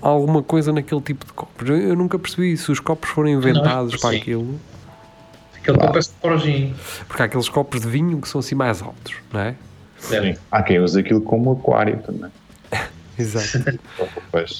alguma 0.00 0.42
coisa 0.42 0.72
naquele 0.72 1.00
tipo 1.00 1.24
de 1.24 1.32
copos. 1.32 1.68
Eu, 1.68 1.76
eu 1.76 1.94
nunca 1.96 2.18
percebi 2.18 2.56
se 2.56 2.72
os 2.72 2.80
copos 2.80 3.08
foram 3.10 3.28
inventados 3.28 3.92
Não, 3.92 4.00
para 4.00 4.10
sim. 4.10 4.16
aquilo. 4.16 4.58
Aquele 5.62 5.78
copo 5.78 5.98
é 5.98 6.02
para 6.20 6.34
o 6.34 6.38
gin. 6.38 6.74
Porque 7.06 7.22
há 7.22 7.24
aqueles 7.26 7.48
copos 7.48 7.80
de 7.80 7.88
vinho 7.88 8.20
que 8.20 8.28
são 8.28 8.40
assim 8.40 8.54
mais 8.54 8.82
altos, 8.82 9.14
não 9.32 9.40
é? 9.40 9.54
Sim. 9.98 10.34
Há 10.50 10.62
quem 10.62 10.80
use 10.80 10.98
aquilo 10.98 11.20
como 11.20 11.52
aquário 11.52 11.98
também. 11.98 12.30
Exato. 13.18 13.78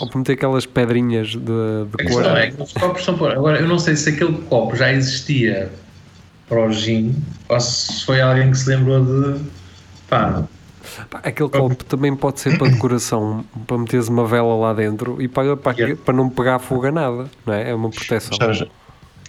Ou 0.01 0.09
por 0.09 0.19
meter 0.19 0.33
aquelas 0.35 0.67
pedrinhas 0.67 1.29
de, 1.31 1.39
de 1.41 2.07
A 2.07 2.11
cor. 2.11 2.37
é 2.39 2.51
que 2.51 2.63
os 2.63 2.73
copos 2.73 3.05
são 3.05 3.19
para. 3.19 3.35
Agora, 3.35 3.59
eu 3.59 3.67
não 3.67 3.79
sei 3.79 3.97
se 3.97 4.11
aquele 4.11 4.35
copo 4.43 4.77
já 4.77 4.93
existia 4.93 5.71
para 6.49 6.65
o 6.67 6.73
gin 6.73 7.15
ou 7.49 7.59
se 7.61 8.05
foi 8.05 8.21
alguém 8.21 8.51
que 8.51 8.59
se 8.59 8.69
lembrou 8.69 9.05
de. 9.05 9.41
Pá, 10.09 10.45
Pá, 11.11 11.21
Aquele 11.23 11.49
copo 11.49 11.83
também 11.85 12.15
pode 12.15 12.41
ser 12.41 12.59
para 12.59 12.69
decoração, 12.69 13.45
para 13.67 13.79
meteres 13.79 14.09
uma 14.09 14.27
vela 14.27 14.55
lá 14.57 14.75
dentro 14.75 15.21
e 15.23 15.27
para, 15.29 15.57
para, 15.57 15.73
Yeah. 15.79 15.97
para 16.05 16.13
não 16.15 16.29
pegar 16.29 16.59
fogo 16.59 16.87
a 16.87 16.93
nada, 16.93 17.31
não 17.47 17.55
é? 17.55 17.71
É 17.71 17.75
uma 17.75 17.89
proteção. 17.89 18.37
Sabes, 18.37 18.65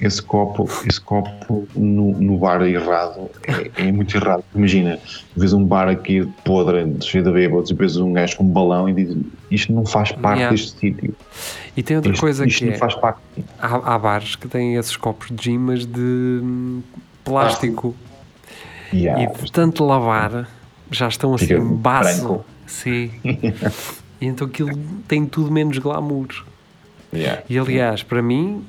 esse 0.01 0.21
copo, 0.21 0.67
esse 0.87 0.99
copo 0.99 1.67
no, 1.75 2.11
no 2.19 2.37
bar 2.37 2.61
errado 2.63 3.29
é, 3.47 3.87
é 3.87 3.91
muito 3.91 4.15
errado. 4.17 4.43
Imagina, 4.53 4.99
vês 5.35 5.53
um 5.53 5.63
bar 5.63 5.87
aqui 5.87 6.27
podre, 6.43 6.95
cheio 7.01 7.23
de 7.23 7.31
bêbados, 7.31 7.69
e 7.69 7.73
vês 7.73 7.95
um 7.97 8.11
gajo 8.13 8.37
com 8.37 8.43
um 8.43 8.49
balão 8.49 8.89
e 8.89 8.93
diz 8.93 9.15
isto 9.51 9.71
não 9.71 9.85
faz 9.85 10.11
parte 10.11 10.39
Yeah. 10.39 10.55
deste 10.55 10.79
sítio. 10.79 11.15
E 11.77 11.83
tem 11.83 11.95
outra 11.95 12.11
Isto, 12.11 12.21
coisa 12.21 12.45
isto 12.45 12.59
que 12.59 12.65
não 12.65 12.73
é, 12.73 12.77
faz 12.77 12.95
parte. 12.95 13.19
há, 13.59 13.95
há 13.95 13.99
bares 13.99 14.35
que 14.35 14.47
têm 14.47 14.75
esses 14.75 14.95
copos 14.97 15.29
de 15.31 15.43
gin, 15.43 15.57
mas 15.57 15.85
de 15.85 15.99
hum, 16.43 16.81
plástico. 17.23 17.95
Yeah. 18.91 19.23
E 19.23 19.43
de 19.43 19.51
tanto 19.51 19.85
lavar, 19.85 20.47
já 20.91 21.07
estão 21.07 21.33
assim 21.33 21.47
Fica 21.47 21.61
baço. 21.61 22.43
Sim. 22.67 23.11
e 24.21 24.25
então 24.25 24.47
aquilo 24.47 24.77
tem 25.07 25.25
tudo 25.25 25.51
menos 25.51 25.77
glamour. 25.77 26.27
Yeah. 27.13 27.43
E 27.47 27.57
aliás, 27.57 28.01
para 28.01 28.21
mim, 28.21 28.63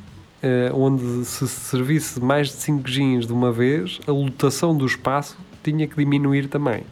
onde 0.75 1.25
se 1.25 1.47
servisse 1.49 2.21
mais 2.21 2.49
de 2.49 2.55
5 2.55 2.89
gins 2.89 3.27
de 3.27 3.33
uma 3.33 3.51
vez, 3.53 4.01
a 4.07 4.13
lotação 4.13 4.77
do 4.77 4.85
espaço 4.87 5.37
tinha 5.63 5.87
que 5.87 5.97
diminuir 5.97 6.49
também. 6.49 6.83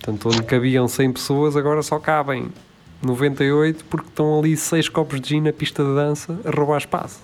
Portanto, 0.00 0.28
onde 0.28 0.42
cabiam 0.42 0.86
100 0.88 1.12
pessoas, 1.12 1.56
agora 1.56 1.82
só 1.82 1.98
cabem 1.98 2.48
98 3.02 3.84
porque 3.86 4.08
estão 4.08 4.38
ali 4.38 4.56
6 4.56 4.88
copos 4.88 5.20
de 5.20 5.28
gin 5.30 5.40
na 5.40 5.52
pista 5.52 5.82
de 5.84 5.94
dança 5.94 6.38
a 6.44 6.50
roubar 6.50 6.78
espaço. 6.78 7.20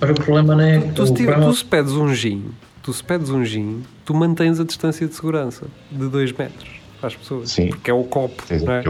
mas 0.00 0.10
o 0.10 0.14
problema 0.14 0.54
não 0.54 0.64
é. 0.64 0.78
Tu, 0.80 1.06
se, 1.06 1.12
problema- 1.14 1.44
tu 1.46 1.52
se 1.54 1.64
pedes 1.64 1.92
um 1.92 2.14
gin, 2.14 2.44
tu 2.82 2.92
se 2.92 3.02
pedes 3.04 3.30
um 3.30 3.44
gin, 3.44 3.82
tu 4.04 4.14
mantens 4.14 4.58
a 4.60 4.64
distância 4.64 5.06
de 5.06 5.14
segurança 5.14 5.66
de 5.90 6.08
2 6.08 6.32
metros 6.32 6.68
para 6.98 7.08
as 7.08 7.16
pessoas. 7.16 7.50
Sim. 7.50 7.68
Porque 7.68 7.90
é 7.90 7.94
o 7.94 8.04
copo, 8.04 8.42
Tens 8.46 8.62
não 8.62 8.72
é? 8.74 8.82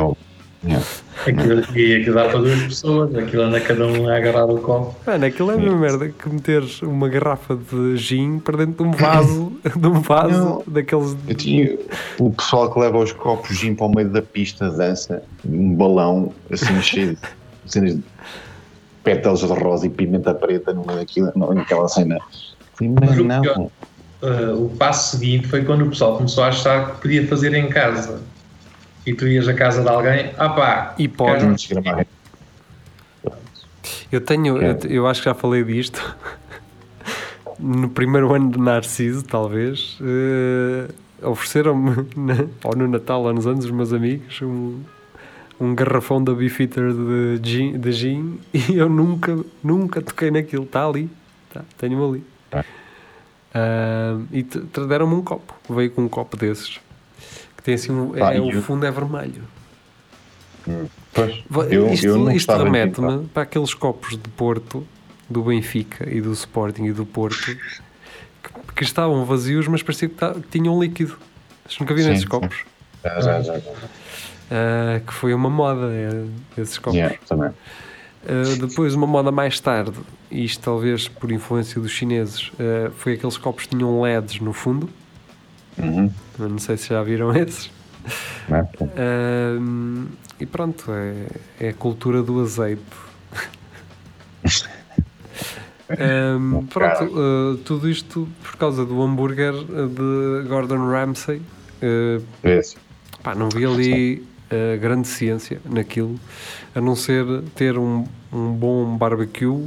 Yeah. 0.62 0.84
Aquilo, 1.26 1.76
e 1.78 1.94
aquilo 1.96 2.14
dá 2.14 2.28
para 2.28 2.38
duas 2.38 2.62
pessoas, 2.64 3.14
aquilo 3.14 3.42
anda 3.44 3.58
cada 3.62 3.86
um 3.86 4.06
a 4.08 4.16
agarrar 4.16 4.44
o 4.44 4.58
copo. 4.60 4.94
Mano, 5.06 5.24
aquilo 5.24 5.50
é 5.50 5.54
a 5.54 5.56
mesma 5.56 5.76
merda 5.78 6.08
que 6.10 6.28
meteres 6.28 6.82
uma 6.82 7.08
garrafa 7.08 7.56
de 7.56 7.96
gin 7.96 8.38
para 8.38 8.58
dentro 8.58 8.84
de 8.84 8.90
um 8.90 8.90
vaso, 8.92 9.52
de 9.74 9.86
um 9.86 10.00
vaso 10.00 10.32
Não. 10.38 10.62
daqueles. 10.66 11.16
Eu 11.26 11.34
tinha 11.34 11.78
o 12.18 12.30
pessoal 12.30 12.70
que 12.70 12.78
leva 12.78 12.98
os 12.98 13.10
copos 13.12 13.56
gin 13.56 13.74
para 13.74 13.86
o 13.86 13.94
meio 13.94 14.10
da 14.10 14.20
pista 14.20 14.68
de 14.68 14.76
dança, 14.76 15.22
um 15.46 15.74
balão 15.74 16.30
assim 16.50 16.80
cheio 16.82 17.16
de 17.16 17.72
cenas 17.72 17.94
de 17.94 18.02
pétalas 19.02 19.40
de 19.40 19.46
rosa 19.46 19.86
e 19.86 19.88
pimenta 19.88 20.34
preta 20.34 20.74
no 20.74 20.84
meio 20.84 20.98
daquilo, 20.98 21.32
não, 21.34 21.54
naquela 21.54 21.88
cena. 21.88 22.18
Mas 22.78 22.90
Mas 23.10 23.18
o 23.18 23.24
não, 23.24 23.40
pior- 23.40 23.66
Uh, 24.22 24.66
o 24.66 24.68
passo 24.76 25.16
seguinte 25.16 25.48
foi 25.48 25.64
quando 25.64 25.80
o 25.86 25.88
pessoal 25.88 26.14
começou 26.18 26.44
a 26.44 26.48
achar 26.48 26.90
que 26.92 27.00
podia 27.00 27.26
fazer 27.26 27.54
em 27.54 27.70
casa. 27.70 28.20
E 29.06 29.14
tu 29.14 29.26
ias 29.26 29.48
à 29.48 29.54
casa 29.54 29.82
de 29.82 29.88
alguém, 29.88 30.30
ah 30.36 30.48
pá, 30.50 30.94
E 30.98 31.08
pode. 31.08 31.46
desgramar. 31.54 32.06
Eu 34.12 34.20
tenho, 34.20 34.58
eu, 34.58 34.74
te- 34.76 34.92
eu 34.92 35.06
acho 35.06 35.20
que 35.22 35.24
já 35.28 35.34
falei 35.34 35.64
disto 35.64 36.16
no 37.58 37.88
primeiro 37.88 38.34
ano 38.34 38.50
de 38.50 38.58
Narciso, 38.58 39.22
talvez. 39.24 39.98
eh, 40.02 40.88
Ofereceram-me, 41.22 42.06
na- 42.16 42.46
ou 42.64 42.74
no 42.76 42.88
Natal 42.88 43.22
ou 43.22 43.32
nos 43.32 43.46
anos, 43.46 43.64
os 43.66 43.70
meus 43.70 43.92
amigos, 43.92 44.40
um, 44.42 44.80
um 45.60 45.74
garrafão 45.74 46.22
da 46.22 46.32
Beefeater 46.34 46.92
de 46.92 47.50
gin, 47.50 47.78
de 47.78 47.92
gin 47.92 48.40
e 48.52 48.76
eu 48.76 48.88
nunca, 48.88 49.38
nunca 49.62 50.00
toquei 50.02 50.30
naquilo. 50.30 50.64
Está 50.64 50.86
ali, 50.86 51.08
tá, 51.52 51.62
tenho 51.78 52.02
ali. 52.08 52.24
Tá. 52.50 52.64
Ah, 53.54 54.16
e 54.32 54.42
deram-me 54.88 55.14
um 55.14 55.22
copo, 55.22 55.54
veio 55.68 55.90
com 55.90 56.02
um 56.02 56.08
copo 56.08 56.36
desses. 56.36 56.80
Que 57.60 57.64
tem 57.64 57.74
assim, 57.74 57.92
um, 57.92 58.10
Pá, 58.12 58.32
é, 58.34 58.40
o 58.40 58.50
eu- 58.50 58.62
fundo 58.62 58.84
é 58.86 58.90
vermelho. 58.90 59.42
Pois, 61.12 61.42
Va- 61.48 61.64
eu, 61.64 61.92
isto 61.92 62.06
eu 62.06 62.18
não 62.18 62.30
isto 62.32 62.52
remete-me 62.52 63.26
para 63.28 63.42
aqueles 63.42 63.74
copos 63.74 64.10
de 64.16 64.28
Porto, 64.30 64.86
do 65.28 65.42
Benfica 65.42 66.08
e 66.08 66.20
do 66.20 66.32
Sporting 66.32 66.84
e 66.84 66.92
do 66.92 67.06
Porto, 67.06 67.36
que, 67.44 68.50
que 68.76 68.84
estavam 68.84 69.24
vazios, 69.24 69.66
mas 69.68 69.82
parecia 69.82 70.08
que, 70.08 70.14
ta- 70.14 70.34
que 70.34 70.48
tinham 70.50 70.78
líquido. 70.80 71.16
Vocês 71.66 71.78
nunca 71.80 71.94
viram 71.94 72.08
Sim, 72.08 72.12
esses 72.14 72.24
sim. 72.24 72.28
copos? 72.28 72.64
Já, 73.04 73.20
já, 73.20 73.42
já. 73.42 73.60
Ah, 74.50 75.00
que 75.06 75.12
foi 75.12 75.32
uma 75.34 75.48
moda, 75.50 75.86
é, 75.92 76.60
esses 76.60 76.78
copos. 76.78 76.96
Yeah, 76.98 77.16
também. 77.26 77.50
Ah, 78.28 78.66
depois, 78.66 78.94
uma 78.94 79.06
moda 79.06 79.30
mais 79.32 79.58
tarde, 79.60 79.98
e 80.30 80.44
isto 80.44 80.62
talvez 80.62 81.08
por 81.08 81.30
influência 81.32 81.80
dos 81.80 81.90
chineses, 81.90 82.50
ah, 82.60 82.90
foi 82.96 83.14
aqueles 83.14 83.36
copos 83.36 83.64
que 83.64 83.70
tinham 83.76 84.00
LEDs 84.02 84.40
no 84.40 84.52
fundo. 84.52 84.88
Uhum. 85.82 86.10
Não 86.38 86.58
sei 86.58 86.76
se 86.76 86.88
já 86.88 87.02
viram 87.02 87.34
esses. 87.36 87.70
É? 88.50 88.66
Ahm, 89.56 90.06
e 90.38 90.46
pronto, 90.46 90.90
é, 90.90 91.26
é 91.66 91.68
a 91.68 91.74
cultura 91.74 92.22
do 92.22 92.40
azeite. 92.40 92.82
Ahm, 95.90 96.66
pronto, 96.66 97.12
ah, 97.18 97.58
tudo 97.64 97.88
isto 97.90 98.28
por 98.42 98.56
causa 98.56 98.84
do 98.84 99.02
hambúrguer 99.02 99.52
ah, 99.54 99.88
de 99.88 100.48
Gordon 100.48 100.88
Ramsay. 100.88 101.42
Ah, 101.82 102.20
Vê-se. 102.42 102.76
pá, 103.22 103.34
não 103.34 103.48
vi 103.48 103.64
ali 103.66 104.24
ah, 104.50 104.76
grande 104.76 105.08
ciência 105.08 105.60
naquilo, 105.64 106.18
a 106.74 106.80
não 106.80 106.94
ser 106.94 107.24
ter 107.56 107.76
um, 107.76 108.04
um 108.32 108.52
bom 108.52 108.96
barbecue 108.96 109.66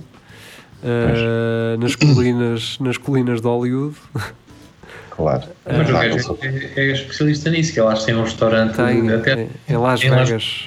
ah, 0.82 1.76
nas, 1.78 1.96
colinas, 1.96 2.78
nas 2.80 2.98
colinas 2.98 3.42
de 3.42 3.48
Hollywood. 3.48 3.96
Claro. 5.16 5.44
Mas 5.66 5.90
o 5.90 5.94
gajo 5.94 6.16
passou. 6.18 6.40
é, 6.42 6.72
é 6.76 6.92
especialista 6.92 7.50
nisso, 7.52 7.72
que 7.74 7.80
ele 7.80 7.88
acho 7.90 8.00
que 8.02 8.06
tem 8.08 8.16
um 8.16 8.24
restaurante 8.24 8.76
Tem 8.76 9.12
até 9.14 9.34
em- 9.44 9.50
em 9.70 9.78
Las 9.78 10.02
em 10.04 10.10
Las- 10.10 10.30
Vegas. 10.30 10.66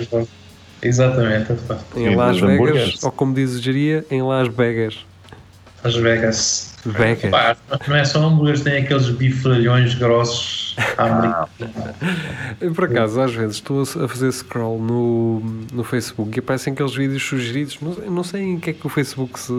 Exatamente, 0.82 1.52
epá. 1.52 1.78
Em 1.96 2.06
Em 2.06 2.14
Las 2.16 2.38
Vegas, 2.38 3.02
ou 3.02 3.10
como 3.10 3.34
diz 3.34 3.54
o 3.54 3.60
Geria, 3.62 4.04
em 4.10 4.22
Las 4.22 4.48
Vegas. 4.48 5.04
Las 5.82 5.96
Vegas. 5.96 6.74
Vegas. 6.84 7.30
Pá, 7.30 7.56
não 7.88 7.96
é 7.96 8.04
só 8.04 8.20
hambúrgueres, 8.24 8.60
tem 8.62 8.76
aqueles 8.76 9.08
bifalhões 9.10 9.94
grossos. 9.94 10.76
Eu, 12.60 12.72
por 12.72 12.84
acaso, 12.84 13.20
às 13.20 13.32
vezes 13.34 13.56
estou 13.56 13.82
a 13.82 14.08
fazer 14.08 14.30
scroll 14.32 14.78
no, 14.80 15.40
no 15.72 15.82
Facebook 15.84 16.36
e 16.36 16.40
aparecem 16.40 16.72
aqueles 16.72 16.94
vídeos 16.94 17.22
sugeridos. 17.22 17.78
Não, 17.80 17.94
sei- 17.94 18.04
não 18.10 18.24
sei 18.24 18.42
em 18.42 18.60
que 18.60 18.70
é 18.70 18.72
que 18.72 18.86
o 18.86 18.88
Facebook 18.90 19.38
se 19.40 19.52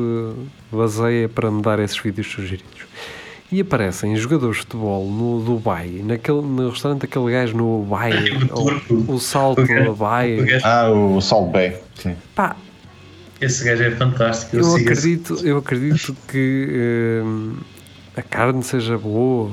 baseia 0.71 1.27
para 1.27 1.49
me 1.51 1.61
dar 1.61 1.79
esses 1.79 1.97
vídeos 1.97 2.27
sugeridos. 2.31 2.85
E 3.51 3.61
aparecem 3.61 4.13
jogadores 4.17 4.57
de 4.57 4.61
futebol 4.63 5.09
no 5.09 5.41
Dubai, 5.41 6.01
naquele, 6.03 6.41
no 6.41 6.69
restaurante 6.69 7.01
daquele 7.01 7.31
gajo 7.31 7.55
no 7.55 7.79
Dubai, 7.83 8.11
o, 8.51 9.13
o 9.13 9.19
salto 9.19 9.61
no 9.65 9.85
Dubai. 9.85 10.37
Ah, 10.63 10.89
o 10.89 11.21
Salt 11.21 11.51
Bay. 11.51 11.77
Sim. 11.95 12.15
Pá, 12.35 12.55
Esse 13.39 13.63
gajo 13.63 13.83
é 13.83 13.91
fantástico. 13.91 14.57
eu 14.57 14.61
esse- 14.61 14.81
acredito, 14.83 15.39
eu 15.47 15.57
acredito 15.59 16.13
que 16.27 17.21
hum, 17.23 17.55
a 18.17 18.21
carne 18.21 18.61
seja 18.63 18.97
boa, 18.97 19.49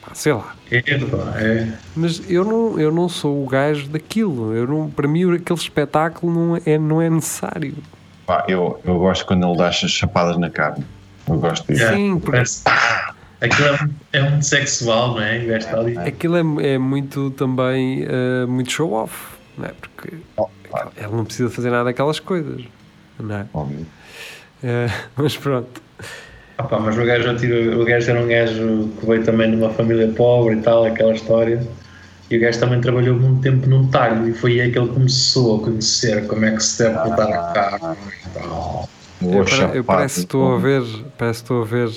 pá, 0.00 0.14
sei 0.14 0.32
lá. 0.32 0.54
É, 0.70 0.80
pá, 0.80 1.34
é. 1.38 1.72
Mas 1.94 2.22
eu 2.30 2.44
não, 2.44 2.80
eu 2.80 2.90
não 2.90 3.10
sou 3.10 3.44
o 3.44 3.46
gajo 3.46 3.88
daquilo. 3.88 4.54
Eu 4.54 4.66
não, 4.66 4.88
para 4.90 5.06
mim, 5.06 5.30
aquele 5.34 5.58
espetáculo 5.60 6.32
não 6.32 6.62
é, 6.64 6.78
não 6.78 7.02
é 7.02 7.10
necessário. 7.10 7.74
Pá, 8.26 8.44
eu, 8.48 8.80
eu 8.86 8.98
gosto 8.98 9.26
quando 9.26 9.46
ele 9.46 9.56
dá 9.58 9.68
as 9.68 9.76
chapadas 9.76 10.38
na 10.38 10.48
carne. 10.48 10.82
Eu 11.28 11.38
gosto 11.38 11.70
disso. 11.70 11.92
Sim, 11.92 12.12
porque- 12.18 12.30
parece- 12.30 12.62
Aquilo 13.40 13.68
é, 13.68 14.18
é 14.18 14.30
muito 14.30 14.46
sexual, 14.46 15.14
não 15.14 15.22
é? 15.22 15.38
Ali. 15.72 15.98
Aquilo 15.98 16.36
é, 16.36 16.74
é 16.74 16.78
muito 16.78 17.30
também 17.30 18.04
eh, 18.08 18.46
muito 18.46 18.72
show 18.72 18.92
off, 18.92 19.14
não 19.56 19.66
é? 19.66 19.72
Porque 19.80 20.16
Oh, 20.36 20.48
claro, 20.68 20.90
ele 20.96 21.12
não 21.12 21.24
precisa 21.24 21.48
fazer 21.48 21.70
nada 21.70 21.84
daquelas 21.84 22.18
coisas, 22.18 22.62
não 23.18 23.36
é? 23.36 23.46
óbvio. 23.54 23.86
Eh, 24.62 24.88
mas 25.16 25.36
pronto, 25.36 25.80
Ah, 26.58 26.64
pá, 26.64 26.80
mas 26.80 26.98
o 26.98 27.04
gajo, 27.04 27.36
tive, 27.36 27.68
o 27.76 27.84
gajo 27.84 28.10
era 28.10 28.20
um 28.20 28.26
gajo 28.26 28.88
que 28.98 29.06
veio 29.06 29.22
também 29.24 29.50
de 29.52 29.56
uma 29.56 29.70
família 29.70 30.08
pobre 30.08 30.56
e 30.56 30.60
tal, 30.60 30.84
aquela 30.84 31.12
história. 31.12 31.64
E 32.30 32.36
o 32.36 32.40
gajo 32.40 32.58
também 32.60 32.80
trabalhou 32.80 33.16
muito 33.16 33.40
tempo 33.40 33.66
num 33.68 33.86
talho 33.88 34.28
e 34.28 34.34
foi 34.34 34.60
aí 34.60 34.70
que 34.70 34.78
ele 34.78 34.88
começou 34.88 35.60
a 35.60 35.64
conhecer 35.64 36.26
como 36.26 36.44
é 36.44 36.50
que 36.50 36.62
se 36.62 36.82
deve 36.82 36.98
cortar 36.98 37.32
a 37.32 37.52
carne 37.52 37.96
e 38.26 38.28
tal. 38.30 38.88
Eu, 39.22 39.74
eu 39.74 39.84
parece 39.84 40.14
que 40.16 40.20
estou 40.22 40.54
a 40.54 40.58
ver, 40.58 40.82
parece 41.16 41.38
que 41.38 41.44
estou 41.44 41.62
a 41.62 41.64
ver. 41.64 41.88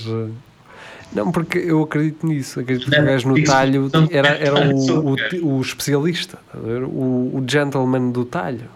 Não, 1.14 1.32
porque 1.32 1.58
eu 1.58 1.84
acredito 1.84 2.26
nisso. 2.26 2.60
Acredito 2.60 2.90
que 2.90 3.00
o 3.00 3.06
gajo 3.06 3.28
no 3.28 3.44
talho 3.44 3.90
era, 4.10 4.30
era 4.30 4.74
o, 4.74 5.14
o, 5.14 5.58
o 5.58 5.62
especialista, 5.62 6.40
ver? 6.54 6.84
o, 6.84 7.36
o 7.36 7.44
gentleman 7.46 8.12
do 8.12 8.24
talho. 8.24 8.70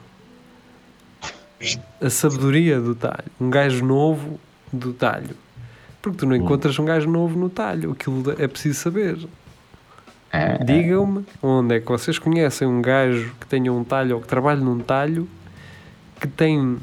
a 2.02 2.10
sabedoria 2.10 2.80
do 2.80 2.94
talho. 2.94 3.26
Um 3.40 3.50
gajo 3.50 3.86
novo 3.86 4.40
do 4.72 4.92
talho. 4.94 5.36
Porque 6.02 6.20
tu 6.20 6.26
não 6.26 6.36
encontras 6.36 6.78
um 6.78 6.86
gajo 6.86 7.10
novo 7.10 7.40
no 7.40 7.50
talho. 7.50 7.92
Aquilo 7.92 8.32
é 8.38 8.48
preciso 8.48 8.80
saber. 8.80 9.18
É, 10.32 10.62
Digam-me 10.64 11.26
onde 11.42 11.76
é 11.76 11.80
que 11.80 11.88
vocês 11.88 12.20
conhecem 12.20 12.68
um 12.68 12.82
gajo 12.82 13.34
que 13.40 13.48
tenha 13.48 13.72
um 13.72 13.84
talho 13.84 14.18
ou 14.18 14.22
que 14.22 14.28
trabalhe 14.28 14.62
num 14.62 14.80
talho 14.80 15.28
que 16.20 16.28
tem 16.28 16.78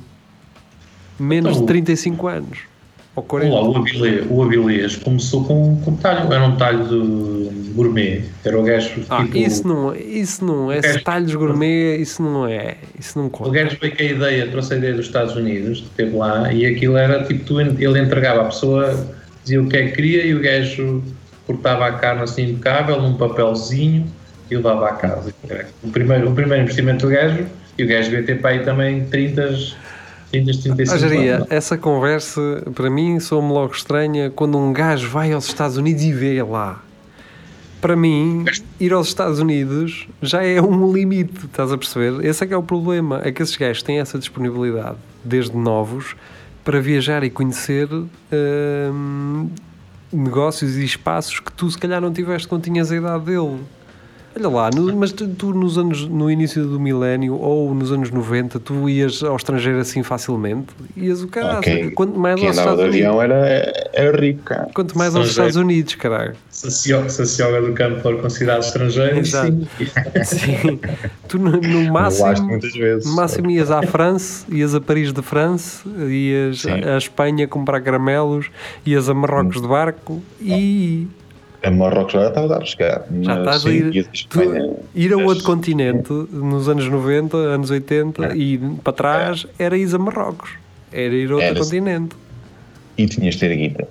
menos 1.18 1.52
de 1.52 1.56
Então, 1.58 1.66
35 1.66 2.26
anos. 2.28 2.71
Ou 3.14 3.22
40. 3.22 3.54
Olá, 3.54 3.68
o 3.68 3.76
Avilés, 3.76 4.24
o 4.30 4.42
Avilés 4.42 4.96
começou 4.96 5.44
com, 5.44 5.76
com 5.84 5.96
talho, 5.96 6.32
era 6.32 6.44
um 6.44 6.56
talho 6.56 6.84
de 6.88 7.70
gourmet, 7.72 8.24
era 8.42 8.58
o 8.58 8.62
gajo 8.62 8.90
Ah, 9.10 9.22
tipo, 9.24 9.36
isso 9.36 9.68
não, 9.68 9.94
isso 9.94 10.42
não 10.44 10.72
é. 10.72 10.80
gajo- 10.80 11.04
Talhos 11.04 11.34
gourmet, 11.34 11.96
isso 11.98 12.22
não 12.22 12.46
é. 12.48 12.76
Isso 12.98 13.18
não 13.18 13.26
o 13.26 13.30
conta. 13.30 13.50
gajo 13.50 13.76
veio 13.80 13.94
com 13.94 14.02
a 14.02 14.06
ideia, 14.06 14.46
trouxe 14.46 14.72
a 14.72 14.76
ideia 14.78 14.94
dos 14.94 15.06
Estados 15.06 15.36
Unidos, 15.36 15.78
esteve 15.80 16.16
lá, 16.16 16.50
e 16.52 16.64
aquilo 16.64 16.96
era 16.96 17.22
tipo, 17.24 17.44
tu, 17.44 17.60
ele 17.60 17.98
entregava 17.98 18.42
a 18.42 18.44
pessoa, 18.46 19.06
dizia 19.42 19.60
o 19.60 19.68
que 19.68 19.76
é 19.76 19.86
que 19.88 19.92
queria, 19.92 20.24
e 20.24 20.34
o 20.34 20.40
gajo 20.40 21.02
cortava 21.46 21.86
a 21.86 21.92
carne 21.92 22.22
assim 22.22 22.44
impecável, 22.50 23.00
num 23.02 23.14
papelzinho, 23.14 24.06
e 24.50 24.56
levava 24.56 24.88
à 24.88 24.92
casa. 24.94 25.34
O 25.82 25.88
primeiro, 25.90 26.30
o 26.30 26.34
primeiro 26.34 26.62
investimento 26.62 27.06
do 27.06 27.12
gajo, 27.12 27.44
e 27.76 27.84
o 27.84 27.86
gajo 27.88 28.08
devia 28.08 28.24
ter 28.24 28.40
para 28.40 28.50
aí 28.52 28.60
também 28.60 29.04
30, 29.04 29.54
30 30.32 30.52
35 30.74 31.04
Ah, 31.30 31.34
anos. 31.36 31.46
essa 31.50 31.78
conversa 31.78 32.62
para 32.74 32.90
mim 32.90 33.20
soa-me 33.20 33.52
logo 33.52 33.74
estranha 33.74 34.30
quando 34.30 34.58
um 34.58 34.72
gajo 34.72 35.08
vai 35.08 35.32
aos 35.32 35.46
Estados 35.46 35.76
Unidos 35.76 36.02
e 36.02 36.12
vê 36.12 36.42
lá. 36.42 36.82
Para 37.80 37.96
mim, 37.96 38.44
ir 38.80 38.92
aos 38.92 39.08
Estados 39.08 39.40
Unidos 39.40 40.06
já 40.22 40.42
é 40.44 40.60
um 40.62 40.92
limite, 40.92 41.46
estás 41.46 41.72
a 41.72 41.76
perceber? 41.78 42.24
Esse 42.24 42.44
é 42.44 42.46
que 42.46 42.54
é 42.54 42.56
o 42.56 42.62
problema, 42.62 43.20
é 43.24 43.32
que 43.32 43.42
esses 43.42 43.56
gajos 43.56 43.82
têm 43.82 43.98
essa 43.98 44.18
disponibilidade, 44.18 44.96
desde 45.24 45.56
novos, 45.56 46.14
para 46.64 46.80
viajar 46.80 47.24
e 47.24 47.30
conhecer 47.30 47.88
hum, 47.92 49.48
negócios 50.12 50.76
e 50.76 50.84
espaços 50.84 51.40
que 51.40 51.52
tu 51.52 51.68
se 51.70 51.76
calhar 51.76 52.00
não 52.00 52.12
tiveste 52.12 52.46
quando 52.46 52.62
tinhas 52.62 52.92
a 52.92 52.96
idade 52.96 53.24
dele. 53.24 53.58
Olha 54.34 54.48
lá, 54.48 54.70
no- 54.74 54.96
mas 54.96 55.12
tu, 55.12 55.28
tu 55.28 55.52
nos 55.52 55.76
anos, 55.76 56.06
no 56.08 56.30
início 56.30 56.64
do 56.66 56.80
milénio 56.80 57.34
ou 57.38 57.74
nos 57.74 57.92
anos 57.92 58.10
90, 58.10 58.58
tu 58.58 58.88
ias 58.88 59.22
ao 59.22 59.36
estrangeiro 59.36 59.78
assim 59.78 60.02
facilmente? 60.02 60.68
Ias 60.96 61.22
o 61.22 61.28
caralho. 61.28 61.58
Ok. 61.58 61.90
Quanto 61.90 62.18
mais 62.18 62.36
Quem 62.36 62.48
aos 62.48 62.56
Estados 62.56 62.78
de 62.80 62.88
Unidos. 62.88 63.06
avião 63.08 63.22
era, 63.22 63.90
era 63.92 64.16
rico, 64.18 64.42
cara. 64.44 64.70
Quanto 64.74 64.96
mais 64.96 65.14
aos. 65.14 65.28
Estados 65.28 65.56
Unidos, 65.56 65.94
caralho. 65.96 66.32
Se 66.50 66.66
a 66.66 66.70
Cio- 66.70 67.10
se 67.10 67.22
a 67.22 67.26
Cioga 67.26 67.60
do 67.60 67.72
Campo 67.74 68.00
for 68.00 68.20
considerado 68.22 68.62
estrangeiro, 68.62 69.18
Exato. 69.18 69.48
sim. 69.52 69.66
Sim. 70.24 70.80
Tu 71.28 71.38
no, 71.38 71.50
no 71.60 71.92
máximo. 71.92 72.46
muitas 72.46 72.72
vezes. 72.72 73.06
No 73.06 73.14
máximo 73.16 73.50
ias 73.50 73.70
à 73.70 73.82
França, 73.82 74.46
ias 74.50 74.74
a 74.74 74.80
Paris 74.80 75.12
de 75.12 75.20
França, 75.22 75.82
ias 76.08 76.60
Sim. 76.62 76.70
à 76.84 76.96
Espanha 76.96 77.46
comprar 77.46 77.80
caramelos, 77.80 78.46
ias 78.86 79.08
a 79.08 79.14
Marrocos 79.14 79.60
de 79.60 79.68
barco 79.68 80.22
e 80.40 81.06
A 81.64 81.70
Marrocos 81.70 82.12
já 82.12 82.28
estava 82.28 82.46
a 82.54 82.58
dar 82.58 82.66
chegar. 82.66 83.06
Já 83.22 83.36
mas 83.36 83.56
estás 83.56 83.66
a 83.66 83.70
ir- 83.70 84.08
Espanha. 84.12 84.76
ir 84.94 85.12
a 85.12 85.16
Mas- 85.16 85.26
outro 85.26 85.44
continente 85.44 86.12
nos 86.12 86.68
anos 86.68 86.88
90, 86.88 87.36
anos 87.36 87.70
80 87.70 88.26
É. 88.26 88.36
e 88.36 88.58
para 88.82 88.92
trás 88.92 89.46
era 89.58 89.76
ir 89.78 89.94
a 89.94 89.98
Marrocos, 89.98 90.50
era 90.90 91.14
ir 91.14 91.30
a 91.30 91.36
outro 91.36 91.54
continente. 91.60 92.16
E 92.98 93.06
tinhas 93.06 93.34
de 93.34 93.40
ter 93.40 93.52
a 93.52 93.56
guita. 93.56 93.88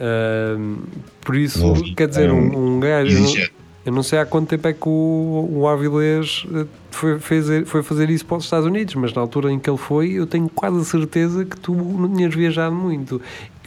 Ahm, 0.00 0.76
por 1.20 1.36
isso, 1.36 1.74
quer 1.96 2.08
dizer, 2.08 2.30
um, 2.30 2.76
um 2.76 2.80
gajo. 2.80 3.10
Eu 3.12 3.18
não, 3.20 3.24
Exigente. 3.28 3.52
eu 3.86 3.92
não 3.92 4.02
sei 4.02 4.18
há 4.18 4.24
quanto 4.26 4.48
tempo 4.48 4.66
é 4.68 4.72
que 4.72 4.88
o, 4.88 5.48
o 5.52 5.68
Avilés 5.68 6.46
eh, 6.54 6.64
foi, 6.90 7.18
fez- 7.18 7.68
foi 7.68 7.82
fazer 7.82 8.08
isso 8.08 8.24
para 8.24 8.38
os 8.38 8.44
Estados 8.44 8.66
Unidos, 8.66 8.94
mas 8.94 9.12
na 9.12 9.20
altura 9.20 9.52
em 9.52 9.58
que 9.58 9.68
ele 9.68 9.76
foi, 9.76 10.12
eu 10.12 10.26
tenho 10.26 10.48
quase 10.48 10.80
a 10.80 10.84
certeza 10.84 11.44
que 11.44 11.58
tu 11.58 11.74
não 11.74 12.08
tinhas 12.14 12.34
viajado 12.34 12.74
muito. 12.74 13.20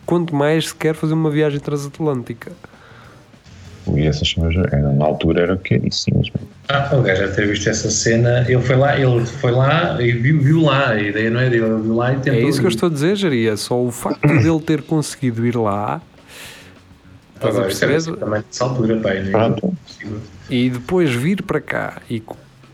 Quanto 0.05 0.35
mais 0.35 0.69
se 0.69 0.75
quer 0.75 0.93
fazer 0.93 1.13
uma 1.13 1.29
viagem 1.29 1.59
transatlântica. 1.59 2.51
E 3.95 4.01
essas 4.07 4.29
cenas, 4.29 4.55
era- 4.55 4.93
na 4.93 5.05
altura, 5.05 5.41
eram 5.43 5.57
caríssimas. 5.57 6.29
Ah, 6.69 6.89
o 6.95 7.01
gajo 7.01 7.21
já 7.27 7.31
ter 7.33 7.47
visto 7.47 7.67
essa 7.69 7.91
cena, 7.91 8.45
ele 8.49 8.61
foi 8.61 8.75
lá, 8.77 8.97
ele 8.97 9.25
foi 9.25 9.51
lá 9.51 10.01
e 10.01 10.11
viu, 10.13 10.39
viu 10.41 10.61
lá, 10.61 10.91
a 10.91 11.01
ideia 11.01 11.29
não 11.29 11.39
é 11.41 11.49
dele, 11.49 11.65
ele 11.65 11.81
viu 11.81 11.95
lá 11.95 12.13
e 12.13 12.15
tentou. 12.19 12.33
É 12.41 12.43
isso 12.45 12.59
que 12.61 12.65
eu 12.65 12.69
estou 12.69 12.87
a 12.87 12.91
dizer, 12.91 13.15
Jaria. 13.17 13.57
Só 13.57 13.81
o 13.81 13.91
facto 13.91 14.25
dele 14.25 14.59
ter 14.61 14.81
conseguido 14.83 15.45
ir 15.45 15.55
lá. 15.57 16.01
Estás 17.35 17.55
a 17.55 17.59
Agora, 17.59 17.73
era 17.73 17.87
perceber? 17.87 18.17
também 18.19 18.43
nessa 18.47 18.63
altura, 18.63 18.97
pai, 19.01 19.19
né? 19.21 19.31
Pronto. 19.31 19.73
E 20.49 20.69
depois 20.69 21.11
vir 21.13 21.43
para 21.43 21.59
cá 21.59 22.01
e, 22.09 22.23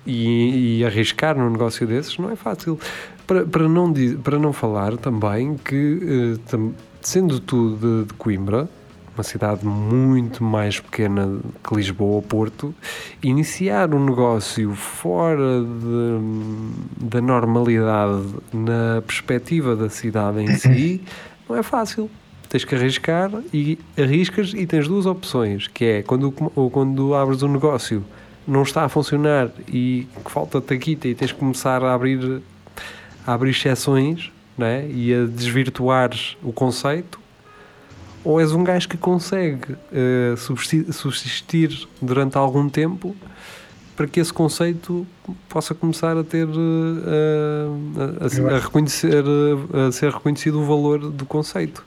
e, 0.05 0.77
e 0.79 0.85
arriscar 0.85 1.35
num 1.35 1.49
negócio 1.49 1.87
desses 1.87 2.17
não 2.19 2.29
é 2.31 2.35
fácil. 2.35 2.79
Para, 3.25 3.45
para, 3.45 3.67
não, 3.67 3.91
para 4.23 4.37
não 4.37 4.53
falar 4.53 4.95
também 4.97 5.55
que, 5.57 6.37
tam- 6.49 6.73
sendo 7.01 7.39
tu 7.39 7.77
de, 7.77 8.05
de 8.05 8.13
Coimbra, 8.15 8.67
uma 9.15 9.23
cidade 9.23 9.65
muito 9.65 10.43
mais 10.43 10.79
pequena 10.79 11.39
que 11.63 11.75
Lisboa 11.75 12.15
ou 12.15 12.21
Porto, 12.21 12.73
iniciar 13.21 13.93
um 13.93 14.05
negócio 14.05 14.73
fora 14.75 15.61
de- 15.61 17.05
da 17.05 17.19
normalidade 17.21 18.23
na 18.53 19.01
perspectiva 19.05 19.75
da 19.75 19.89
cidade 19.89 20.39
em 20.41 20.55
si 20.55 21.01
não 21.49 21.57
é 21.57 21.63
fácil. 21.63 22.09
Tens 22.47 22.63
que 22.63 22.73
arriscar 22.73 23.29
e 23.53 23.77
arriscas 23.97 24.53
e 24.55 24.65
tens 24.65 24.87
duas 24.87 25.05
opções, 25.05 25.67
que 25.67 25.85
é 25.85 26.01
quando, 26.01 26.33
ou 26.55 26.69
quando 26.71 27.13
abres 27.13 27.43
um 27.43 27.51
negócio 27.51 28.03
não 28.47 28.63
está 28.63 28.85
a 28.85 28.89
funcionar 28.89 29.51
e 29.67 30.07
falta-te 30.25 30.73
a 30.73 30.77
guita 30.77 31.07
e 31.07 31.13
tens 31.13 31.31
que 31.31 31.37
começar 31.37 31.83
a 31.83 31.93
abrir, 31.93 32.41
a 33.27 33.33
abrir 33.33 33.51
exceções 33.51 34.31
né? 34.59 34.85
e 34.89 35.13
a 35.13 35.25
desvirtuar 35.25 36.11
o 36.43 36.51
conceito, 36.53 37.19
ou 38.23 38.39
és 38.39 38.51
um 38.51 38.63
gajo 38.63 38.87
que 38.89 38.97
consegue 38.97 39.75
eh, 39.93 40.35
subsistir, 40.37 40.91
subsistir 40.93 41.87
durante 42.01 42.37
algum 42.37 42.67
tempo 42.69 43.15
para 43.95 44.07
que 44.07 44.19
esse 44.19 44.31
conceito 44.31 45.05
possa 45.49 45.73
começar 45.75 46.15
a 46.17 46.23
ter 46.23 46.47
eh, 46.47 48.19
a, 48.19 48.51
a- 48.53 48.55
a- 48.55 48.59
reconhecer, 48.59 49.23
eh, 49.25 49.87
a 49.87 49.91
ser 49.91 50.11
reconhecido 50.11 50.59
o 50.61 50.65
valor 50.65 50.99
do 51.11 51.25
conceito. 51.25 51.83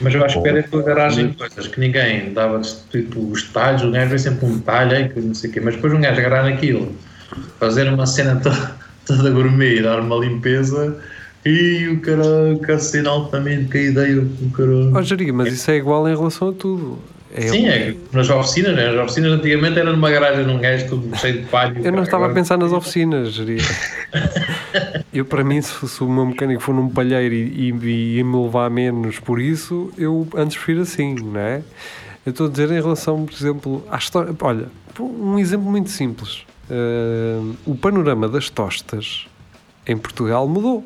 Mas 0.00 0.14
eu 0.14 0.24
acho 0.24 0.42
que 0.42 0.48
era 0.48 0.62
tua 0.62 0.82
garagem 0.82 1.28
de 1.28 1.36
coisas 1.36 1.66
que 1.68 1.80
ninguém 1.80 2.32
dava 2.32 2.60
tipo 2.90 3.20
os 3.30 3.42
detalhes, 3.44 3.82
o 3.82 3.90
gajo 3.90 4.10
vê 4.10 4.18
sempre 4.18 4.46
um 4.46 4.56
detalhe, 4.58 5.08
que 5.08 5.20
não 5.20 5.34
sei 5.34 5.50
o 5.50 5.52
quê, 5.52 5.60
mas 5.60 5.74
depois 5.76 5.92
um 5.92 6.00
gajo 6.00 6.20
agarrar 6.20 6.44
naquilo, 6.50 6.94
fazer 7.58 7.88
uma 7.92 8.06
cena 8.06 8.36
toda, 8.40 8.76
toda 9.06 9.30
gourmet 9.30 9.76
e 9.78 9.82
dar 9.82 10.00
uma 10.00 10.16
limpeza 10.16 11.00
e 11.46 11.88
o 11.88 12.00
cara 12.00 12.24
cacete 12.62 13.06
altamente 13.06 13.70
com 13.70 13.78
a 13.78 13.80
ideia 13.80 14.20
do 14.20 14.50
cara. 14.50 14.98
Ó, 14.98 15.02
Jeria, 15.02 15.32
mas 15.32 15.52
isso 15.52 15.70
é 15.70 15.76
igual 15.76 16.08
em 16.08 16.14
relação 16.16 16.48
a 16.48 16.52
tudo. 16.52 16.98
É- 17.34 17.48
Sim, 17.48 17.66
é 17.68 17.92
que 17.92 17.98
nas 18.16 18.30
oficinas, 18.30 18.74
né? 18.74 18.88
As 18.88 18.96
oficinas 19.04 19.32
antigamente 19.32 19.78
era 19.78 19.92
numa 19.92 20.10
garagem 20.10 20.44
de 20.44 20.50
um 20.50 20.58
gajo 20.58 20.88
tudo 20.88 21.16
cheio 21.18 21.40
de 21.42 21.46
palho. 21.48 21.76
Eu 21.84 21.92
não 21.92 22.02
estava 22.02 22.24
a 22.24 22.26
Agora- 22.26 22.34
pensar 22.40 22.56
nas 22.56 22.72
oficinas, 22.72 23.32
Jeria. 23.32 23.60
Eu, 25.12 25.24
para 25.24 25.42
mim, 25.42 25.60
se, 25.60 25.72
fosse 25.72 26.02
o 26.02 26.08
meu 26.08 26.26
mecânico 26.26 26.60
for 26.62 26.74
num 26.74 26.88
palheiro 26.88 27.34
e, 27.34 27.72
e, 27.72 28.18
e 28.18 28.24
me 28.24 28.36
levar 28.42 28.70
menos 28.70 29.18
por 29.18 29.40
isso, 29.40 29.90
eu 29.96 30.26
antes 30.36 30.56
prefiro 30.56 30.82
assim, 30.82 31.14
não 31.14 31.40
é? 31.40 31.62
Eu 32.24 32.30
estou 32.30 32.46
a 32.46 32.50
dizer 32.50 32.70
em 32.70 32.74
relação, 32.74 33.24
por 33.24 33.34
exemplo, 33.34 33.84
à 33.90 33.96
história. 33.96 34.34
Olha, 34.40 34.66
um 35.00 35.38
exemplo 35.38 35.70
muito 35.70 35.88
simples. 35.90 36.44
Ah, 36.70 37.40
o 37.64 37.74
panorama 37.74 38.28
das 38.28 38.50
tostas 38.50 39.26
em 39.86 39.96
Portugal 39.96 40.46
mudou. 40.48 40.84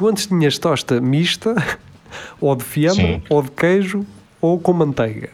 Tu 0.00 0.08
antes 0.08 0.26
tinhas 0.26 0.56
tosta 0.56 0.98
mista, 0.98 1.54
ou 2.40 2.56
de 2.56 2.64
fiambre, 2.64 3.02
Sim. 3.02 3.22
ou 3.28 3.42
de 3.42 3.50
queijo, 3.50 4.06
ou 4.40 4.58
com 4.58 4.72
manteiga. 4.72 5.28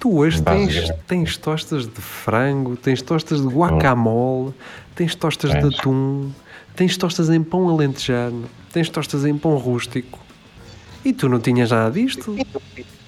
Tu 0.00 0.16
hoje 0.16 0.40
tens, 0.40 0.90
tens 1.06 1.36
tostas 1.36 1.86
de 1.86 2.00
frango, 2.00 2.74
tens 2.74 3.02
tostas 3.02 3.42
de 3.42 3.48
guacamole, 3.48 4.54
tens 4.94 5.14
tostas 5.14 5.50
de 5.50 5.58
atum, 5.58 6.30
tens 6.74 6.96
tostas 6.96 7.28
em 7.28 7.42
pão 7.42 7.68
alentejano, 7.68 8.46
tens 8.72 8.88
tostas 8.88 9.26
em 9.26 9.36
pão 9.36 9.58
rústico. 9.58 10.18
E 11.04 11.12
tu 11.12 11.28
não 11.28 11.38
tinhas 11.38 11.70
nada 11.70 11.90
disto? 11.90 12.34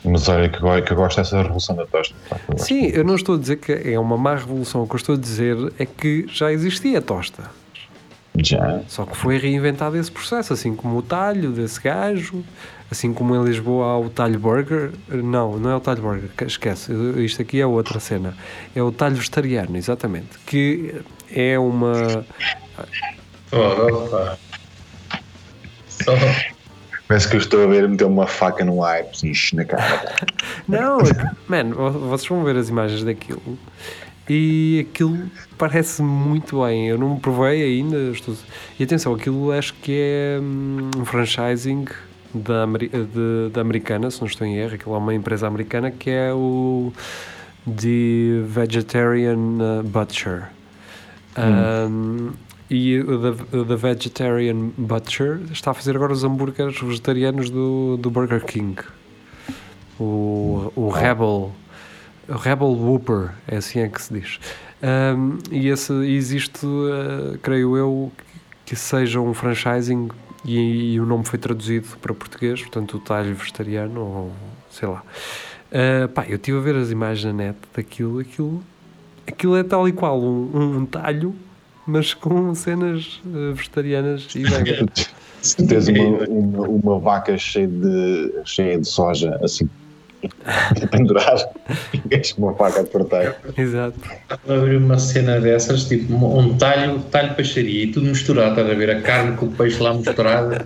Mas 0.04 0.28
olha 0.28 0.50
que 0.50 0.92
eu, 0.92 0.96
gosto 0.96 1.16
dessa 1.16 1.40
revolução 1.40 1.76
da 1.76 1.86
tosta. 1.86 2.14
Sim, 2.58 2.88
eu 2.88 3.04
não 3.04 3.14
estou 3.14 3.36
a 3.36 3.38
dizer 3.38 3.56
que 3.56 3.72
é 3.72 3.98
uma 3.98 4.18
má 4.18 4.34
revolução. 4.34 4.82
O 4.82 4.86
que 4.86 4.96
eu 4.96 4.98
estou 4.98 5.14
a 5.14 5.18
dizer 5.18 5.56
é 5.78 5.86
que 5.86 6.26
já 6.28 6.52
existia 6.52 7.00
tosta. 7.00 7.44
Já. 8.36 8.80
Só 8.88 9.04
que 9.04 9.16
foi 9.16 9.36
reinventado 9.38 9.96
esse 9.96 10.10
processo, 10.12 10.52
assim 10.52 10.74
como 10.74 10.98
o 10.98 11.02
talho 11.02 11.50
desse 11.50 11.80
gajo, 11.80 12.44
assim 12.90 13.12
como 13.12 13.34
em 13.34 13.42
Lisboa 13.44 13.86
há 13.86 13.98
o 13.98 14.08
talho 14.08 14.38
burger. 14.38 14.92
Não, 15.08 15.58
não 15.58 15.70
é 15.70 15.76
o 15.76 15.80
talho 15.80 16.02
burger, 16.02 16.30
que- 16.36 16.44
esquece. 16.44 16.92
Isto 17.16 17.42
aqui 17.42 17.60
é 17.60 17.66
outra 17.66 17.98
cena. 17.98 18.34
É 18.76 18.82
o 18.82 18.92
talho 18.92 19.16
vegetariano, 19.16 19.76
exatamente. 19.76 20.38
Que 20.46 20.94
é 21.30 21.58
uma. 21.58 22.24
Oh, 23.50 24.04
opa. 24.04 24.38
Só. 25.88 26.12
Parece 27.08 27.28
que 27.28 27.36
eu 27.36 27.40
estou 27.40 27.64
a 27.64 27.66
ver 27.66 27.88
meter 27.88 28.04
uma 28.04 28.26
faca 28.26 28.62
no 28.64 28.84
ar, 28.84 29.00
assim, 29.00 29.32
na 29.54 29.64
cara. 29.64 30.14
Não, 30.68 31.00
é 31.00 31.04
que- 31.04 31.50
man, 31.50 31.70
vo- 31.70 31.90
vocês 32.10 32.28
vão 32.28 32.44
ver 32.44 32.54
as 32.56 32.68
imagens 32.68 33.02
daquilo. 33.02 33.58
E 34.28 34.86
aquilo 34.88 35.18
parece 35.56 36.02
muito 36.02 36.62
bem. 36.62 36.88
Eu 36.88 36.98
não 36.98 37.14
me 37.14 37.20
provei 37.20 37.62
ainda. 37.62 37.96
Estou... 38.10 38.34
E 38.78 38.84
atenção, 38.84 39.14
aquilo 39.14 39.50
acho 39.52 39.72
que 39.74 39.92
é 39.94 40.38
hum, 40.40 40.90
um 40.98 41.04
franchising 41.04 41.86
da, 42.34 42.66
de- 42.66 43.50
da 43.52 43.60
americana, 43.62 44.10
se 44.10 44.20
não 44.20 44.28
estou 44.28 44.46
em 44.46 44.56
erro. 44.56 44.74
Aquilo 44.74 44.94
é 44.94 44.98
uma 44.98 45.14
empresa 45.14 45.46
americana 45.46 45.90
que 45.90 46.10
é 46.10 46.32
o 46.34 46.92
The 47.64 48.42
Vegetarian 48.46 49.38
uh, 49.38 49.82
Butcher. 49.82 50.48
Um, 51.38 52.30
e 52.70 52.98
o 52.98 53.18
The, 53.34 53.56
o 53.56 53.64
The 53.64 53.76
Vegetarian 53.76 54.70
Butcher 54.76 55.40
está 55.52 55.70
a 55.70 55.74
fazer 55.74 55.96
agora 55.96 56.12
os 56.12 56.22
hambúrgueres 56.22 56.78
vegetarianos 56.78 57.48
do, 57.48 57.96
do 57.96 58.10
Burger 58.10 58.44
King. 58.44 58.78
O, 59.98 60.70
o 60.76 60.90
Rebel. 60.90 61.52
Rebel 62.28 62.68
Whopper, 62.68 63.30
é 63.46 63.56
assim 63.56 63.80
é 63.80 63.88
que 63.88 64.00
se 64.00 64.12
diz. 64.12 64.38
Um, 64.82 65.38
e 65.50 65.68
esse, 65.68 65.92
existe, 66.06 66.64
uh, 66.64 67.38
creio 67.42 67.76
eu, 67.76 68.12
que 68.64 68.76
seja 68.76 69.20
um 69.20 69.32
franchising 69.32 70.08
e, 70.44 70.92
e 70.94 71.00
o 71.00 71.06
nome 71.06 71.24
foi 71.24 71.38
traduzido 71.38 71.88
para 72.00 72.14
português, 72.14 72.60
portanto 72.60 72.98
o 72.98 73.00
talho 73.00 73.34
vegetariano, 73.34 74.00
ou 74.00 74.32
sei 74.70 74.88
lá. 74.88 75.02
Uh, 75.72 76.08
pá, 76.08 76.24
eu 76.28 76.36
estive 76.36 76.58
a 76.58 76.60
ver 76.60 76.76
as 76.76 76.90
imagens 76.90 77.24
na 77.24 77.32
net 77.32 77.58
daquilo, 77.74 78.20
aquilo, 78.20 78.62
aquilo 79.26 79.56
é 79.56 79.62
tal 79.62 79.88
e 79.88 79.92
qual 79.92 80.20
um, 80.20 80.78
um 80.78 80.86
talho, 80.86 81.34
mas 81.86 82.14
com 82.14 82.54
cenas 82.54 83.20
uh, 83.24 83.54
vegetarianas 83.54 84.28
e 84.34 84.44
vegan. 84.44 84.86
Tens 85.66 85.88
uma, 85.88 86.28
uma, 86.28 86.68
uma 86.68 86.98
vaca 86.98 87.36
cheia 87.38 87.66
de, 87.66 88.32
cheia 88.44 88.78
de 88.78 88.86
soja, 88.86 89.38
assim, 89.42 89.68
a 90.24 90.86
pendurar, 90.88 91.36
e 92.10 92.40
uma 92.40 92.54
faca 92.54 92.80
a 92.80 92.84
cortar. 92.84 93.36
Exato. 93.56 93.98
Estava 94.22 94.54
a 94.54 94.64
ver 94.64 94.76
uma 94.76 94.98
cena 94.98 95.40
dessas, 95.40 95.84
tipo 95.84 96.14
um 96.14 96.56
talho, 96.56 97.00
talho 97.10 97.34
peixaria 97.34 97.84
e 97.84 97.92
tudo 97.92 98.06
misturado, 98.06 98.50
estás 98.50 98.70
a 98.70 98.74
ver? 98.74 98.90
A 98.90 99.00
carne 99.00 99.36
com 99.36 99.46
o 99.46 99.52
peixe 99.52 99.82
lá 99.82 99.94
misturado. 99.94 100.64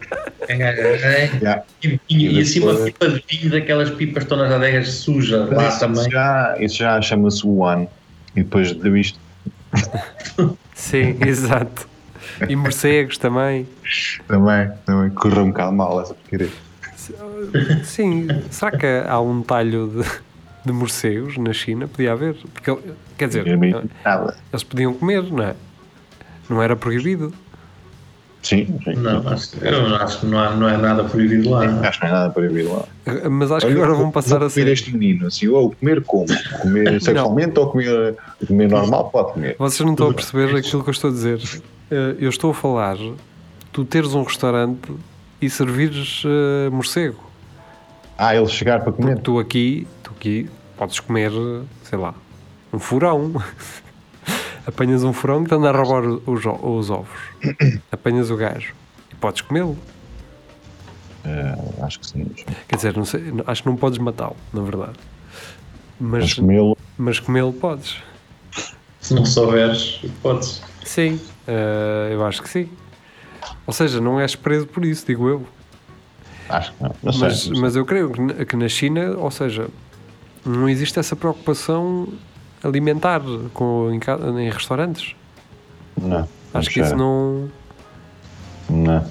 Yeah. 0.49 1.63
E, 1.83 2.01
e, 2.09 2.39
e 2.39 2.41
assim 2.41 2.61
uma 2.61 2.75
pipa 2.75 3.09
de 3.09 3.25
vinho 3.29 3.51
daquelas 3.51 3.91
pipas 3.91 4.25
todas 4.25 4.49
nas 4.49 4.55
adegas 4.57 4.89
sujas 4.89 5.49
lá 5.51 5.69
Isso 5.69 5.81
também. 5.81 6.11
já, 6.11 6.57
isso 6.59 6.77
já 6.77 7.01
chama-se 7.01 7.47
One. 7.47 7.89
E 8.35 8.43
depois 8.43 8.73
de 8.73 9.01
isto, 9.01 9.19
Sim, 10.75 11.17
exato. 11.27 11.87
E 12.49 12.57
morcegos 12.57 13.19
também. 13.19 13.67
também, 14.27 14.71
também 14.87 15.11
correu 15.11 15.45
um 15.45 15.49
bocado 15.49 15.73
mal 15.73 16.01
essa 16.01 16.15
porcaria. 16.15 16.49
Sim, 17.85 18.29
será 18.51 18.71
que 18.71 18.87
há 19.07 19.21
um 19.21 19.43
talho 19.43 19.89
de, 19.89 20.09
de 20.67 20.73
morcegos 20.73 21.37
na 21.39 21.53
China? 21.53 21.89
Podia 21.89 22.13
haver. 22.13 22.37
Porque, 22.53 22.77
quer 23.19 23.29
dizer, 23.29 23.47
É 23.47 23.53
eles 24.53 24.63
podiam 24.65 24.95
comer, 24.95 25.23
não 25.33 25.43
é? 25.45 25.55
Não 26.49 26.63
era 26.63 26.77
proibido. 26.77 27.33
Sim, 28.43 28.67
sim. 28.83 28.95
Não, 28.97 29.27
acho, 29.29 29.57
eu 29.65 29.95
acho 29.95 30.19
que 30.21 30.27
não, 30.27 30.37
há, 30.39 30.51
não 30.51 30.69
é 30.69 30.77
nada 30.77 31.05
proibido 31.05 31.51
lá. 31.51 31.65
Acho 31.87 32.01
que 32.01 32.07
não 32.07 32.11
é 32.13 32.19
nada 32.19 32.31
proibido 32.33 32.73
lá. 32.73 32.85
Mas 33.31 33.53
acho 33.53 33.65
que 33.67 33.73
Olha, 33.73 33.83
agora 33.85 33.97
vão 33.97 34.11
passar 34.11 34.39
vou 34.41 34.49
a 34.49 34.51
comer 34.51 34.65
ser. 34.67 34.73
este 34.73 34.93
menino, 34.93 35.29
assim, 35.29 35.47
ou 35.47 35.71
comer 35.71 36.03
como? 36.03 36.27
Comer 36.61 37.01
sexualmente 37.01 37.57
ou 37.61 37.69
comer, 37.71 38.17
comer 38.45 38.69
normal? 38.69 39.11
Pode 39.11 39.35
comer. 39.35 39.55
Vocês 39.59 39.87
não 39.87 39.93
estão 39.93 40.11
a 40.11 40.15
perceber 40.15 40.57
aquilo 40.57 40.83
que 40.83 40.89
eu 40.89 40.93
estou 40.93 41.11
a 41.11 41.13
dizer. 41.13 41.41
Eh, 41.89 42.17
Eu 42.19 42.31
estou 42.31 42.51
a 42.51 42.55
falar, 42.55 42.97
tu 43.73 43.85
teres 43.85 44.13
um 44.13 44.25
restaurante 44.25 44.91
e 45.43 45.51
servires 45.51 46.23
eh, 46.25 46.71
morcego. 46.71 47.19
Ah, 48.17 48.35
ele 48.37 48.47
chegar 48.47 48.81
para 48.81 48.93
comer? 48.93 49.15
Porque 49.15 49.23
tu 49.23 49.39
aqui, 49.41 49.87
tu 50.03 50.13
aqui 50.17 50.49
podes 50.79 51.01
comer, 51.01 51.33
sei 51.83 51.99
lá, 51.99 52.15
um 52.73 52.79
furão. 52.79 53.43
Apanhas 54.65 55.03
um 55.03 55.13
furão 55.13 55.43
que 55.43 55.53
anda 55.53 55.71
a 55.71 55.73
roubar 55.73 56.05
os, 56.05 56.45
os 56.45 56.91
ovos. 56.91 57.19
Apanhas 57.91 58.31
o 58.31 58.37
gajo 58.37 58.73
e 59.13 59.17
podes 59.17 59.41
comê-lo. 59.41 59.77
Eh, 61.25 61.55
acho 61.83 61.99
que 61.99 62.07
sim. 62.07 62.31
Quer 62.69 62.77
dizer, 62.77 62.97
não 62.97 63.05
sei, 63.05 63.23
acho 63.47 63.63
que 63.65 63.69
não 63.69 63.77
podes 63.77 63.99
matá-lo, 63.99 64.37
na 64.53 64.63
verdade. 64.63 64.99
Mas 65.99 66.23
Mas, 66.23 66.35
comê-lo, 66.35 66.79
mas 66.97 67.19
comê-lo 67.19 67.53
podes. 67.53 67.97
Se 69.01 69.15
não 69.15 69.25
souberes, 69.25 70.01
podes. 70.23 70.63
Sim, 70.85 71.21
eh, 71.49 72.11
eu 72.13 72.25
acho 72.25 72.41
que 72.43 72.49
sim. 72.49 72.69
Ou 73.67 73.73
seja, 73.73 74.01
não 74.01 74.21
és 74.21 74.35
preso 74.35 74.67
por 74.67 74.85
isso, 74.85 75.05
digo 75.07 75.29
eu. 75.29 75.47
acho 76.49 76.73
que 76.73 76.83
não. 76.83 76.95
Não 77.03 77.13
sei. 77.13 77.23
Mas, 77.29 77.49
não 77.49 77.61
mas 77.61 77.77
eu 77.77 77.85
creio 77.85 78.11
que 78.11 78.21
na- 78.21 78.45
que 78.45 78.57
na 78.57 78.69
China, 78.69 79.17
ou 79.19 79.31
seja, 79.31 79.69
não 80.45 80.69
existe 80.69 80.99
essa 80.99 81.15
preocupação 81.17 82.09
alimentar 82.63 83.21
com, 83.55 83.91
em, 83.91 84.01
em 84.43 84.51
restaurantes. 84.51 85.15
Não. 86.01 86.29
Acho 86.55 86.71
que 86.71 86.81
isso 86.81 86.95
não. 86.97 87.49
Não. 88.71 89.05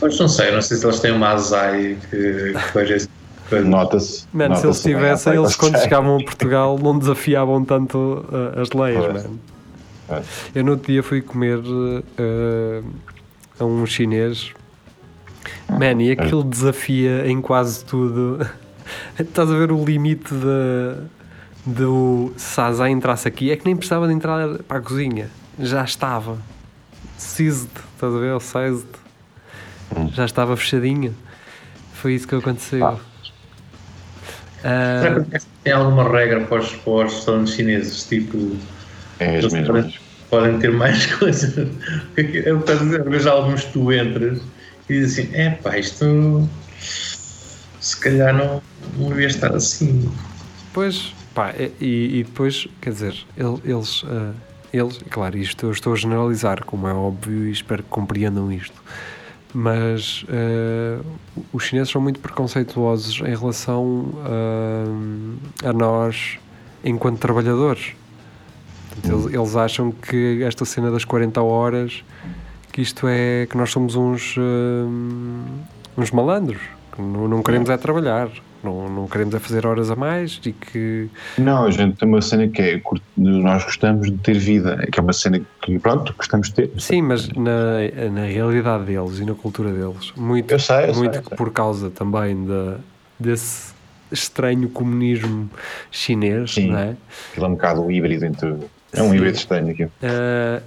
Pois 0.00 0.18
não 0.18 0.28
sei, 0.28 0.50
não 0.50 0.60
sei 0.60 0.76
se 0.76 0.84
eles 0.86 1.00
têm 1.00 1.12
uma 1.12 1.28
azai 1.28 1.96
que, 2.10 2.16
esse 2.16 3.08
coisa. 3.48 3.68
Nota-se. 3.68 4.26
Mano, 4.32 4.56
se 4.56 4.66
eles 4.66 4.78
nota-se 4.78 4.84
bem 4.88 4.94
a 4.94 4.98
tivessem, 4.98 5.34
eles 5.34 5.54
quando 5.56 5.78
chegavam 5.80 6.16
a 6.16 6.24
Portugal 6.24 6.78
não 6.78 6.98
desafiavam 6.98 7.64
tanto 7.64 7.98
uh, 7.98 8.60
as 8.60 8.70
leis, 8.70 8.98
Pois. 8.98 9.12
mano. 9.24 9.40
Pois. 10.08 10.26
Eu 10.54 10.64
no 10.64 10.72
outro 10.72 10.92
dia 10.92 11.02
fui 11.02 11.22
comer 11.22 11.58
uh, 11.58 12.84
a 13.58 13.64
um 13.64 13.86
chinês, 13.86 14.52
man, 15.68 16.02
e 16.02 16.10
aquilo 16.10 16.42
desafia 16.42 17.26
em 17.26 17.40
quase 17.40 17.84
tudo. 17.84 18.46
Estás 19.18 19.50
a 19.50 19.56
ver 19.56 19.72
o 19.72 19.84
limite 19.84 20.32
da 20.34 21.04
do 21.66 22.34
Zá 22.38 22.90
entrasse 22.90 23.26
aqui, 23.26 23.50
é 23.50 23.56
que 23.56 23.64
nem 23.64 23.74
precisava 23.74 24.06
de 24.06 24.12
entrar 24.12 24.58
para 24.68 24.78
a 24.78 24.80
cozinha, 24.80 25.30
já 25.58 25.82
estava. 25.82 26.38
Seized, 27.16 27.70
estás 27.94 28.14
a 28.14 28.18
ver? 28.18 28.34
O 28.34 28.40
seized. 28.40 28.86
Já 30.12 30.24
estava 30.24 30.56
fechadinho. 30.56 31.14
Foi 31.94 32.14
isso 32.14 32.26
que 32.26 32.34
aconteceu. 32.34 32.84
Ah. 34.64 35.00
Será 35.02 35.20
que 35.24 35.46
tem 35.62 35.72
alguma 35.72 36.08
regra 36.08 36.40
para 36.40 36.60
os, 36.60 36.72
para 36.74 37.06
os 37.06 37.54
chineses? 37.54 38.04
Tipo, 38.04 38.56
É 39.18 39.38
as 39.38 39.52
mesmas. 39.52 39.98
Podem 40.30 40.58
ter 40.58 40.70
mais 40.72 41.06
coisas. 41.16 41.54
Eu 42.16 42.58
a 42.66 42.74
dizer, 42.74 43.00
eu 43.00 43.10
vejo 43.10 43.28
alguns 43.28 43.64
que 43.64 43.72
tu 43.72 43.92
entras 43.92 44.40
e 44.88 44.92
dizes 44.94 45.18
assim: 45.18 45.34
é 45.34 45.50
pá, 45.50 45.78
isto 45.78 46.48
se 47.80 47.96
calhar 48.00 48.34
não, 48.34 48.62
não 48.96 49.08
devia 49.08 49.26
estar 49.26 49.54
assim. 49.54 50.10
Pois, 50.72 51.12
pá, 51.34 51.52
e, 51.80 52.18
e 52.20 52.24
depois, 52.24 52.66
quer 52.80 52.90
dizer, 52.90 53.14
ele- 53.36 53.60
eles, 53.64 54.02
ah, 54.06 54.32
eles, 54.72 54.98
claro, 55.10 55.36
isto 55.38 55.66
eu 55.66 55.72
estou 55.72 55.92
a 55.92 55.96
generalizar, 55.96 56.64
como 56.64 56.88
é 56.88 56.92
óbvio, 56.92 57.46
e 57.46 57.50
espero 57.52 57.82
que 57.82 57.88
compreendam 57.90 58.50
isto, 58.50 58.82
mas 59.52 60.24
ah, 60.28 61.00
os 61.52 61.64
chineses 61.64 61.90
são 61.92 62.00
muito 62.00 62.18
preconceituosos 62.20 63.20
em 63.20 63.36
relação 63.36 64.12
ah, 64.24 65.68
a 65.68 65.72
nós 65.72 66.38
enquanto 66.82 67.18
trabalhadores. 67.18 67.92
Eles, 69.02 69.26
eles 69.32 69.56
acham 69.56 69.90
que 69.90 70.42
esta 70.42 70.64
cena 70.64 70.90
das 70.90 71.04
40 71.04 71.42
horas, 71.42 72.04
que 72.72 72.80
isto 72.82 73.06
é, 73.08 73.46
que 73.46 73.56
nós 73.56 73.70
somos 73.70 73.96
uns, 73.96 74.36
ah, 74.38 74.86
uns 75.96 76.10
malandros, 76.10 76.60
que 76.92 77.02
não, 77.02 77.26
não 77.28 77.42
queremos 77.42 77.70
é 77.70 77.76
trabalhar. 77.76 78.28
Não, 78.62 78.88
não 78.88 79.06
queremos 79.06 79.34
é 79.34 79.38
fazer 79.38 79.66
horas 79.66 79.90
a 79.90 79.96
mais 79.96 80.40
e 80.46 80.50
que 80.50 81.10
Não, 81.36 81.66
a 81.66 81.70
gente 81.70 81.98
tem 81.98 82.08
uma 82.08 82.22
cena 82.22 82.48
que 82.48 82.62
é. 82.62 82.82
Nós 83.14 83.62
gostamos 83.62 84.10
de 84.10 84.16
ter 84.16 84.38
vida, 84.38 84.88
que 84.90 84.98
é 84.98 85.02
uma 85.02 85.12
cena 85.12 85.38
que, 85.60 85.78
pronto, 85.78 86.14
gostamos 86.16 86.48
de 86.48 86.54
ter. 86.54 86.70
Sim, 86.78 87.02
mas 87.02 87.28
na, 87.28 88.10
na 88.10 88.24
realidade 88.24 88.84
deles 88.84 89.18
e 89.18 89.24
na 89.26 89.34
cultura 89.34 89.70
deles, 89.70 90.14
muito, 90.16 90.50
Eu 90.50 90.58
sei, 90.58 90.88
eu 90.88 90.94
sei, 90.94 91.02
muito 91.02 91.16
eu 91.18 91.22
sei. 91.24 91.36
por 91.36 91.52
causa 91.52 91.90
também 91.90 92.42
da, 92.46 92.78
desse 93.20 93.74
estranho 94.10 94.66
comunismo 94.70 95.50
chinês, 95.90 96.54
Sim. 96.54 96.70
não 96.70 96.78
é? 96.78 96.96
Aquilo 97.32 97.44
é 97.44 97.48
um 97.50 97.52
bocado 97.52 97.90
híbrido 97.90 98.24
entre. 98.24 98.56
É 98.94 99.02
um 99.02 99.10
Sim. 99.10 99.16
híbrido 99.16 99.36
estranho 99.36 99.70
aquilo. 99.70 99.90
Ah, 100.02 100.62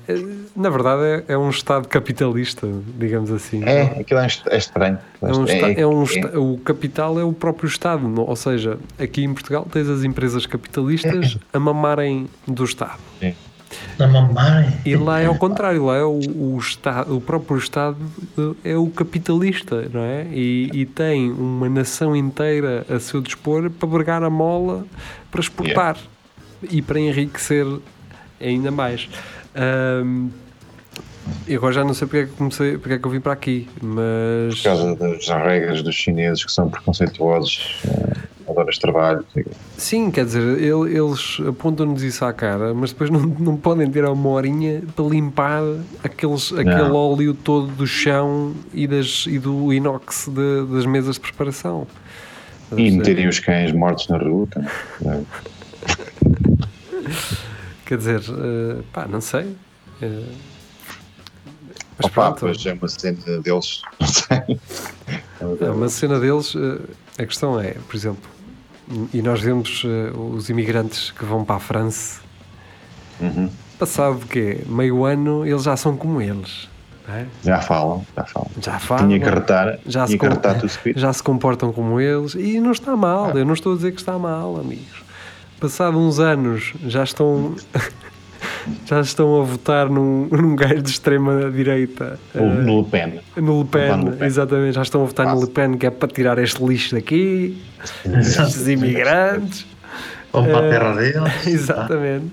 na 0.56 0.70
verdade, 0.70 1.24
é, 1.28 1.34
é 1.34 1.38
um 1.38 1.50
Estado 1.50 1.88
capitalista, 1.88 2.68
digamos 2.98 3.32
assim. 3.32 3.64
É, 3.64 3.82
aquilo 4.00 4.20
é, 4.20 4.28
é 4.50 4.58
estranho. 4.58 4.98
É 5.22 5.26
um 5.26 5.46
é 5.48 5.88
um 5.88 6.04
esta- 6.04 6.40
o 6.40 6.58
capital 6.60 7.20
é 7.20 7.24
o 7.24 7.34
próprio 7.34 7.68
Estado, 7.68 8.14
ou 8.20 8.36
seja, 8.36 8.78
aqui 9.00 9.24
em 9.24 9.34
Portugal 9.34 9.68
tens 9.72 9.88
as 9.90 10.04
empresas 10.04 10.46
capitalistas 10.46 11.38
a 11.54 11.60
mamarem 11.60 12.28
do 12.48 12.64
Estado. 12.64 13.00
Na 14.00 14.08
mamãe. 14.08 14.78
E 14.86 14.96
lá 14.96 15.20
é 15.20 15.26
ao 15.26 15.36
contrário, 15.36 15.86
lá 15.86 15.98
é 15.98 16.04
o, 16.04 16.20
o, 16.20 16.58
Estado, 16.58 17.16
o 17.16 17.20
próprio 17.20 17.58
Estado 17.58 17.98
eh, 18.64 18.72
é 18.72 18.78
o 18.78 18.88
capitalista, 18.88 19.90
não 19.92 20.02
é? 20.02 20.26
E, 20.32 20.70
e 20.74 20.86
tem 20.86 21.32
uma 21.32 21.68
nação 21.68 22.16
inteira 22.16 22.86
a 22.90 23.00
seu 23.00 23.20
dispor 23.20 23.70
para 23.70 23.88
bregar 23.90 24.24
a 24.24 24.30
mola 24.30 24.86
para 25.30 25.42
exportar 25.42 25.98
e 26.70 26.82
para 26.82 27.00
enriquecer 27.00 27.66
ainda 28.42 28.72
mais. 28.72 29.08
Ahm, 29.56 30.30
e 31.48 31.56
agora 31.56 31.74
já 31.74 31.84
não 31.84 31.94
sei 31.94 32.08
porque 32.08 32.24
é 32.24 32.26
que 32.26 32.32
comecei, 32.34 32.78
porque 32.78 32.94
é 32.94 33.00
que 33.00 33.06
eu 33.06 33.12
vim 33.12 33.20
para 33.20 33.34
aqui, 33.34 33.68
mas 33.82 34.56
Por 34.58 34.64
causa 34.64 34.96
das 34.96 35.28
regras 35.28 35.82
dos 35.84 35.94
chineses 35.96 36.44
que 36.46 36.52
são 36.52 36.70
preconceituosos, 36.70 37.82
eh, 37.86 38.14
horas 38.48 38.76
de 38.76 38.82
trabalho. 38.82 39.26
Sim, 39.78 40.10
quer 40.10 40.24
dizer, 40.24 40.42
ele- 40.42 40.98
eles 40.98 41.38
apontam-nos 41.46 42.02
isso 42.02 42.24
à 42.24 42.32
cara, 42.32 42.74
mas 42.74 42.92
depois 42.94 43.10
não, 43.10 43.20
não 43.20 43.58
podem 43.58 43.92
ter 43.92 44.06
uma 44.06 44.30
horinha 44.30 44.82
para 44.96 45.04
limpar 45.06 45.64
aqueles, 46.02 46.54
aquele 46.54 46.92
óleo 46.92 47.34
todo 47.34 47.68
do 47.68 47.86
chão 47.86 48.54
e, 48.74 48.88
das, 48.88 49.26
e 49.28 49.38
do 49.38 49.74
inox 49.74 50.30
de- 50.30 50.66
das 50.74 50.86
mesas 50.86 51.16
de 51.16 51.22
preparação. 51.22 51.86
A 52.72 52.80
E 52.80 52.90
meterem 52.92 53.28
os 53.28 53.40
cães 53.40 53.74
mortos 53.74 54.08
na 54.08 54.18
rua 54.18 54.48
também. 54.50 55.26
Quer 57.88 57.98
dizer, 57.98 58.22
eh, 58.22 58.82
pá, 58.94 59.08
não 59.08 59.22
sei. 59.22 59.56
Eh, 60.02 60.24
mas 61.98 62.06
Opa, 62.06 62.10
pronto, 62.32 62.40
pois 62.42 62.64
é 62.66 62.74
uma 62.74 62.88
cena 62.88 63.18
deles, 63.42 63.82
não 64.00 64.08
sei. 64.08 64.60
é 65.62 65.70
uma 65.72 65.90
cena 65.90 66.20
deles. 66.20 66.54
eh, 66.56 67.24
a 67.24 67.26
questão 67.26 67.60
é, 67.60 67.72
por 67.88 67.96
exemplo, 67.96 68.30
e 69.14 69.22
nós 69.22 69.42
vemos 69.42 69.84
os 70.36 70.50
imigrantes 70.50 71.12
que 71.12 71.26
vão 71.26 71.44
para 71.44 71.56
a 71.56 71.60
França, 71.60 72.22
Uhum. 73.20 73.50
passado 73.80 74.18
o 74.18 74.28
quê? 74.28 74.62
Meio 74.68 75.04
ano, 75.04 75.44
eles 75.44 75.64
já 75.64 75.76
são 75.76 75.98
como 75.98 76.22
eles. 76.22 76.70
é? 77.10 77.26
Já 77.44 77.60
falam, 77.62 78.06
já 78.16 78.26
falam. 78.26 78.52
Já 78.62 78.80
falam. 78.80 79.08
Tinha 79.08 79.20
que 79.20 79.26
arretar, 79.28 79.80
já 79.88 80.06
se, 80.06 80.18
com- 80.18 80.28
já 80.96 81.12
se 81.14 81.24
comportam 81.24 81.74
como 81.74 82.00
eles 82.00 82.36
e 82.36 82.60
não 82.60 82.72
está 82.72 82.96
mal, 82.96 83.32
Ah. 83.34 83.40
eu 83.40 83.46
não 83.46 83.54
estou 83.56 83.74
a 83.74 83.76
dizer 83.78 83.92
que 83.94 84.00
está 84.00 84.20
mal, 84.20 84.60
amigos. 84.60 85.07
Passado 85.60 85.98
uns 85.98 86.20
anos 86.20 86.74
já 86.86 87.04
estão 87.04 87.56
já 88.86 89.00
estão 89.02 89.42
a 89.42 89.44
votar 89.44 89.90
num, 89.90 90.28
num 90.32 90.56
gajo 90.56 90.82
de 90.84 90.90
extrema 90.92 91.50
direita 91.50 92.20
Ou 92.36 92.42
eh, 92.46 92.54
no 92.62 92.80
Le 92.82 92.86
Pen. 92.88 93.20
no 93.38 93.60
Le 93.62 93.66
Pen, 93.68 93.98
no 93.98 94.10
Le 94.12 94.18
Pen. 94.18 94.28
exatamente, 94.28 94.76
já 94.76 94.82
estão 94.84 95.02
a 95.04 95.06
votar 95.06 95.26
no. 95.34 95.42
Le 95.42 95.48
Pen 95.48 95.78
que 95.78 95.86
é 95.86 95.90
para 95.90 96.08
tirar 96.08 96.38
este 96.38 96.64
lixo 96.64 96.94
daqui, 96.96 97.58
estes 98.06 98.68
imigrantes. 98.68 99.66
Vamos 100.32 100.52
para 100.52 100.60
a 100.60 100.66
Eh, 100.66 100.70
terra 100.70 100.94
deles. 100.96 101.48
Exatamente. 101.48 102.32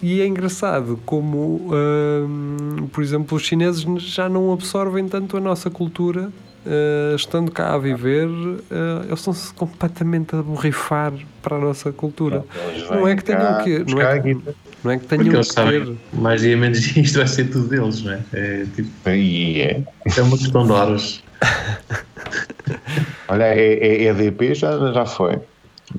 E 0.00 0.20
é 0.20 0.26
engraçado 0.26 0.98
como, 1.04 1.70
hum, 1.74 2.88
por 2.92 3.02
exemplo, 3.02 3.36
os 3.36 3.42
chineses 3.42 3.84
já 4.00 4.28
não 4.28 4.52
absorvem 4.52 5.08
tanto 5.08 5.36
a 5.36 5.40
nossa 5.40 5.68
cultura, 5.68 6.30
eh, 6.70 7.14
estando 7.16 7.50
cá 7.50 7.74
a 7.74 7.78
viver, 7.78 8.28
eh, 8.70 9.06
eles 9.06 9.18
estão-se 9.20 9.54
completamente 9.54 10.36
a 10.36 10.42
borrifar 10.42 11.14
para 11.40 11.56
a 11.56 11.58
nossa 11.58 11.90
cultura. 11.92 12.44
Eles 12.68 12.90
Não 12.90 13.08
é 13.08 13.16
que 13.16 13.24
tenham 13.24 13.64
que. 13.64 13.78
Não 13.90 14.00
é 14.02 14.20
que, 14.20 14.38
não 14.84 14.90
é 14.90 14.98
que 14.98 15.06
tenham 15.06 15.24
que 15.24 15.30
ter. 15.30 15.44
sabem, 15.44 15.98
mais 16.12 16.42
dia 16.42 16.56
menos 16.58 16.80
dia, 16.82 17.02
isto 17.02 17.16
vai 17.16 17.26
ser 17.26 17.44
tudo 17.50 17.68
deles, 17.68 18.02
não 18.02 18.12
é? 18.12 18.20
É, 18.34 18.66
tipo, 18.76 19.08
E 19.08 19.62
é. 19.62 19.82
é 20.14 20.22
uma 20.22 20.36
questão 20.36 20.66
de 20.66 20.72
horas. 20.72 21.22
Olha, 23.28 23.44
é, 23.44 23.72
é, 23.74 24.02
EDP 24.04 24.54
já, 24.54 24.92
já 24.92 25.06
foi. 25.06 25.38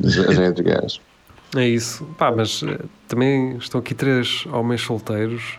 Já 0.04 0.32
já 0.32 0.44
é 0.44 0.52
de 0.52 0.62
gás. 0.62 1.00
É 1.56 1.68
isso. 1.68 2.06
Pá, 2.18 2.32
mas 2.32 2.62
eh, 2.62 2.78
também 3.08 3.58
estão 3.58 3.80
aqui 3.82 3.96
três 3.96 4.46
homens 4.52 4.82
solteiros 4.82 5.58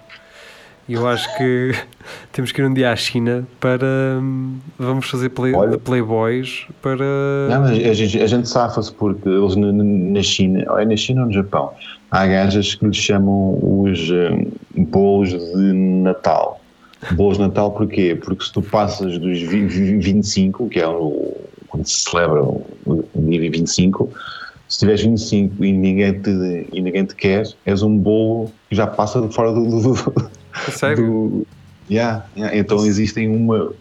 e 0.91 0.95
eu 0.95 1.07
acho 1.07 1.33
que 1.37 1.71
temos 2.33 2.51
que 2.51 2.61
ir 2.61 2.65
um 2.65 2.75
dia 2.75 2.91
à 2.91 2.97
China 2.97 3.47
para. 3.61 3.87
hum, 4.21 4.59
Vamos 4.77 5.09
fazer 5.09 5.29
play, 5.29 5.55
Olha. 5.55 5.79
playboys 5.79 6.67
para. 6.83 7.05
Não, 7.49 7.61
mas 7.61 7.71
a 7.71 7.93
gente, 7.95 8.21
a 8.21 8.27
gente 8.27 8.49
safa-se 8.49 8.93
porque 8.93 9.29
eles 9.29 9.55
na, 9.55 9.73
na 9.73 10.23
China, 10.23 10.65
ou 10.69 10.79
é 10.81 10.85
na 10.85 10.97
China 10.97 11.21
ou 11.21 11.27
no 11.29 11.33
Japão, 11.33 11.71
há 12.11 12.27
gajas 12.27 12.75
que 12.75 12.85
lhes 12.85 12.97
chamam 12.97 13.57
os 13.63 14.11
hum, 14.11 14.51
bolos 14.87 15.31
de 15.31 15.73
Natal. 16.03 16.61
Bolos 17.13 17.39
de 17.39 17.45
Natal 17.45 17.71
porquê? 17.71 18.19
Porque 18.21 18.45
se 18.45 18.53
tu 18.53 18.61
passas 18.61 19.17
dos 19.19 19.41
vi- 19.41 19.67
vi- 19.67 19.99
25, 19.99 20.69
que 20.69 20.81
é 20.81 20.89
o, 20.89 21.37
quando 21.69 21.87
se 21.87 22.03
celebra 22.11 22.43
o, 22.43 22.67
dia 23.15 23.51
25, 23.51 24.11
se 24.69 24.79
tiveres 24.81 25.03
25 25.03 25.65
e 25.65 25.73
ninguém 25.73 26.21
te, 26.21 26.31
e 26.73 26.83
ninguém 26.83 27.05
te 27.05 27.15
quer, 27.15 27.47
és 27.65 27.83
um 27.83 27.97
bolo 27.97 28.51
que 28.69 28.75
já 28.77 28.87
passa 28.87 29.21
de 29.21 29.33
fora 29.33 29.53
do, 29.53 29.65
do, 29.67 30.31
sério? 30.73 31.05
do- 31.07 31.47
Yeah, 31.91 32.25
yeah. 32.37 32.57
Então 32.57 32.87
existem 32.87 33.29
uma 33.35 33.73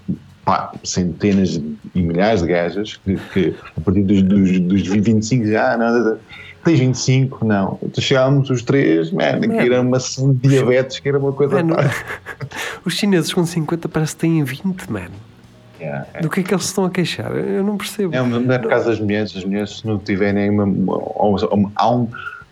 pá, 0.43 0.71
centenas 0.83 1.61
e 1.93 2.01
milhares 2.01 2.41
de 2.41 2.47
gajas 2.47 2.99
que, 3.05 3.15
que 3.33 3.55
a 3.77 3.81
partir 3.81 4.01
dos, 4.03 4.23
dos, 4.23 4.59
dos 4.61 4.87
25 4.87 5.45
já 5.45 5.73
ah, 5.73 5.77
nada 5.77 6.19
tens 6.65 6.79
25, 6.79 7.45
não. 7.45 7.77
Então 7.83 8.03
chegámos 8.03 8.49
os 8.49 8.63
três, 8.63 9.11
man, 9.11 9.39
que 9.41 9.51
era 9.55 9.79
uma 9.81 9.99
de 9.99 10.33
diabetes, 10.49 10.97
que 10.99 11.07
era 11.07 11.19
uma 11.19 11.31
coisa. 11.31 11.55
Mano, 11.63 11.75
os 12.83 12.95
chineses 12.95 13.31
com 13.31 13.45
50 13.45 13.87
parece 13.89 14.15
que 14.15 14.21
têm 14.21 14.43
20, 14.43 14.91
mano. 14.91 15.11
Yeah, 15.79 16.07
é. 16.15 16.21
Do 16.21 16.29
que 16.29 16.39
é 16.41 16.43
que 16.43 16.53
eles 16.53 16.63
se 16.63 16.69
estão 16.71 16.83
a 16.85 16.89
queixar? 16.89 17.31
Eu 17.31 17.63
não 17.63 17.77
percebo. 17.77 18.13
É, 18.13 18.21
mas 18.21 18.43
não 18.45 18.53
é 18.53 18.57
por 18.57 18.69
causa 18.69 18.89
das 18.89 18.99
mulheres, 18.99 19.33
as 19.37 19.45
mulheres 19.45 19.77
se 19.77 19.87
não 19.87 19.97
tiverem 19.99 20.49
uma, 20.49 20.63
uma- 20.65 20.97
ou- 20.97 21.71
há, 21.75 21.89
um, 21.91 22.07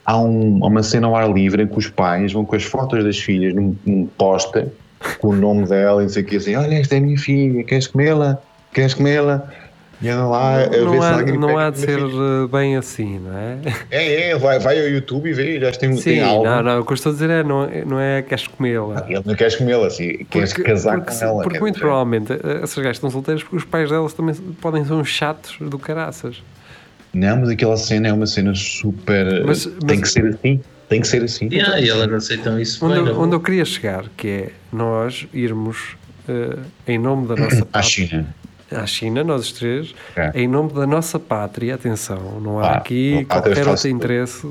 há 0.08 0.18
um- 0.20 0.58
uma 0.66 0.82
cena 0.82 1.06
ao 1.06 1.16
ar 1.16 1.30
livre 1.32 1.62
em 1.64 1.68
que 1.68 1.78
os 1.78 1.90
pais 1.90 2.32
vão 2.34 2.44
com 2.46 2.56
as 2.56 2.64
fotos 2.64 3.04
das 3.04 3.18
filhas 3.20 3.54
num, 3.54 3.76
num 3.86 4.08
póster 4.18 4.68
com 5.20 5.28
o 5.28 5.36
nome 5.36 5.68
dela 5.68 6.02
e 6.02 6.06
não 6.06 6.10
sei 6.10 6.24
o 6.24 6.26
que 6.26 6.38
assim, 6.38 6.56
olha 6.56 6.74
esta 6.76 6.96
é 6.96 6.98
a 6.98 7.02
minha 7.02 7.18
filha, 7.20 7.64
queres 7.64 7.86
comê-la? 7.88 8.40
Queres 8.74 8.94
comê-la? 8.94 9.48
E 10.00 10.08
anda 10.10 10.26
lá 10.28 10.54
a 10.64 10.68
ver 10.68 10.84
não 10.86 10.94
se 10.94 11.00
há, 11.08 11.14
alguém 11.16 11.38
não 11.40 11.58
há 11.58 11.70
de 11.72 11.80
ser 11.80 12.00
filha. 12.00 12.06
uh, 12.06 12.48
bem 12.48 12.78
assim, 12.78 13.18
não 13.20 13.36
é? 13.36 13.58
É, 13.90 14.30
é, 14.30 14.38
vai, 14.38 14.60
vai 14.60 14.80
ao 14.80 14.88
YouTube 14.88 15.28
e 15.28 15.34
vê, 15.34 15.60
já 15.60 15.72
tem, 15.72 15.92
Sim, 15.98 16.04
tem 16.04 16.22
algo. 16.22 16.46
não, 16.46 16.62
não, 16.62 16.80
o 16.82 16.86
que 16.86 16.92
eu 16.92 16.96
estou 16.96 17.10
a 17.10 17.14
dizer 17.14 17.30
é 17.32 17.44
não, 17.44 17.64
é- 17.64 17.84
não 17.84 18.00
é 18.00 18.22
queres 18.22 18.46
comê-la. 18.48 19.06
Ele 19.10 19.24
não 19.26 19.34
queres 19.36 19.56
comê-la, 19.56 19.88
assim, 19.88 20.24
queres 20.30 20.54
casar 20.54 20.98
porque, 20.98 21.10
com 21.12 21.18
se- 21.18 21.24
ela. 21.24 21.42
porque 21.44 21.60
muito 21.60 21.80
provavelmente 21.80 22.32
eh, 22.32 22.60
essas 22.62 22.76
gajas 22.78 22.98
estão 22.98 23.10
solteiras 23.10 23.42
porque 23.42 23.56
os 23.58 23.64
pais 23.66 23.90
delas 23.90 24.14
também 24.14 24.36
podem 24.62 24.86
ser 24.86 24.94
uns 24.94 25.10
chatos 25.10 25.58
do 25.60 25.80
caraças. 25.80 26.44
Não, 27.14 27.38
mas 27.38 27.50
aquela 27.50 27.78
cena 27.78 28.08
é 28.10 28.14
uma 28.14 28.28
cena 28.28 28.54
super. 28.56 29.44
Mas- 29.46 29.66
tem 29.66 29.74
mas- 29.88 30.00
que 30.02 30.08
ser 30.10 30.26
assim. 30.28 30.62
Tem 30.90 31.02
que 31.02 31.08
ser 31.08 31.22
assim. 31.24 31.50
Yeah, 31.52 31.82
e 31.82 31.90
elas 31.90 32.12
aceitam 32.14 32.58
isso 32.60 32.86
Onde, 32.86 33.02
bem. 33.02 33.14
onde 33.14 33.36
eu 33.36 33.42
queria 33.42 33.66
chegar, 33.66 34.06
que 34.16 34.28
é 34.28 34.50
nós 34.72 35.28
irmos 35.34 35.98
eh, 36.30 36.58
em 36.88 36.98
nome 36.98 37.28
da 37.28 37.36
nossa 37.42 37.64
À 37.64 37.66
pátria, 37.66 37.84
China. 38.08 38.36
à 38.72 38.86
China, 38.86 39.24
nós 39.24 39.42
os 39.48 39.52
três, 39.52 39.94
É. 40.16 40.32
em 40.34 40.48
nome 40.48 40.72
da 40.72 40.88
nossa 40.88 41.20
pátria, 41.20 41.76
atenção, 41.76 42.40
não 42.42 42.60
há 42.60 42.68
Ah, 42.68 42.78
aqui 42.78 43.26
qualquer 43.28 43.68
outro 43.68 43.88
interesse 43.90 44.48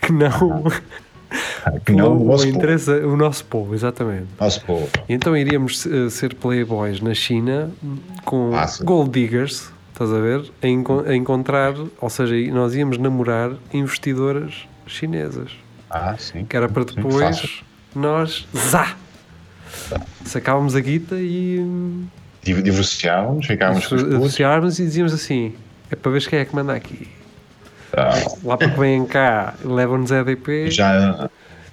que 0.00 0.10
não, 0.10 0.64
Que 1.84 1.92
não, 1.92 2.16
o, 2.16 2.24
nosso 2.24 2.44
povo. 2.46 2.56
interesse, 2.56 2.90
o 2.90 3.14
nosso 3.16 3.44
povo, 3.44 3.74
exatamente. 3.74 4.26
Nosso 4.40 4.64
povo. 4.64 4.88
E 5.06 5.12
Então 5.12 5.36
iríamos 5.36 5.84
eh, 5.86 6.08
ser 6.08 6.34
playboys 6.34 7.02
na 7.02 7.12
China 7.12 7.70
com 8.24 8.52
gold 8.84 9.10
diggers, 9.10 9.70
estás 10.04 10.12
a 10.12 10.18
ver? 10.20 10.50
A, 10.62 10.66
enco- 10.68 11.04
a 11.06 11.14
encontrar, 11.16 11.74
ou 12.00 12.08
seja, 12.10 12.34
nós 12.52 12.74
íamos 12.74 12.98
namorar 12.98 13.50
investidoras 13.72 14.66
chinesas, 14.86 15.50
Ah, 15.90 16.14
sim. 16.18 16.44
que 16.44 16.56
era 16.56 16.68
para 16.68 16.84
Sim, 16.84 16.94
depois 16.96 17.40
fácil. 17.40 17.48
nós, 17.94 18.46
zá, 18.56 18.94
sacávamos 20.24 20.74
a 20.76 20.80
guita 20.80 21.16
e 21.18 22.06
Div- 22.42 22.62
Divorciávamos, 22.62 23.46
ficávamos 23.46 23.86
com 23.86 23.96
os 23.96 24.02
putos. 24.02 24.16
associávamos 24.18 24.78
e 24.78 24.84
dizíamos 24.84 25.12
assim, 25.12 25.54
é 25.90 25.96
para 25.96 26.12
ver 26.12 26.26
quem 26.28 26.38
é 26.38 26.44
que 26.44 26.54
manda 26.54 26.72
aqui. 26.72 27.08
Ah, 27.92 28.10
Lá 28.44 28.56
para 28.56 28.70
que 28.70 28.78
vêm 28.78 29.04
cá, 29.06 29.54
levam-nos 29.64 30.10
EDP. 30.10 30.70
já, 30.70 31.28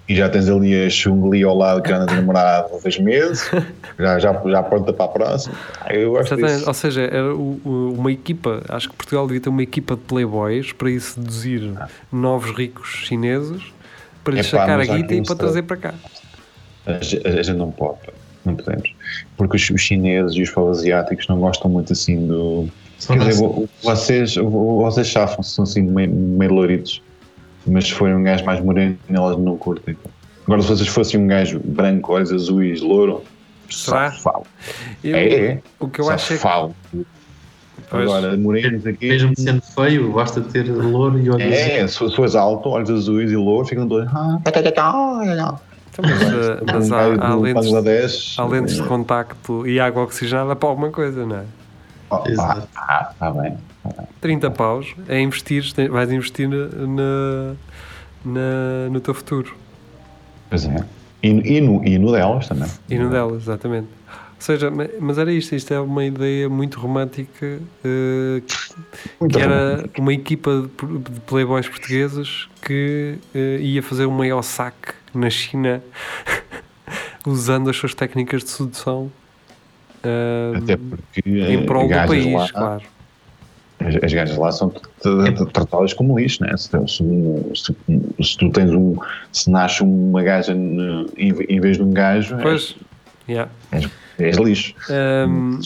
e 0.08 0.16
já 0.16 0.30
tens 0.30 0.48
ali 0.50 0.86
a 0.86 0.90
Chung-Li 0.90 1.44
ao 1.44 1.58
lado 1.58 1.82
que 1.82 1.92
anda 1.92 2.12
a 2.12 2.16
namorar 2.16 2.46
há 2.66 2.78
dois 2.82 2.98
meses. 3.00 3.50
Já, 3.98 4.20
já, 4.20 4.34
já 4.46 4.62
pronta 4.62 4.92
para 4.92 5.06
a 5.06 5.08
próxima. 5.08 5.56
Ah, 5.80 5.94
Eu 5.96 6.12
gosto 6.12 6.36
disso. 6.36 6.68
Ou 6.68 6.74
seja, 6.74 7.04
era 7.04 7.34
o- 7.34 7.94
uma 7.98 8.12
equipa, 8.12 8.62
acho 8.68 8.90
que 8.90 8.96
Portugal 8.98 9.26
devia 9.26 9.40
ter 9.42 9.48
uma 9.48 9.64
equipa 9.64 9.96
de 9.96 10.02
playboys 10.02 10.74
para 10.74 10.90
ir 10.92 11.00
seduzir 11.00 11.72
novos 12.12 12.52
ricos 12.52 12.90
chineses 12.90 13.62
para 14.22 14.34
lhes 14.34 14.48
sacar 14.48 14.82
a 14.82 14.86
guita 14.86 15.14
e 15.14 15.24
para 15.24 15.36
trazer 15.36 15.62
para 15.64 15.78
cá. 15.78 15.94
A, 16.86 17.02
ge- 17.02 17.22
a 17.24 17.42
gente 17.42 17.58
não 17.58 17.72
pode, 17.72 18.00
não 18.44 18.54
podemos. 18.54 18.92
Porque 19.38 19.56
os, 19.56 19.70
os 19.70 19.80
chineses 19.82 20.34
e 20.36 20.42
os 20.42 20.50
povos 20.50 20.80
asiáticos 20.80 21.26
não 21.30 21.40
gostam 21.40 21.72
muito 21.72 21.94
assim 21.94 22.28
do. 22.28 22.68
Quer 23.08 23.18
dizer, 23.20 23.48
vocês, 23.82 24.36
vo- 24.36 24.82
vocês 24.84 25.08
chafam-se, 25.08 25.52
são 25.52 25.64
assim 25.64 25.84
meio, 25.84 26.12
meio 26.12 26.54
louritos. 26.54 27.02
Mas 27.68 27.86
se 27.86 27.94
forem 27.94 28.16
um 28.16 28.24
gajo 28.24 28.46
mais 28.46 28.64
moreno, 28.64 28.98
elas 29.10 29.38
não 29.38 29.58
curtem. 29.58 29.98
Agora, 30.46 30.62
se 30.62 30.68
vocês 30.68 30.88
fossem 30.88 31.20
um 31.20 31.28
gajo 31.28 31.60
branco, 31.64 32.14
olhos 32.14 32.32
azuis, 32.32 32.82
louro, 32.82 33.24
Será? 33.70 34.12
só 34.12 34.20
falo. 34.22 34.46
Eu- 35.04 35.16
É, 35.16 35.34
é. 35.34 35.62
O 35.80 35.88
que 35.88 36.02
eu 36.02 36.06
só 36.06 36.12
acho 36.14 36.34
é 36.34 36.38
que. 36.38 37.06
Agora, 37.92 38.36
morenos 38.38 38.86
aqui. 38.86 39.08
Mesmo 39.10 39.34
sendo 39.38 39.62
feio, 39.62 40.12
basta 40.12 40.42
ter 40.42 40.64
louro 40.72 41.20
e 41.20 41.30
olhos 41.30 41.42
É, 41.42 41.88
se 41.88 41.98
se 42.10 42.16
fores 42.16 42.36
alto, 42.36 42.70
olhos 42.70 42.90
azuis 42.90 43.32
e 43.32 43.36
louro, 43.36 43.68
ficam 43.68 43.88
todos. 43.88 44.08
Ah, 44.14 44.40
tá, 44.44 44.52
tá, 44.52 44.62
tá, 44.64 44.72
tá. 44.72 45.60
Então, 45.98 46.04
mas, 46.10 46.22
eh, 46.22 46.60
mas 46.66 46.92
há, 46.92 47.28
há 47.28 47.36
lentes, 47.36 47.66
Bangladesh. 47.66 48.36
há 48.40 48.46
lentes 48.46 48.76
de 48.76 48.84
contacto 48.84 49.66
e 49.68 49.80
água 49.80 50.04
oxigenada 50.04 50.56
para 50.56 50.68
alguma 50.70 50.90
coisa, 50.92 51.26
não 51.26 51.38
é? 51.38 51.44
Ah, 52.12 52.24
Exato. 52.28 52.68
ah, 52.76 53.12
tá 53.18 53.32
bem. 53.32 53.58
30 54.22 54.50
paus 54.52 54.96
é 55.08 55.20
investir, 55.20 55.64
vais 55.90 56.12
investir 56.12 56.48
na, 56.50 57.54
na, 58.26 58.90
no 58.92 59.00
teu 59.00 59.14
futuro 59.14 59.56
Pois 60.50 60.66
é. 60.66 60.86
E, 61.24 61.30
e, 61.30 61.62
no, 61.62 61.84
e 61.84 61.98
no 61.98 62.12
delas 62.12 62.48
também. 62.48 62.70
e 62.90 62.98
no 63.00 63.10
delas, 63.10 63.44
exatamente. 63.44 63.88
seja, 64.38 64.70
ma- 64.70 64.88
mas 65.00 65.18
era 65.18 65.32
isto, 65.34 65.56
isto 65.56 65.74
é 65.74 65.80
uma 65.80 66.06
ideia 66.06 66.48
muito 66.48 66.80
romântica 66.80 67.60
eh, 67.84 68.42
Muito 69.20 69.38
que 69.38 69.42
era 69.42 69.84
uma 69.98 70.14
equipa 70.14 70.70
de 71.10 71.20
playboys 71.22 71.68
portugueses 71.68 72.48
que 72.62 73.18
eh, 73.34 73.58
ia 73.60 73.82
fazer 73.82 74.06
um 74.06 74.12
maior 74.12 74.44
saque 74.44 74.94
na 75.16 75.30
China 75.32 75.82
usando 77.26 77.70
as 77.72 77.76
suas 77.78 77.96
técnicas 77.96 78.44
de 78.44 78.50
sedução 78.52 79.12
eh, 80.04 80.54
Até 80.58 80.78
porque 80.78 81.22
em 81.26 81.64
eh, 81.64 81.66
prol 81.66 81.88
do 81.88 81.94
país, 82.08 82.34
lá, 82.34 82.50
claro. 82.50 82.84
As, 83.86 84.04
as 84.04 84.14
gajas 84.14 84.38
lá 84.38 84.52
são 84.52 84.72
tratadas 85.54 85.94
como 85.94 86.18
lixo, 86.18 86.44
né? 86.44 86.56
Se, 86.58 86.70
se, 86.88 87.76
se, 88.24 88.38
tu 88.38 88.50
tens 88.50 88.72
um. 88.72 88.96
Se 89.32 89.50
nasce 89.50 89.84
uma 89.84 90.24
gaja 90.24 90.54
em, 90.54 91.08
em 91.18 91.60
vez 91.60 91.78
de 91.78 91.84
um 91.84 91.92
gajo, 91.92 92.38
Pois, 92.42 92.76
yeah. 93.30 93.52
és, 93.72 93.90
és 94.18 94.38
lixo. 94.38 94.74
Ehm, 94.90 95.60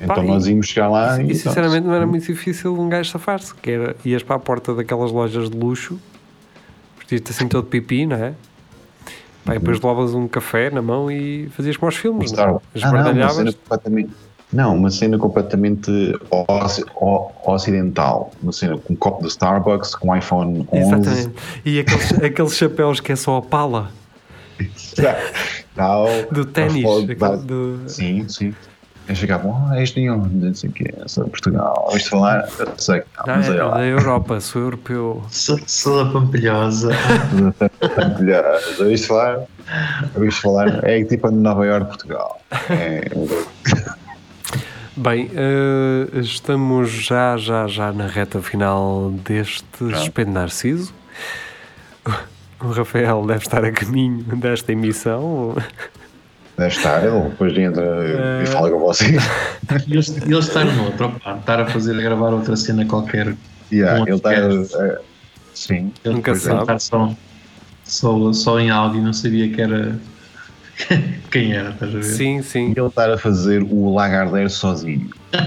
Então 0.00 0.14
pá, 0.14 0.22
nós 0.22 0.46
íamos 0.46 0.68
chegar 0.68 0.88
lá 0.88 1.20
e. 1.20 1.32
E 1.32 1.34
sinceramente 1.34 1.86
não 1.86 1.94
era 1.94 2.06
muito 2.06 2.24
difícil 2.26 2.78
um 2.78 2.88
gajo 2.88 3.10
safar-se, 3.10 3.54
que 3.54 3.70
era, 3.70 3.96
ias 4.04 4.22
para 4.22 4.36
a 4.36 4.38
porta 4.38 4.74
daquelas 4.74 5.10
lojas 5.10 5.50
de 5.50 5.56
luxo, 5.56 5.98
vestias-te 6.98 7.30
assim 7.30 7.48
todo 7.48 7.66
pipi, 7.66 8.06
não 8.06 8.16
é? 8.16 8.34
Pá, 9.44 9.56
e 9.56 9.58
depois 9.58 9.78
levavas 9.80 10.14
um 10.14 10.28
café 10.28 10.70
na 10.70 10.82
mão 10.82 11.10
e 11.10 11.48
fazias 11.50 11.76
como 11.76 11.88
aos 11.88 11.96
filmes, 11.96 12.30
não 12.32 12.44
é? 12.44 12.60
Ah, 12.82 12.92
não, 12.92 13.52
Não, 14.52 14.74
uma 14.76 14.90
cena 14.90 15.18
completamente 15.18 15.90
ocidental. 17.46 18.30
Uma 18.42 18.52
cena 18.52 18.78
com 18.78 18.92
um 18.92 18.96
copo 18.96 19.22
de 19.22 19.28
Starbucks, 19.28 19.94
com 19.94 20.14
iPhone 20.16 20.66
11. 20.72 20.82
Exatamente. 20.82 21.34
E 21.64 21.80
aqueles, 21.80 22.12
aqueles 22.24 22.56
chapéus 22.56 23.00
que 23.00 23.12
é 23.12 23.16
só 23.16 23.36
a 23.36 23.42
pala 23.42 23.90
Tal, 25.76 26.06
do 26.32 26.44
ténis. 26.44 26.82
do- 27.44 27.88
Sim, 27.88 28.26
sim. 28.28 28.54
Eles 29.06 29.18
chegavam, 29.20 29.68
ah, 29.70 29.80
este 29.82 30.04
não, 30.06 30.18
não 30.18 30.52
sei 30.54 30.68
o 30.68 30.72
quê, 30.72 30.92
sou 31.06 31.24
de 31.24 31.30
Portugal, 31.30 31.84
ouviste 31.86 32.10
falar? 32.10 32.46
Eu 32.58 32.68
sei, 32.76 33.02
Ah, 33.16 33.22
mas 33.26 33.48
é 33.48 33.62
lá, 33.62 33.76
da 33.78 33.86
Europa, 33.86 34.38
sou 34.38 34.60
europeu. 34.60 35.22
Sou, 35.30 35.58
sou 35.66 36.04
da 36.04 36.10
Pampilhosa. 36.12 36.90
Olha, 38.18 38.60
ouviste 38.78 39.06
falar? 39.06 39.44
Ouviste 40.14 40.42
falar? 40.42 40.84
É 40.86 41.02
tipo 41.04 41.26
a 41.26 41.30
Nova 41.30 41.64
Iorque, 41.64 41.86
Portugal. 41.88 42.38
É, 42.68 43.08
Bem, 44.98 45.30
eh, 45.34 46.18
estamos 46.20 46.90
já, 46.90 47.36
já, 47.36 47.66
já 47.68 47.92
na 47.92 48.06
reta 48.06 48.42
final 48.42 49.12
deste 49.24 49.64
Espelho 49.94 50.30
Narciso. 50.32 50.92
O 52.60 52.72
Rafael 52.72 53.24
deve 53.24 53.38
estar 53.44 53.64
a 53.64 53.70
caminho 53.70 54.20
desta 54.36 54.72
emissão. 54.72 55.54
deve 56.56 56.74
estar, 56.74 57.04
ele 57.06 57.28
depois 57.28 57.56
entra 57.56 57.84
É. 57.84 58.42
e 58.42 58.46
fala 58.46 58.68
com 58.68 58.80
vocês. 58.80 59.22
E 59.86 59.92
eles, 59.92 60.08
eles 60.08 60.46
estar 60.48 60.64
no 60.64 60.86
outro, 60.86 61.14
estar 61.38 61.60
a 61.60 61.66
fazer, 61.66 61.96
a 61.96 62.02
gravar 62.02 62.30
outra 62.32 62.56
cena 62.56 62.84
qualquer. 62.84 63.36
Yeah, 63.70 64.00
Um 64.02 64.06
ele 64.08 64.16
está. 64.16 64.32
eh, 64.34 64.98
sim. 65.54 65.92
Ele 66.04 66.14
Nunca 66.16 66.34
sabe. 66.34 66.62
Estar 66.62 66.80
só, 66.80 67.14
só, 67.84 68.32
só 68.32 68.58
em 68.58 68.70
áudio, 68.70 69.02
não 69.02 69.12
sabia 69.12 69.48
que 69.54 69.62
era. 69.62 69.96
Quem 71.30 71.52
era, 71.52 71.70
estás 71.70 71.90
a 71.94 71.98
ver? 71.98 72.02
Sim, 72.04 72.42
sim. 72.42 72.68
E 72.76 72.78
ele 72.78 72.86
estar 72.88 73.10
a 73.10 73.18
fazer 73.18 73.62
o 73.62 73.92
Lagardère 73.94 74.48
sozinho. 74.50 75.10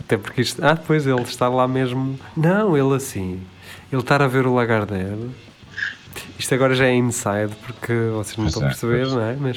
Até 0.00 0.16
porque 0.16 0.40
isto. 0.42 0.64
Ah, 0.64 0.76
pois 0.76 1.06
ele 1.06 1.20
está 1.22 1.48
lá 1.48 1.66
mesmo. 1.68 2.18
Não, 2.36 2.76
ele 2.76 2.94
assim. 2.94 3.40
Ele 3.92 4.00
estar 4.00 4.22
a 4.22 4.26
ver 4.26 4.46
o 4.46 4.54
Lagardère. 4.54 5.30
Isto 6.38 6.54
agora 6.54 6.74
já 6.74 6.86
é 6.86 6.94
inside, 6.94 7.52
porque 7.66 7.92
vocês 8.12 8.36
não 8.36 8.44
Pois 8.44 8.54
estão 8.54 8.62
a 8.62 8.66
é, 8.66 8.68
perceber, 8.68 9.00
pois. 9.02 9.12
não 9.12 9.22
é? 9.22 9.36
Mas 9.38 9.56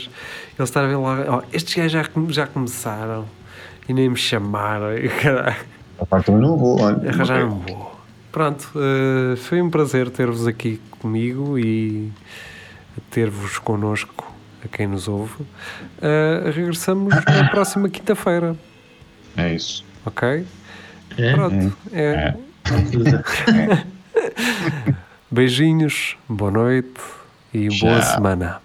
ele 0.57 0.63
estar 0.63 0.83
a 0.83 0.87
ver 0.87 0.95
lá. 0.97 1.17
Oh, 1.37 1.43
estes 1.55 1.73
gajos 1.75 1.91
já, 1.91 2.03
já 2.29 2.47
começaram 2.47 3.25
e 3.87 3.93
nem 3.93 4.09
me 4.09 4.15
chamaram. 4.17 4.95
E, 4.97 5.07
caralho, 5.09 5.55
A 5.99 6.05
parte 6.05 6.25
também 6.27 6.41
não 6.41 6.57
vou. 6.57 6.81
olha. 6.81 7.09
arranjaram 7.09 7.47
um 7.49 7.59
voo. 7.59 7.90
Pronto, 8.31 8.71
eh, 8.75 9.35
foi 9.35 9.61
um 9.61 9.69
prazer 9.69 10.09
ter-vos 10.09 10.47
aqui 10.47 10.79
comigo 10.99 11.59
e 11.59 12.11
ter-vos 13.09 13.57
connosco, 13.59 14.31
a 14.63 14.67
quem 14.67 14.87
nos 14.87 15.07
ouve. 15.07 15.43
Eh, 16.01 16.51
regressamos 16.53 17.13
na 17.25 17.49
próxima 17.49 17.89
quinta-feira, 17.89 18.55
É 19.35 19.53
isso. 19.53 19.83
ok? 20.05 20.45
É? 21.17 21.33
Pronto, 21.33 21.77
é. 21.91 22.35
Beijinhos, 25.29 26.17
boa 26.29 26.51
noite 26.51 27.01
e 27.53 27.67
boa 27.79 27.99
Tchau. 27.99 28.13
semana. 28.15 28.61